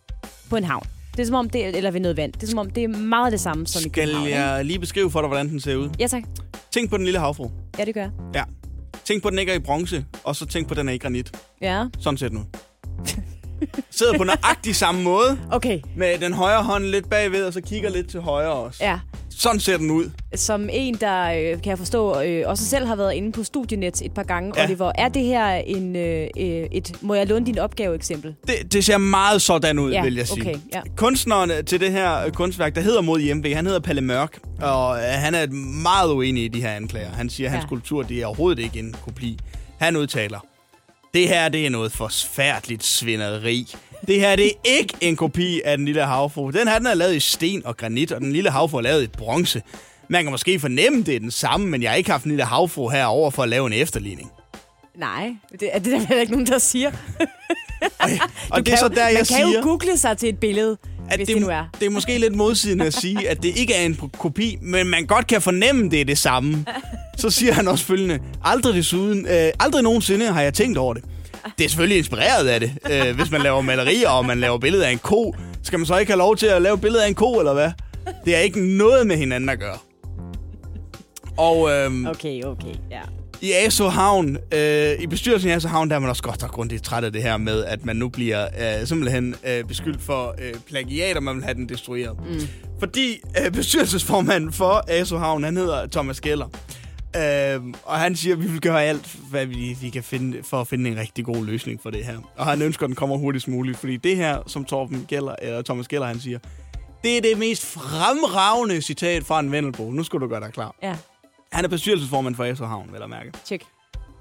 [0.49, 0.92] på en havn.
[1.17, 2.33] Det er som om det, eller ved noget vand.
[2.33, 4.27] Det er som om det er meget det samme som i Skal København.
[4.27, 4.39] ikke?
[4.39, 5.89] jeg lige beskrive for dig, hvordan den ser ud?
[5.99, 6.23] Ja, tak.
[6.71, 7.49] Tænk på den lille havfru.
[7.79, 8.11] Ja, det gør jeg.
[8.35, 8.43] Ja.
[9.05, 10.93] Tænk på, at den ikke er i bronze, og så tænk på, at den er
[10.93, 11.31] i granit.
[11.61, 12.43] Ja, Sådan ser den ud.
[13.91, 15.79] Sidder på nøjagtig samme måde, okay.
[15.97, 18.83] med den højre hånd lidt bagved, og så kigger lidt til højre også.
[18.83, 18.99] Ja,
[19.29, 20.09] Sådan ser den ud.
[20.35, 24.01] som en, der øh, kan jeg forstå, øh, også selv har været inde på Studienet
[24.01, 24.65] et par gange, Ja.
[24.65, 24.91] Oliver.
[24.95, 28.35] Er det her en, øh, øh, et, må jeg låne din opgave eksempel?
[28.47, 30.41] Det, det ser meget sådan ud, Ja, vil jeg sige.
[30.41, 30.81] okay, ja.
[30.95, 34.97] Kunstneren til det her øh, kunstværk, der hedder Mod Hjemve, han hedder Palle Mørk, og
[34.97, 35.47] øh, han er
[35.83, 37.09] meget uenig i de her anklager.
[37.11, 37.67] Han siger, at hans Ja.
[37.67, 39.39] kultur det er overhovedet ikke en kopi.
[39.79, 40.39] Han udtaler,
[41.13, 43.75] det her det er noget forsfærdeligt svineri.
[44.07, 46.49] Det her det er ikke en kopi af den lille havfru.
[46.49, 49.03] Den her den er lavet i sten og granit, og den lille havfru er lavet
[49.03, 49.61] i bronze.
[50.07, 52.43] Man kan måske fornemme, det er den samme, men jeg har ikke haft en lille
[52.43, 54.31] havfru herover for at lave en efterligning.
[54.97, 56.91] Nej, det er det er der heller ikke nogen, der siger.
[57.99, 58.09] Og,
[58.49, 59.47] og det er kan så jo, der, man jeg kan siger...
[59.47, 60.77] jo google sig til et billede,
[61.09, 61.65] at hvis det, det nu er.
[61.79, 65.05] det er måske lidt modsigende at sige, at det ikke er en kopi, men man
[65.05, 66.65] godt kan fornemme, det er det samme.
[67.23, 71.03] Så siger han også følgende, aldrig desuden, øh, aldrig nogensinde har jeg tænkt over det.
[71.57, 72.71] Det er selvfølgelig inspireret af det.
[72.91, 75.97] Øh, hvis man laver malerier, og man laver billeder af en ko, skal man så
[75.97, 77.71] ikke have lov til at lave billeder af en ko, eller hvad?
[78.25, 79.77] Det er ikke noget med hinanden at gøre.
[81.37, 83.01] Og øhm, Okay, okay, ja.
[83.41, 86.49] i Aso Havn, øh, i bestyrelsen i Aso Havn, der er man også godt og
[86.49, 88.45] grundigt træt af det her med, at man nu bliver
[88.81, 92.17] øh, simpelthen øh, beskyldt for øh, plagiat, og man vil have den destrueret.
[92.29, 92.47] Mm.
[92.79, 96.47] Fordi øh, bestyrelsesformanden for Aso Havn, han hedder Thomas Geller.
[97.17, 100.61] Øh, og han siger, at vi vil gøre alt, hvad vi, vi kan finde, for
[100.61, 102.17] at finde en rigtig god løsning for det her.
[102.37, 105.61] Og han ønsker, at den kommer hurtigst muligt, fordi det her, som Torben Geller, eller
[105.61, 106.39] Thomas Geller han siger,
[107.03, 109.91] det er det mest fremragende citat fra en Vendelbo.
[109.91, 110.75] Nu skal du gøre dig klar.
[110.83, 110.95] Ja,
[111.51, 113.31] Han er bestyrelsesformand for Aso Havn, vel at mærke.
[113.45, 113.63] tjek.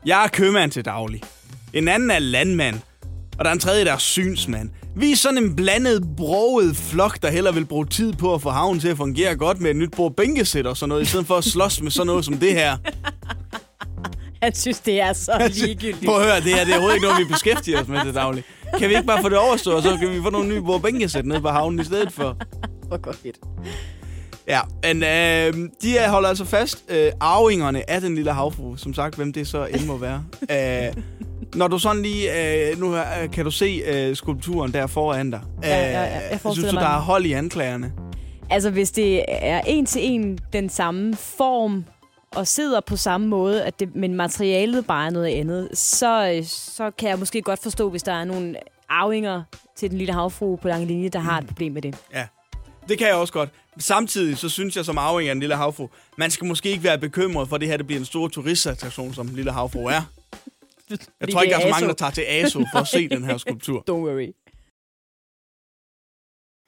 [0.06, 1.20] Jeg er købmand til daglig.
[1.72, 2.80] En anden er landmand.
[3.38, 4.70] Og der er en tredje, der er synsmand.
[4.96, 8.50] Vi er sådan en blandet, broget flok, der hellere vil bruge tid på at få
[8.50, 11.26] havnen til at fungere godt med et nyt bord bænkesæt og sådan noget, i stedet
[11.26, 12.76] for at slås med sådan noget som det her.
[14.42, 16.04] Han synes, det er så ligegyldigt.
[16.04, 18.14] Prøv at høre, det her det er overhovedet ikke noget, vi beskæftiger os med til
[18.14, 18.44] daglig.
[18.78, 20.82] Kan vi ikke bare få det overstået, og så kan vi få nogle nye bord
[20.82, 22.36] bænkesæt nede på havnen i stedet for?
[22.88, 23.36] Hvor godt fedt.
[24.48, 26.84] Ja, men øh, de er, holder altså fast.
[26.88, 30.24] Øh, arvingerne af den lille havfru, som sagt, hvem det så end må være.
[30.50, 31.02] Øh,
[31.54, 35.40] når du sådan lige, øh, nu øh, kan du se øh, skulpturen der foran dig.
[35.62, 37.92] Ja, ja, ja, jeg Øh, forestiller synes du, mig der er hold i anklagerne?
[38.50, 41.84] Altså, hvis det er en til en den samme form,
[42.36, 46.44] og sidder på samme måde, at det, men materialet bare er noget andet, så, øh,
[46.46, 48.56] så kan jeg måske godt forstå, hvis der er nogle
[48.88, 49.42] arvinger
[49.76, 51.96] til den lille havfru på lange linje, der har et problem med det.
[52.14, 52.26] Ja,
[52.88, 53.50] det kan jeg også godt.
[53.78, 55.88] Samtidig så synes jeg som arving af den lille havfru,
[56.18, 59.26] man skal måske ikke være bekymret for, det her det bliver en stor turistattraktion, som
[59.26, 60.02] den lille havfru er.
[61.20, 63.08] Jeg tror ikke, det der er så mange, der tager til ASO for at se
[63.16, 63.84] den her skulptur.
[63.90, 64.30] Don't worry.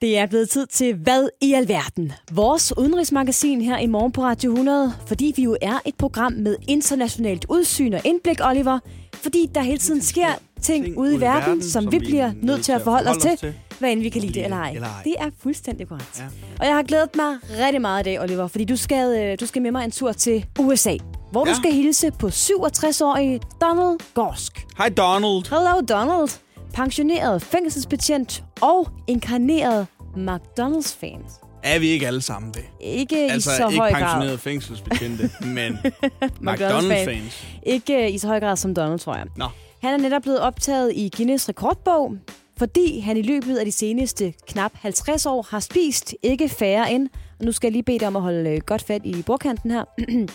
[0.00, 2.12] Det er blevet tid til Hvad i alverden?
[2.32, 6.56] Vores udenrigsmagasin her i morgen på Radio 100, fordi vi jo er et program med
[6.68, 8.78] internationalt udsyn og indblik, Oliver.
[9.14, 10.28] Fordi der hele tiden sker
[10.62, 14.00] ting ude i verden, som vi bliver nødt til at forholde os til, hvad end
[14.00, 14.70] vi kan lide det eller ej.
[14.70, 15.02] Eller ej.
[15.04, 16.18] Det er fuldstændig korrekt.
[16.18, 16.24] Ja.
[16.60, 19.46] Og jeg har glædet mig rigtig meget i dag, Oliver, fordi du skal, øh, du
[19.46, 20.96] skal med mig en tur til USA,
[21.34, 21.52] hvor Ja.
[21.52, 24.66] du skal hilse på 67-årige Donald Gorsk.
[24.78, 25.50] Hej Donald.
[25.50, 26.28] Hello Donald,
[26.74, 31.40] pensioneret fængselsbetjent og inkarneret McDonald's-fans.
[31.62, 32.64] Er vi ikke alle sammen det?
[32.80, 34.00] Ikke Altså i så ikke høj grad.
[34.00, 36.40] pensionerede fængselsbetjente, men McDonald's-fan.
[36.50, 37.44] McDonald's-fans.
[37.66, 39.24] Ikke i så høj grad som Donald, tror jeg.
[39.36, 39.46] Nå.
[39.82, 42.12] Han er netop blevet optaget i Guinness rekordbog,
[42.58, 47.08] fordi han i løbet af de seneste knap 50 år har spist ikke færre end,
[47.38, 49.70] og nu skal jeg lige bede dig om at holde øh, godt fat i bordkanten
[49.70, 49.84] her,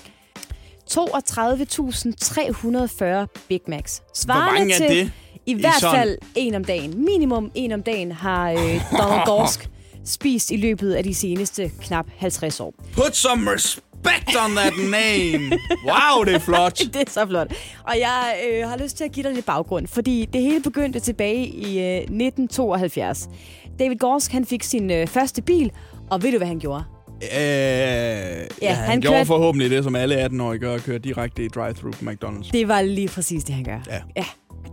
[0.92, 0.96] 32.340
[3.48, 3.98] Big Macs.
[3.98, 5.12] Hvor Svarende mange er til det?
[5.46, 7.06] i hvert sådan- fald en om dagen.
[7.06, 8.58] Minimum en om dagen har øh,
[9.00, 9.70] Donald Gorsk
[10.06, 12.74] spist i løbet af de seneste knap 50 år.
[12.94, 15.58] Put some respect on that name.
[15.86, 16.80] Wow, det er flot.
[16.94, 17.48] Det er så flot.
[17.84, 21.00] Og jeg øh, har lyst til at give dig lidt baggrund, fordi det hele begyndte
[21.00, 23.30] tilbage i øh, 1972.
[23.80, 25.72] David Gorsk han fik sin øh, første bil,
[26.12, 26.84] og ved du, hvad han gjorde?
[27.24, 30.98] Øh, ja, han, han han gjorde kørte- forhåbentlig det, som alle 18-årige gør, og kører
[31.00, 32.50] direkte i drive-thru på McDonald's.
[32.52, 33.80] Det var lige præcis det, han gør.
[33.88, 34.02] Ja.
[34.18, 34.26] ja.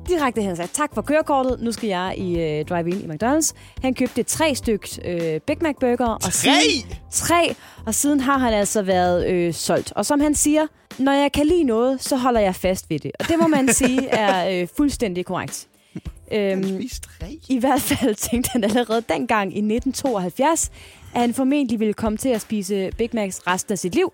[0.09, 3.53] direkte og sagde, tak for kørekortet, nu skal jeg i øh, drive-in i McDonald's.
[3.83, 6.07] Han købte tre stykker øh, Big Mac Burger.
[6.07, 6.31] Og Tre?
[6.33, 7.55] Siden, tre!
[7.87, 9.93] Og siden har han altså været øh, solgt.
[9.97, 10.67] Og som han siger,
[10.99, 13.11] når jeg kan lide noget, så holder jeg fast ved det.
[13.21, 15.67] Og det må man sige er øh, fuldstændig korrekt.
[16.33, 16.81] Øhm.
[17.49, 20.71] I hvert fald tænkte han allerede dengang i 1972,
[21.17, 24.13] at han formentlig ville komme til at spise Big Macs resten af sit liv.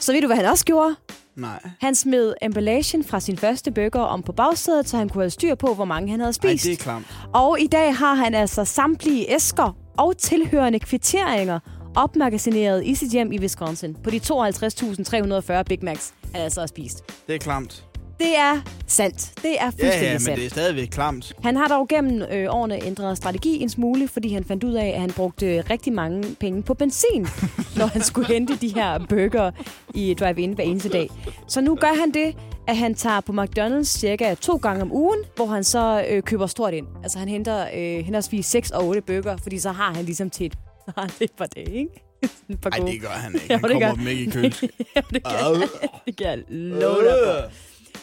[0.00, 0.96] Så ved du, hvad han også gjorde?
[1.36, 1.62] Nej.
[1.80, 5.54] Han smed emballagen fra sin første burger om på bagsædet, så han kunne have styr
[5.54, 6.64] på, hvor mange han havde Ej, spist.
[6.64, 7.06] det er klamt.
[7.34, 11.60] Og i dag har han altså samtlige æsker og tilhørende kvitteringer
[11.96, 17.04] opmagasineret i sit hjem i Wisconsin på de 52.340 Big Macs, han altså har spist.
[17.26, 17.84] Det er klamt.
[18.18, 19.32] Det er sandt.
[19.42, 20.38] Det er Ja, fuldstændig ja, men sandt.
[20.38, 21.32] det er stadigvæk klamt.
[21.42, 24.86] Han har dog gennem øh, årene ændret strategi en smule, fordi han fandt ud af,
[24.86, 27.26] at han brugte øh, rigtig mange penge på benzin,
[27.78, 29.50] når han skulle hente de her burger
[29.94, 31.08] i drive-in hver eneste dag.
[31.48, 32.36] Så nu gør han det,
[32.68, 36.46] at han tager på McDonald's cirka to gange om ugen, hvor han så øh, køber
[36.46, 36.86] stort ind.
[37.02, 40.46] Altså han henter øh, henholdsvis 6 og 8 burger, fordi så har han ligesom til
[40.46, 40.52] et,
[40.86, 42.04] så har han det for det, ikke?
[42.48, 43.46] Nej, det gør han ikke.
[43.54, 44.70] Han det kommer gør- dem ikke i køleskabet.
[44.96, 45.68] Ja, det kan,
[46.06, 47.50] det kan jeg love dig for.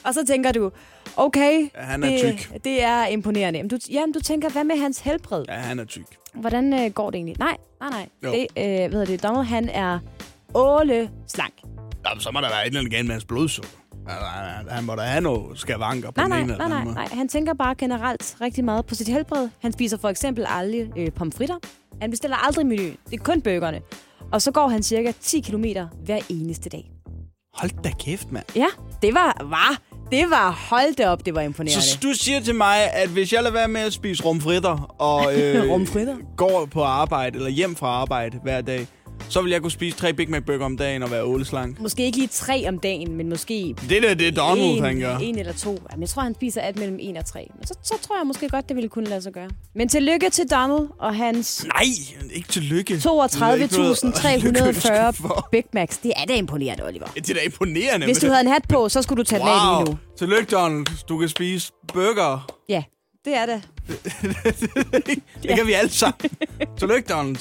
[0.05, 0.71] Og så tænker du,
[1.17, 2.63] okay, Ja, han er det, tyk.
[2.63, 3.61] det er imponerende.
[3.63, 5.45] Men du, jamen, du tænker, hvad med hans helbred?
[5.47, 6.05] Ja, han er tyk.
[6.33, 7.35] Hvordan øh, går det egentlig?
[7.39, 8.09] Nej, nej, nej.
[8.23, 8.31] Jo.
[8.31, 9.99] Det, øh, hvad hedder det, Donald, han er
[10.53, 11.53] åle slank.
[12.07, 13.69] Jamen, så må der være et eller andet galt med hans blodsukker.
[14.07, 16.77] Altså, han, han må da have noget skavanker på Nej, den nej, ene eller nej,
[16.79, 17.17] den nej, nej.
[17.17, 19.49] Han tænker bare generelt rigtig meget på sit helbred.
[19.61, 21.55] Han spiser for eksempel aldrig øh, pomfritter.
[22.01, 22.83] Han bestiller aldrig menu.
[22.83, 23.81] Det er kun bøgerne.
[24.31, 25.65] Og så går han cirka 10 km
[26.05, 26.91] hver eneste dag.
[27.53, 28.45] Hold da kæft, mand.
[28.55, 28.65] Ja,
[29.01, 29.81] det var, var,
[30.11, 31.81] det var, hold det op, det var imponerende.
[31.83, 35.33] Så du siger til mig, at hvis jeg lader være med at spise rumfritter og
[35.41, 36.15] øh, Rumfritter?
[36.37, 38.87] går på arbejde eller hjem fra arbejde hver dag,
[39.29, 41.79] så vil jeg kunne spise tre Big Mac Burger om dagen og være åleslank.
[41.79, 44.99] Måske ikke lige tre om dagen, men måske Det der, det er Donald, en, han
[44.99, 45.17] gør.
[45.17, 45.77] en eller to.
[45.91, 47.47] Jamen, jeg tror, han spiser alt mellem en og tre.
[47.57, 49.49] Men så, så tror jeg måske godt, det ville kunne lade sig gøre.
[49.75, 51.83] Men tillykke til Donald og hans Nej,
[52.33, 52.93] ikke tillykke.
[52.95, 55.97] 32.340 Big Macs.
[55.97, 57.05] Det er da imponerende, Oliver.
[57.15, 58.05] Det er da imponerende.
[58.05, 59.85] Hvis du det- havde en hat på, så skulle du tage den af lige Wow.
[59.85, 59.97] nu.
[60.17, 60.85] Tillykke, Donald.
[61.09, 62.47] Du kan spise burger.
[62.69, 62.83] Ja,
[63.25, 63.61] det er det.
[65.43, 66.29] Det kan vi alle sammen.
[66.79, 67.37] Tillykke, Donald.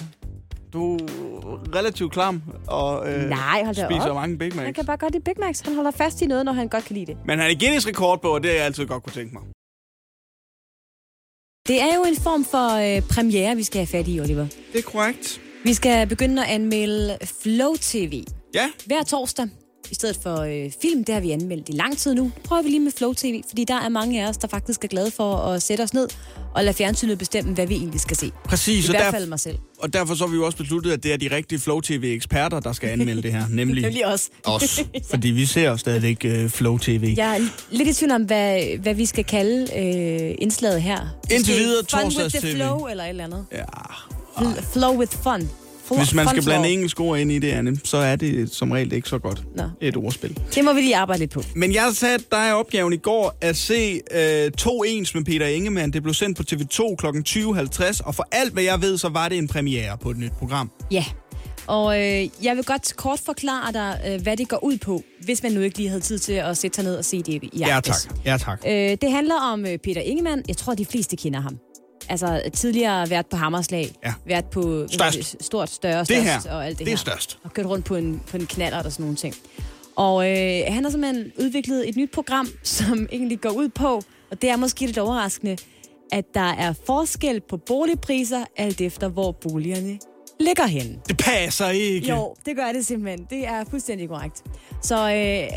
[0.75, 4.15] Du er relativt klam og øh, Nej, hold spiser op.
[4.15, 4.65] mange Big Macs.
[4.65, 5.61] Han kan bare godt lide Big Macs.
[5.61, 7.17] Han holder fast i noget, når han godt kan lide det.
[7.27, 9.43] Men han er Guinness rekordbog, og det har jeg altid godt kunne tænke mig.
[11.69, 14.47] Det er jo en form for øh, premiere, vi skal have fat i, Oliver.
[14.73, 15.41] Det er korrekt.
[15.65, 18.25] Vi skal begynde at anmelde Flow TV.
[18.55, 19.49] Ja, Hver torsdag,
[19.91, 22.33] i stedet for øh, film, det har vi anmeldt i lang tid nu.
[22.45, 24.89] Prøver vi lige med Flow TV, fordi der er mange af os, der faktisk er
[24.89, 26.09] glade for at sætte os ned
[26.55, 28.31] og lade fjernsynet bestemme, hvad vi egentlig skal se.
[28.45, 28.87] præcis.
[28.87, 29.59] I Og, hvert fald mig selv.
[29.79, 32.61] og derfor så har vi jo også besluttet, at det er de rigtige Flow TV-eksperter,
[32.61, 33.45] der skal anmelde det her.
[33.51, 34.31] Nemlig Nemlig os.
[34.45, 34.81] os.
[35.11, 37.15] Fordi vi ser stadigvæk uh, Flow TV.
[37.17, 40.99] Jeg er lidt i tvivl om, hvad, hvad vi skal kalde øh, indslaget her.
[41.31, 42.57] Indtil videre Fun with torsdags the TV.
[42.57, 43.47] flow, eller et eller andet.
[43.53, 43.65] Ja.
[44.37, 45.49] Fl- flow with fun.
[45.91, 46.73] Fl- Hvis man skal blande flow.
[46.73, 49.63] engelske ord ind i det, Anne, så er det som regel ikke så godt Nå.
[49.81, 50.39] et ordspil.
[50.55, 51.43] Det må vi lige arbejde lidt på.
[51.55, 55.93] Men jeg satte dig opgaven i går at se øh, to ens med Peter Ingemann.
[55.93, 57.07] Det blev sendt på TV2 kl.
[57.07, 60.33] 20.50, og for alt hvad jeg ved, så var det en premiere på et nyt
[60.33, 60.71] program.
[60.91, 61.05] Ja.
[61.67, 65.43] Og øh, jeg vil godt kort forklare dig, øh, hvad det går ud på, hvis
[65.43, 67.51] man nu ikke lige havde tid til at sætte sig ned og se det i
[67.59, 67.97] Ja, tak.
[68.25, 68.61] Ja, tak.
[68.67, 70.43] Øh, det handler om øh, Peter Ingemann.
[70.49, 71.59] Jeg tror, de fleste kender ham.
[72.09, 74.13] Altså tidligere været på Hammerslag, Ja.
[74.27, 75.17] været på Størst.
[75.17, 76.97] det, stort, større, Det størst her, og alt det, det er her.
[76.97, 77.39] størst.
[77.45, 79.35] Og kørt rundt på en, på en knaller og sådan nogle ting.
[79.97, 84.43] Og øh, han har simpelthen udviklet et nyt program, som egentlig går ud på, og
[84.43, 85.57] det er måske lidt overraskende,
[86.13, 89.99] at der er forskel på boligpriser, alt efter hvor boligerne
[90.41, 90.99] ligger henne.
[91.09, 92.09] Det passer ikke.
[92.09, 93.27] Jo, det gør det simpelthen.
[93.31, 94.43] Det er fuldstændig korrekt.
[94.83, 95.49] Så øh,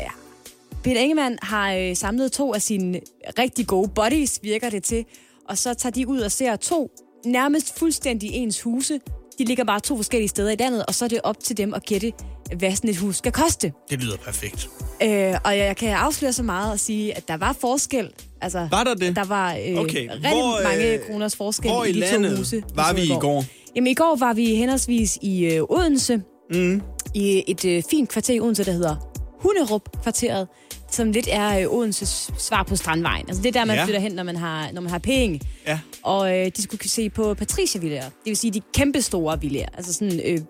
[0.82, 3.00] Peter Ingemann har øh, samlet to af sine
[3.38, 5.04] rigtig gode buddies, virker det til.
[5.48, 6.90] Og så tager de ud og ser to
[7.26, 9.00] nærmest fuldstændig ens huse.
[9.38, 11.74] De ligger bare to forskellige steder i landet, og så er det op til dem
[11.74, 12.12] at gætte,
[12.56, 13.72] hvad sådan et hus skal koste.
[13.90, 14.68] Det lyder perfekt.
[15.02, 18.10] Øh, og jeg kan afsløre så meget og sige, at der var forskel.
[18.40, 19.16] Altså, Var der det?
[19.16, 22.30] Der var øh, Okay, rigtig hvor, øh, mange kroners forskel Hvor i i de landet
[22.30, 22.62] to huse.
[22.74, 23.44] var så vi i går?
[23.76, 26.22] Jamen, i går var vi henholdsvis i øh, Odense,
[26.54, 26.82] Mm.
[27.14, 28.96] i et øh, fint kvarter i Odense, der hedder
[29.40, 30.48] Hunderup-kvarteret,
[30.90, 33.24] som lidt er øh, Odenses svar på Strandvejen.
[33.28, 33.84] Altså det er der, man Ja.
[33.84, 35.40] flytter hen, når man har, når man har penge.
[35.66, 35.78] Ja.
[36.02, 38.04] Og øh, de skulle kunne se på Patricia-villager.
[38.04, 39.68] Det vil sige de kæmpe store villager.
[39.76, 40.40] Altså sådan, øh,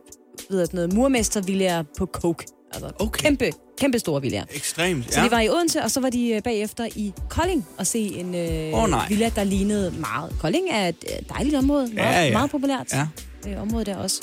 [0.50, 2.44] ved jeg, sådan noget murmester på coke.
[2.72, 3.22] Altså Okay.
[3.22, 4.44] kæmpe, kæmpe store villager.
[4.54, 5.26] Ekstremt, Så ja.
[5.26, 8.34] de var i Odense, og så var de øh, bagefter i Kolding og se en
[8.34, 9.06] øh, nej.
[9.08, 10.32] villa, der lignede meget.
[10.40, 12.32] Kolding er et øh, dejligt område, meget, Ja, ja.
[12.32, 13.06] meget populært Ja.
[13.48, 14.22] øh, område der også.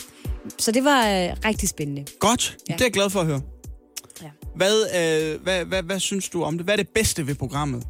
[0.60, 2.06] Så det var øh, rigtig spændende.
[2.20, 2.58] Godt.
[2.70, 2.74] Ja.
[2.74, 3.42] Det er jeg glad for at høre.
[4.56, 6.66] Hvad, øh, hvad, hvad, hvad synes du om det?
[6.66, 7.84] Hvad er det bedste ved programmet?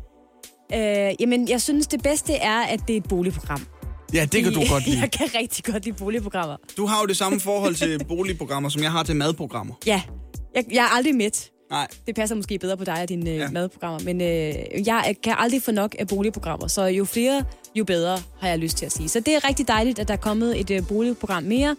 [0.73, 3.65] Øh, jamen, jeg synes, det bedste er, at det er et boligprogram.
[4.13, 4.99] Ja, det kan du godt lide.
[5.01, 6.55] Jeg kan rigtig godt lide boligprogrammer.
[6.77, 9.73] Du har jo det samme forhold til boligprogrammer, som jeg har til madprogrammer.
[9.85, 10.01] Ja,
[10.55, 11.49] jeg, jeg er aldrig mæt.
[11.71, 11.87] Nej.
[12.07, 13.37] Det passer måske bedre på dig og dine Ja.
[13.37, 13.49] ja.
[13.49, 17.43] madprogrammer, men øh, jeg kan aldrig få nok af boligprogrammer, så jo flere,
[17.75, 19.09] jo bedre, har jeg lyst til at sige.
[19.09, 21.75] Så det er rigtig dejligt, at der er kommet et øh, boligprogram mere,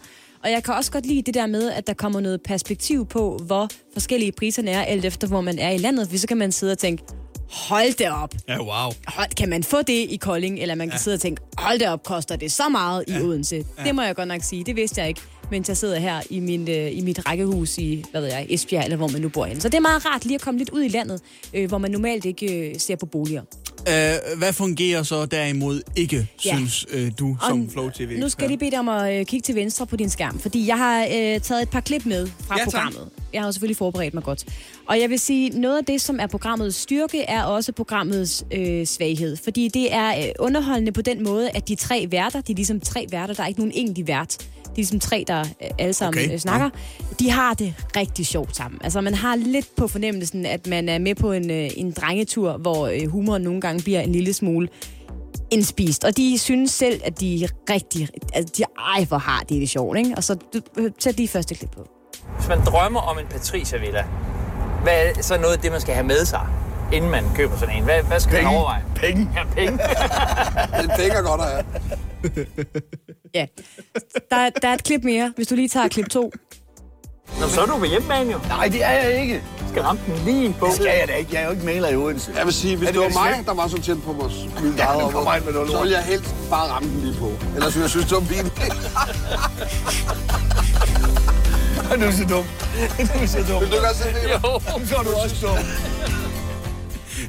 [0.47, 3.39] og jeg kan også godt lide det der med, at der kommer noget perspektiv på,
[3.45, 6.51] hvor forskellige priserne er, alt efter hvor man er i landet, for så kan man
[6.51, 7.03] sidde og tænke,
[7.51, 8.91] hold det op, Ja, wow.
[9.07, 11.01] hold, kan man få det i Kolding, eller man kan ja.
[11.01, 13.55] sidde og tænke, hold det op, koster det så meget i Odense?
[13.77, 13.83] Ja.
[13.83, 15.21] Det må jeg godt nok sige, det vidste jeg ikke,
[15.51, 18.83] mens jeg sidder her i, min, øh, i mit rækkehus i, hvad ved jeg, Esbjerg,
[18.83, 19.61] eller hvor man nu bor henne.
[19.61, 21.21] Så det er meget rart lige at komme lidt ud i landet,
[21.53, 23.41] øh, hvor man normalt ikke øh, ser på boliger.
[23.79, 26.55] Uh, hvad fungerer så derimod ikke, Ja.
[26.55, 28.19] synes uh, du, som Og Flow TV?
[28.19, 30.39] Nu skal jeg lige bede dig om at øh, kigge til venstre på din skærm,
[30.39, 32.71] fordi jeg har øh, taget et par klip med fra Ja, tak.
[32.73, 33.09] programmet.
[33.33, 34.45] Jeg har jo selvfølgelig forberedt mig godt.
[34.87, 38.85] Og jeg vil sige, noget af det, som er programmets styrke, er også programmets øh,
[38.85, 39.37] svaghed.
[39.43, 42.79] Fordi det er øh, underholdende på den måde, at de tre værter, de er ligesom
[42.79, 44.37] tre værter, der er ikke nogen egentlig vært.
[44.77, 46.69] De er ligesom tre, der øh, alle sammen Okay, øh, snakker.
[47.19, 48.81] De har det rigtig sjovt sammen.
[48.83, 52.57] Altså, man har lidt på fornemmelsen, at man er med på en, øh, en drengetur,
[52.57, 54.67] hvor humoren nogle gange bliver en lille smule
[55.51, 56.03] indspist.
[56.03, 58.09] Og de synes selv, at de er rigtig...
[58.33, 58.63] Altså, de,
[58.97, 60.13] ej, hvor har de det sjovt, ikke?
[60.17, 60.37] Og så
[60.99, 61.87] sæt lige første klip på.
[62.37, 64.05] Hvis man drømmer om en Patricia Villa,
[64.83, 66.47] hvad er så noget af det, man skal have med sig,
[66.93, 67.83] inden man køber sådan en?
[67.83, 68.83] Hvad, hvad skal man overveje?
[68.95, 69.29] Penge.
[69.35, 69.77] Ja, penge.
[70.81, 71.63] Det penge er godt at have.
[73.33, 73.45] Ja.
[74.31, 76.31] Der, er- der er et klip mere, hvis du lige tager klip to.
[77.39, 78.39] Nå, så er du på hjemmebane jo.
[78.47, 79.43] Nej, det er jeg ikke.
[79.71, 80.65] Skal ramme den lige på.
[80.65, 81.29] Det skal jeg da ikke.
[81.33, 82.31] Jeg er jo ikke maler i Odense.
[82.37, 84.33] Jeg vil sige, hvis Er det, det var mig, der var så tæt på vores
[84.63, 85.83] min Ja, nu kommer han med noget så lort.
[85.83, 87.31] ville jeg helst bare ramme den lige på.
[87.55, 88.55] Ellers ville jeg synes, det var pinligt.
[91.87, 92.43] Du er så dum.
[92.97, 93.61] Du er så dum.
[93.61, 94.31] Vil du godt se det?
[94.33, 94.59] Jo.
[94.85, 95.57] Så er du også dum.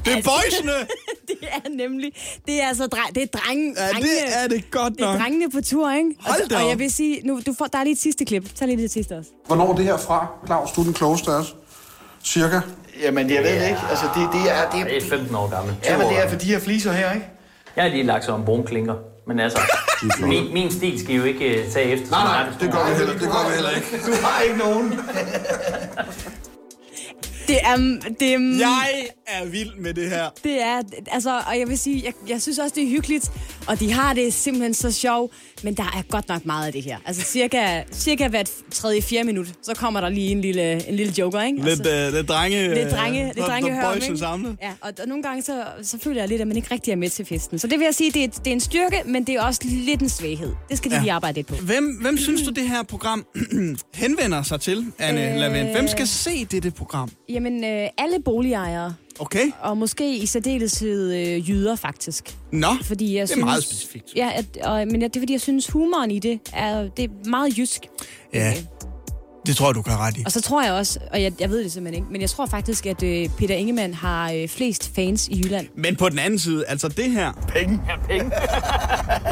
[0.05, 0.71] Det er boysene!
[1.29, 2.11] Det er nemlig...
[2.47, 5.05] Det er altså dre, det er drenge, Ja, drengene, det er det godt det er
[5.11, 5.21] nok.
[5.21, 6.09] drengene på tur, ikke?
[6.19, 6.69] Hold da og, og op.
[6.71, 8.55] jeg vil sige, nu, du får, der er lige et sidste klip.
[8.55, 9.29] Tag lige det sidste også.
[9.47, 10.71] Hvornår er det her fra, Claus?
[10.71, 11.55] Du er den klogeste os.
[12.23, 12.59] Cirka.
[13.01, 13.79] Jamen, jeg ved det ikke.
[13.89, 14.69] Altså, det, det er...
[14.69, 15.75] Det, Det er 15 år gammel.
[15.85, 17.25] ja, men det er for de her fliser her, ikke?
[17.75, 18.95] Jeg har lige lagt sig om brun klinker.
[19.27, 19.59] Men altså,
[20.27, 22.09] min, min stil skal jo ikke uh, tage efter.
[22.11, 23.87] Nej, nej, sådan det gør vi heller, det gør vi heller ikke.
[24.05, 24.93] Du har ikke nogen.
[27.49, 27.77] Det er...
[28.19, 30.29] Det er Jeg er vild med det her.
[30.43, 30.81] Det er,
[31.11, 33.31] altså, og jeg vil sige, jeg, jeg synes også, det er hyggeligt,
[33.67, 35.33] og de har det simpelthen så sjovt,
[35.63, 36.97] men der er godt nok meget af det her.
[37.05, 41.13] Altså cirka, cirka hvert tredje, fjerde minut, så kommer der lige en lille, en lille
[41.17, 41.57] joker, ikke?
[41.57, 42.73] Lidt, altså, uh, lidt drenge...
[42.75, 44.17] lidt drenge, øh, lidt drenge hører ikke?
[44.17, 44.57] samlet.
[44.61, 46.95] Ja, og, og nogle gange så, så føler jeg lidt, at man ikke rigtig er
[46.95, 47.59] med til festen.
[47.59, 49.61] Så det vil jeg sige, det er, det er en styrke, men det er også
[49.63, 50.53] lidt en svaghed.
[50.69, 51.01] Det skal de Ja.
[51.01, 51.55] lige arbejde lidt på.
[51.55, 53.25] Hvem, hvem synes du, det her program
[53.93, 55.39] henvender sig til, Anne Øh.
[55.39, 55.71] Lavend?
[55.71, 57.09] Hvem skal se dette program?
[57.29, 59.51] Jamen, øh, alle boligejere, Okay?
[59.61, 62.35] og måske i særdeleshed øh, jyder faktisk.
[62.51, 64.05] Nå, Fordi jeg det er synes, meget specifikt.
[64.15, 67.29] Ja, at, og, men det er fordi, jeg synes, humoren i det er, det er
[67.29, 67.81] meget jysk.
[68.33, 68.53] Ja,
[69.45, 70.23] det tror jeg, du kan ret i.
[70.25, 72.45] Og så tror jeg også, og jeg, jeg ved det simpelthen ikke, men jeg tror
[72.45, 75.67] faktisk, at øh, Peter Ingemann har øh, flest fans i Jylland.
[75.75, 77.79] Men på den anden side, altså det her, Penge.
[77.87, 78.31] Ja, penge.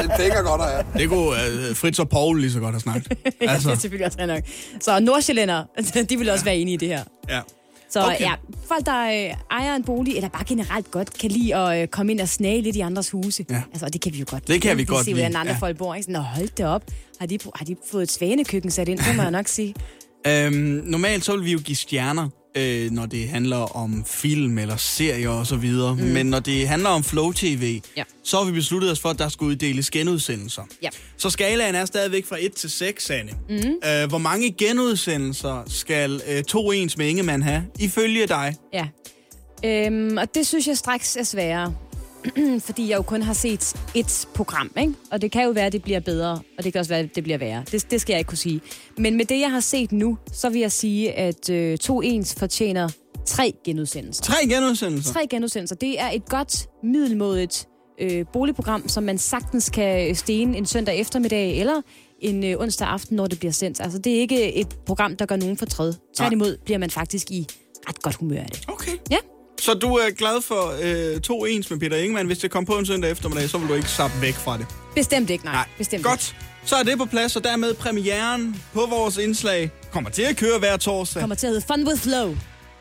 [0.02, 0.84] Det penge er godt at have.
[0.94, 1.28] det kunne
[1.70, 3.08] uh, Fritz og Paul lige så godt have snakket.
[3.42, 3.70] Altså.
[3.70, 4.44] det er selvfølgelig også nok.
[4.82, 5.64] Så Nordsjællænder,
[6.10, 7.04] de vil også være enige i det her.
[7.30, 7.40] ja.
[7.90, 8.20] Så Okay.
[8.20, 8.34] ja,
[8.68, 12.12] folk, der øh, ejer en bolig, eller bare generelt godt kan lide at øh, komme
[12.12, 13.46] ind og snage lidt i andres huse.
[13.50, 13.62] Ja.
[13.72, 15.54] Altså, og det kan vi jo godt Det kan vi godt se, lide, hvordan andre
[15.54, 15.60] ja.
[15.60, 15.94] folk bor.
[15.96, 16.04] Ikke?
[16.04, 16.84] Sådan, Nå, hold det op.
[17.20, 19.00] Har de, har de fået et svanekøkken sat ind?
[19.00, 19.74] Det må jeg nok sige.
[20.28, 20.54] Øhm,
[20.86, 25.30] normalt så vil vi jo give stjerner, øh, når det handler om film eller serier
[25.30, 25.96] og så videre.
[25.96, 26.02] Mm.
[26.02, 28.04] Men når det handler om Flow TV, Ja.
[28.24, 30.62] så har vi besluttet os for, at der skal uddeles genudsendelser.
[30.84, 30.90] Ja.
[31.18, 33.32] Så skalaen er stadigvæk fra 1 til 6, Anne.
[33.50, 33.56] Mm.
[33.90, 38.56] Øh, hvor mange genudsendelser skal øh, to ens med Ingemann have, ifølge dig?
[38.74, 38.88] Ja.
[39.66, 41.76] Øhm, og det synes jeg straks er sværere.
[42.68, 44.94] Fordi jeg jo kun har set et program, ikke?
[45.12, 47.16] Og det kan jo være, at det bliver bedre, og det kan også være, at
[47.16, 47.64] det bliver værre.
[47.72, 48.62] Det, det skal jeg ikke kunne sige.
[48.98, 52.36] Men med det, jeg har set nu, så vil jeg sige, at øh, to ens
[52.36, 52.90] fortjener
[53.26, 54.24] tre genudsendelser.
[54.24, 55.14] Tre genudsendelser?
[55.14, 55.76] Tre genudsendelser.
[55.76, 57.68] Det er et godt, middelmådigt
[58.02, 61.82] øh, boligprogram, som man sagtens kan stene en søndag eftermiddag eller
[62.20, 63.82] en øh, onsdag aften, når det bliver sendt.
[63.82, 65.94] Altså, det er ikke et program, der gør nogen fortræd.
[66.18, 67.48] Tværtimod bliver man faktisk i
[67.90, 68.66] ret godt humør af det.
[68.68, 68.92] Okay.
[69.12, 69.18] Ja.
[69.60, 72.28] Så du er glad for øh, to ens med Peter Ingemann.
[72.28, 74.66] Hvis det kom på en søndag eftermiddag, så vil du ikke sappe væk fra det.
[74.96, 75.54] Bestemt ikke, nej.
[75.54, 76.36] nej bestemt Godt.
[76.66, 80.60] Så er det på plads, og dermed premieren på vores indslag kommer til at køre
[80.60, 81.20] hver torsdag.
[81.20, 82.36] Kommer til at hedde Fun with Flow.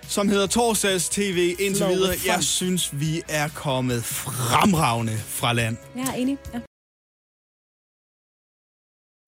[0.08, 2.14] som hedder Torsdags TV indtil Flow videre.
[2.26, 5.76] Jeg synes, vi er kommet fremragende fra land.
[5.96, 6.38] Jeg er enig.
[6.54, 6.58] Ja.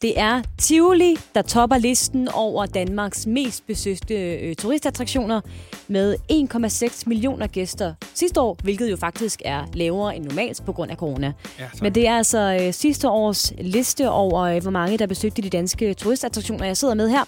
[0.02, 5.40] Det er Tivoli, der topper listen over Danmarks mest besøgte øh, turistattraktioner
[5.88, 10.90] med 1,6 millioner gæster sidste år, hvilket jo faktisk er lavere end normalt på grund
[10.90, 11.32] af corona.
[11.58, 11.82] Ja, tak.
[11.82, 15.50] Men det er altså øh, sidste års liste over, øh, hvor mange der besøgte de
[15.50, 17.24] danske turistattraktioner, jeg sidder med her.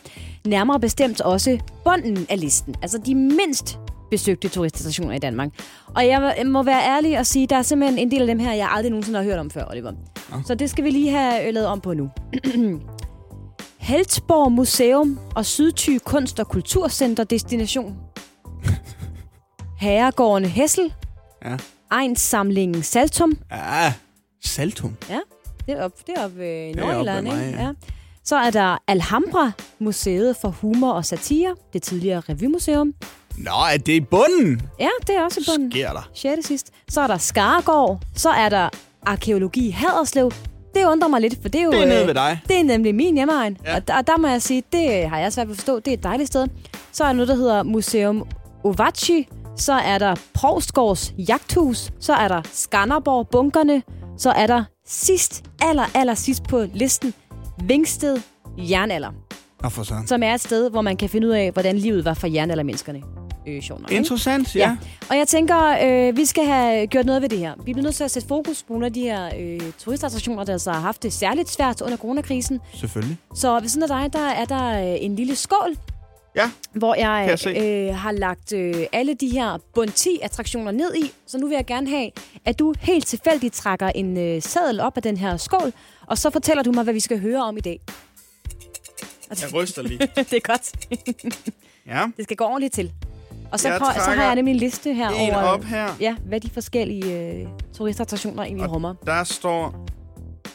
[0.47, 3.79] Nærmere bestemt også bunden af listen, altså de mindst
[4.11, 5.49] besøgte turistattraktioner i Danmark.
[5.97, 8.53] Og jeg må- være ærlig og sige, der er simpelthen en del af dem her,
[8.53, 9.93] jeg aldrig nogensinde har hørt om før, Oliver.
[10.47, 12.11] Så det skal vi lige have øh, lavet om på nu.
[13.79, 17.97] Heltborg Museum og Sydty Kunst- og Kulturcenter Destination.
[19.81, 20.93] Herregården Hessel.
[21.45, 21.57] Ja.
[21.91, 23.39] Egnssamlingen Saltum.
[23.51, 23.93] Ja,
[24.45, 24.97] Saltum.
[25.67, 27.59] Det er op, det er op øh, i oppe Nordjylland, mig, ikke?
[27.59, 27.65] ja.
[27.67, 27.73] Ja.
[28.25, 32.95] Så er der Alhambra, Museet for Humor og Satire, det tidligere revymuseum.
[33.45, 34.63] Nå, er det i bunden?
[34.81, 35.73] Ja, det er også i bunden.
[35.73, 36.09] Sker der?
[36.15, 36.47] 6.
[36.47, 36.71] sidst.
[36.89, 38.01] Så er der Skargård.
[38.17, 38.69] Så er der
[39.07, 40.33] Arkeologi Haderslev.
[40.75, 41.73] Det undrer mig lidt, for det er jo...
[41.73, 42.41] Det er nede øh, ved dig.
[42.49, 43.57] Det er nemlig min hjemmeegn.
[43.65, 43.77] Ja.
[43.77, 45.79] Og, der, og der må jeg sige, det har jeg svært ved at forstå.
[45.79, 46.47] Det er et dejligt sted.
[46.93, 48.27] Så er der noget, der hedder Museum
[48.65, 49.29] Ovaci.
[49.57, 51.91] Så er der Provstgårds Jagthus.
[52.01, 53.83] Så er der Skanderborg Bunkerne.
[54.19, 57.15] Så er der sidst, aller, aller sidst på listen,
[57.63, 58.19] Vingsted
[58.59, 59.11] Jernalder.
[59.63, 60.07] Nå, for sådan.
[60.07, 63.03] Som er et sted, hvor man kan finde ud af, hvordan livet var for jernaldermenneskerne.
[63.47, 63.93] Øh, sjovt nok?
[63.93, 64.61] Interessant, ja.
[64.61, 64.77] Ja.
[65.11, 67.55] Og jeg tænker, øh, vi skal have gjort noget ved det her.
[67.65, 70.53] Vi bliver nødt til at sætte fokus på nogle af de her øh, turistattraktioner, der
[70.53, 72.61] altså har haft det særligt svært under coronakrisen.
[72.75, 73.17] Selvfølgelig.
[73.35, 75.77] Så ved siden af dig, der er der øh, en lille skål,
[76.37, 80.95] Ja, hvor jeg, jeg øh, har lagt øh, alle de her bund 10 attraktioner ned
[80.95, 81.13] i.
[81.27, 82.11] Så nu vil jeg gerne have,
[82.45, 85.73] at du helt tilfældigt trækker en øh, seddel op af den her skål,
[86.07, 87.81] og så fortæller du mig, hvad vi skal høre om i dag.
[89.31, 89.99] Jeg ryster lige.
[90.17, 90.71] det er godt.
[91.87, 92.93] Ja, Det skal gå ordentligt til.
[93.53, 95.89] Og så, Jeg prøv, så har jeg nemlig en liste her en over, op her.
[96.01, 97.47] ja, hvad de forskellige øh,
[97.77, 98.95] turistattraktioner egentlig Og rummer.
[99.07, 99.87] Der står...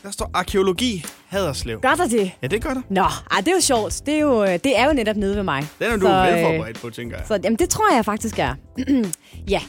[0.04, 1.80] Der står arkeologi Haderslev.
[1.82, 2.32] Gør der det?
[2.42, 2.82] Ja, det gør der.
[2.90, 4.02] Nå, ej, det er jo sjovt.
[4.06, 5.68] Det er jo, øh, det er jo netop nede ved mig.
[5.80, 7.26] Den er du Så, så, øh, velforberedt på, tænker jeg.
[7.28, 8.56] Så jamen, det tror jeg faktisk er.
[9.50, 9.62] ja.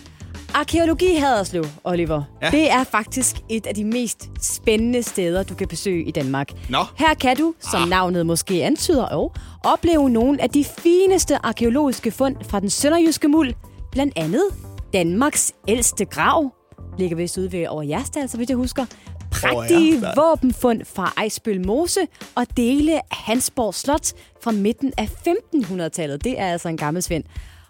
[0.56, 2.22] Arkeologi Haderslev, Oliver.
[2.42, 2.50] Ja.
[2.50, 6.52] Det er faktisk et af de mest spændende steder, du kan besøge i Danmark.
[6.70, 7.88] Nå, Her kan du, som ah.
[7.88, 9.30] navnet måske antyder, jo,
[9.64, 13.54] opleve nogle af de fineste arkeologiske fund fra den sønderjyske muld.
[13.92, 14.44] Blandt andet
[14.92, 16.52] Danmarks ældste grav.
[16.98, 18.86] Ligger vist ude ved over Jerstal, så vidt jeg husker.
[19.30, 20.12] Prægtige Jerstal.
[20.16, 22.00] våbenfund fra Ejsbøl Mose
[22.34, 24.12] og dele af Hansborg Slot
[24.42, 26.24] fra midten af 1500-tallet.
[26.24, 27.24] Det er altså en gammel svend.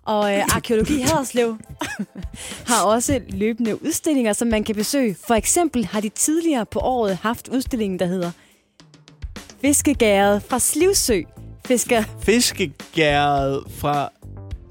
[0.06, 1.56] Og øh, Arkeologi Haderslev
[2.70, 5.16] har også løbende udstillinger, som man kan besøge.
[5.26, 8.30] For eksempel har de tidligere på året haft udstillingen, der hedder
[9.60, 11.20] Fiskegæret fra Slivsø.
[11.66, 14.08] Fisker, fiskegæret fra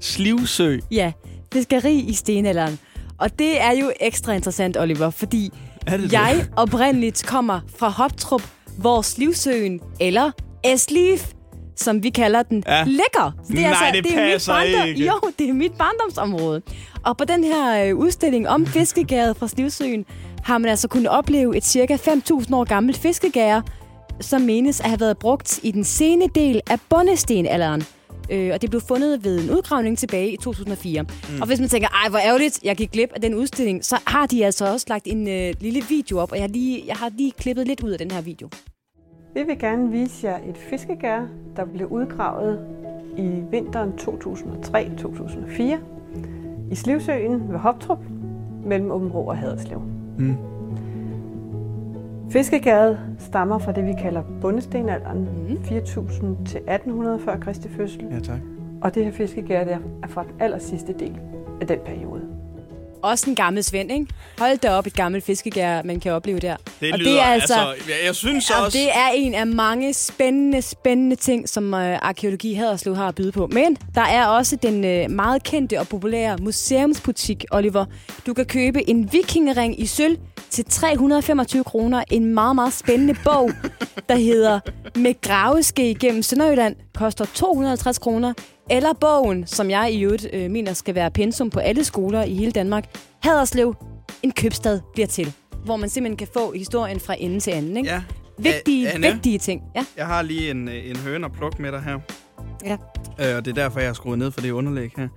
[0.00, 0.78] Slivsø.
[0.90, 1.12] ja,
[1.52, 2.78] fiskeri i stenalderen.
[3.18, 5.50] Og det er jo ekstra interessant, Oliver, fordi
[5.86, 6.50] det jeg det?
[6.56, 8.42] oprindeligt kommer fra Hoptrup,
[8.78, 10.30] hvor Slivsøen, eller
[10.64, 11.18] Esliv,
[11.76, 12.84] som vi kalder den, Ja.
[12.84, 13.32] ligger.
[13.46, 15.06] Så Nej, det det er passer mit barndom- ikke.
[15.06, 16.62] Jo, det er mit barndomsområde.
[17.04, 20.04] Og på den her øh, udstilling om fiskegæret fra Slivsøen,
[20.44, 23.60] har man altså kunnet opleve et cirka 5.000 år gammelt fiskegær,
[24.20, 27.82] som menes at have været brugt i den sene del af bondestenalderen.
[28.30, 31.02] Øh, og det blev fundet ved en udgravning tilbage i 2004.
[31.02, 31.40] Mm.
[31.40, 34.26] Og hvis man tænker, ej hvor ærgerligt, jeg gik glip af den udstilling, så har
[34.26, 37.32] de altså også lagt en øh, lille video op, og jeg lige, jeg har lige
[37.38, 38.48] klippet lidt ud af den her video.
[39.36, 41.20] Vi vil gerne vise jer et fiskegær,
[41.56, 42.60] der blev udgravet
[43.16, 45.62] i vinteren 2003-2004
[46.70, 47.98] i Slivsøen ved Hoptrup
[48.64, 49.82] mellem Åbenrå og Haderslev.
[50.18, 50.34] Mm.
[52.30, 55.62] Fiskegæret stammer fra det, vi kalder bundestenalderen, Mm.
[55.62, 58.04] 4000 til 1800 før Kristi fødsel.
[58.10, 58.38] Ja, tak.
[58.80, 61.18] Og det her fiskegær der er fra den aller sidste del
[61.60, 62.22] af den periode.
[63.06, 64.06] Også en gammel svend, ikke?
[64.38, 66.56] Hold da op et gammelt fiskegær, man kan opleve der.
[66.80, 68.78] Det og lyder, det er altså, altså jeg, jeg synes og også...
[68.78, 73.32] det er en af mange spændende, spændende ting, som øh, Arkeologi Haderslev har at byde
[73.32, 73.46] på.
[73.46, 77.84] Men der er også den øh, meget kendte og populære museumsbutik, Oliver.
[78.26, 80.18] Du kan købe en vikingering i sølv
[80.50, 82.04] til 325 kroner.
[82.10, 83.50] En meget, meget spændende bog,
[84.08, 84.60] der hedder
[84.96, 88.32] Med graveske gennem Sønderjylland, koster 250 kroner.
[88.70, 92.34] Eller bogen, som jeg i øvrigt øh, mener skal være pensum på alle skoler i
[92.34, 92.96] hele Danmark.
[93.22, 93.74] Haderslev,
[94.22, 95.32] en købstad bliver til.
[95.64, 97.76] Hvor man simpelthen kan få historien fra ende til anden.
[97.76, 97.90] Ikke?
[97.90, 98.02] Ja.
[98.38, 99.12] Vigtige, Anne?
[99.12, 99.62] vigtige ting.
[99.76, 99.84] Ja.
[99.96, 101.98] Jeg har lige en, øh, en høne at plukke med dig her.
[102.64, 102.76] Ja.
[103.30, 105.08] Øh, og det er derfor, jeg har skruet ned for det underlæg her.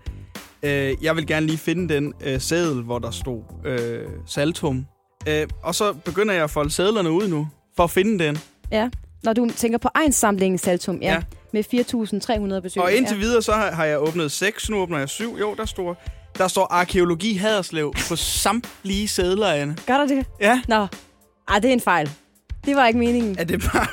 [0.63, 4.85] Øh, jeg vil gerne lige finde den øh, sædel, hvor der stod øh, saltum.
[5.27, 8.37] Øh, og så begynder jeg at folde sædlerne ud nu, for at finde den.
[8.71, 8.89] ja.
[9.23, 11.13] Når du tænker på egensamlingen Saltum, ja.
[11.13, 11.21] Ja.
[11.53, 11.63] Med
[12.55, 12.83] 4.300 besøg.
[12.83, 15.37] Og indtil videre, så har, har jeg åbnet seks, nu åbner jeg syv.
[15.39, 16.03] Jo, der står,
[16.37, 19.77] der står arkeologi Haderslev på samtlige sædler, Anne.
[19.87, 20.25] Gør der det?
[20.41, 20.61] Ja.
[20.67, 20.87] Nå,
[21.49, 22.09] Ej, det er en fejl.
[22.65, 23.35] Det var ikke meningen.
[23.39, 23.87] Er det bare...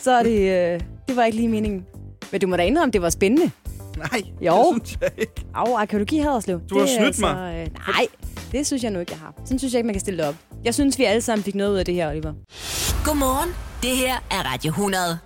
[0.00, 1.86] Så er det, øh, det var ikke lige meningen.
[2.32, 3.50] Men du må da indrømme, det var spændende.
[3.96, 4.72] Nej, Jo.
[4.74, 5.46] det synes jeg ikke.
[5.54, 6.60] Au, arkeologi Haderslev.
[6.70, 7.54] Du har Det er snydt mig.
[7.60, 8.06] Øh, nej,
[8.52, 9.34] det synes jeg nu ikke, jeg har.
[9.44, 10.34] Sådan synes jeg ikke, man kan stille det op.
[10.64, 12.32] Jeg synes, vi alle sammen fik noget ud af det her, Oliver.
[13.04, 13.50] Godmorgen.
[13.82, 15.18] Det her er Radio 100.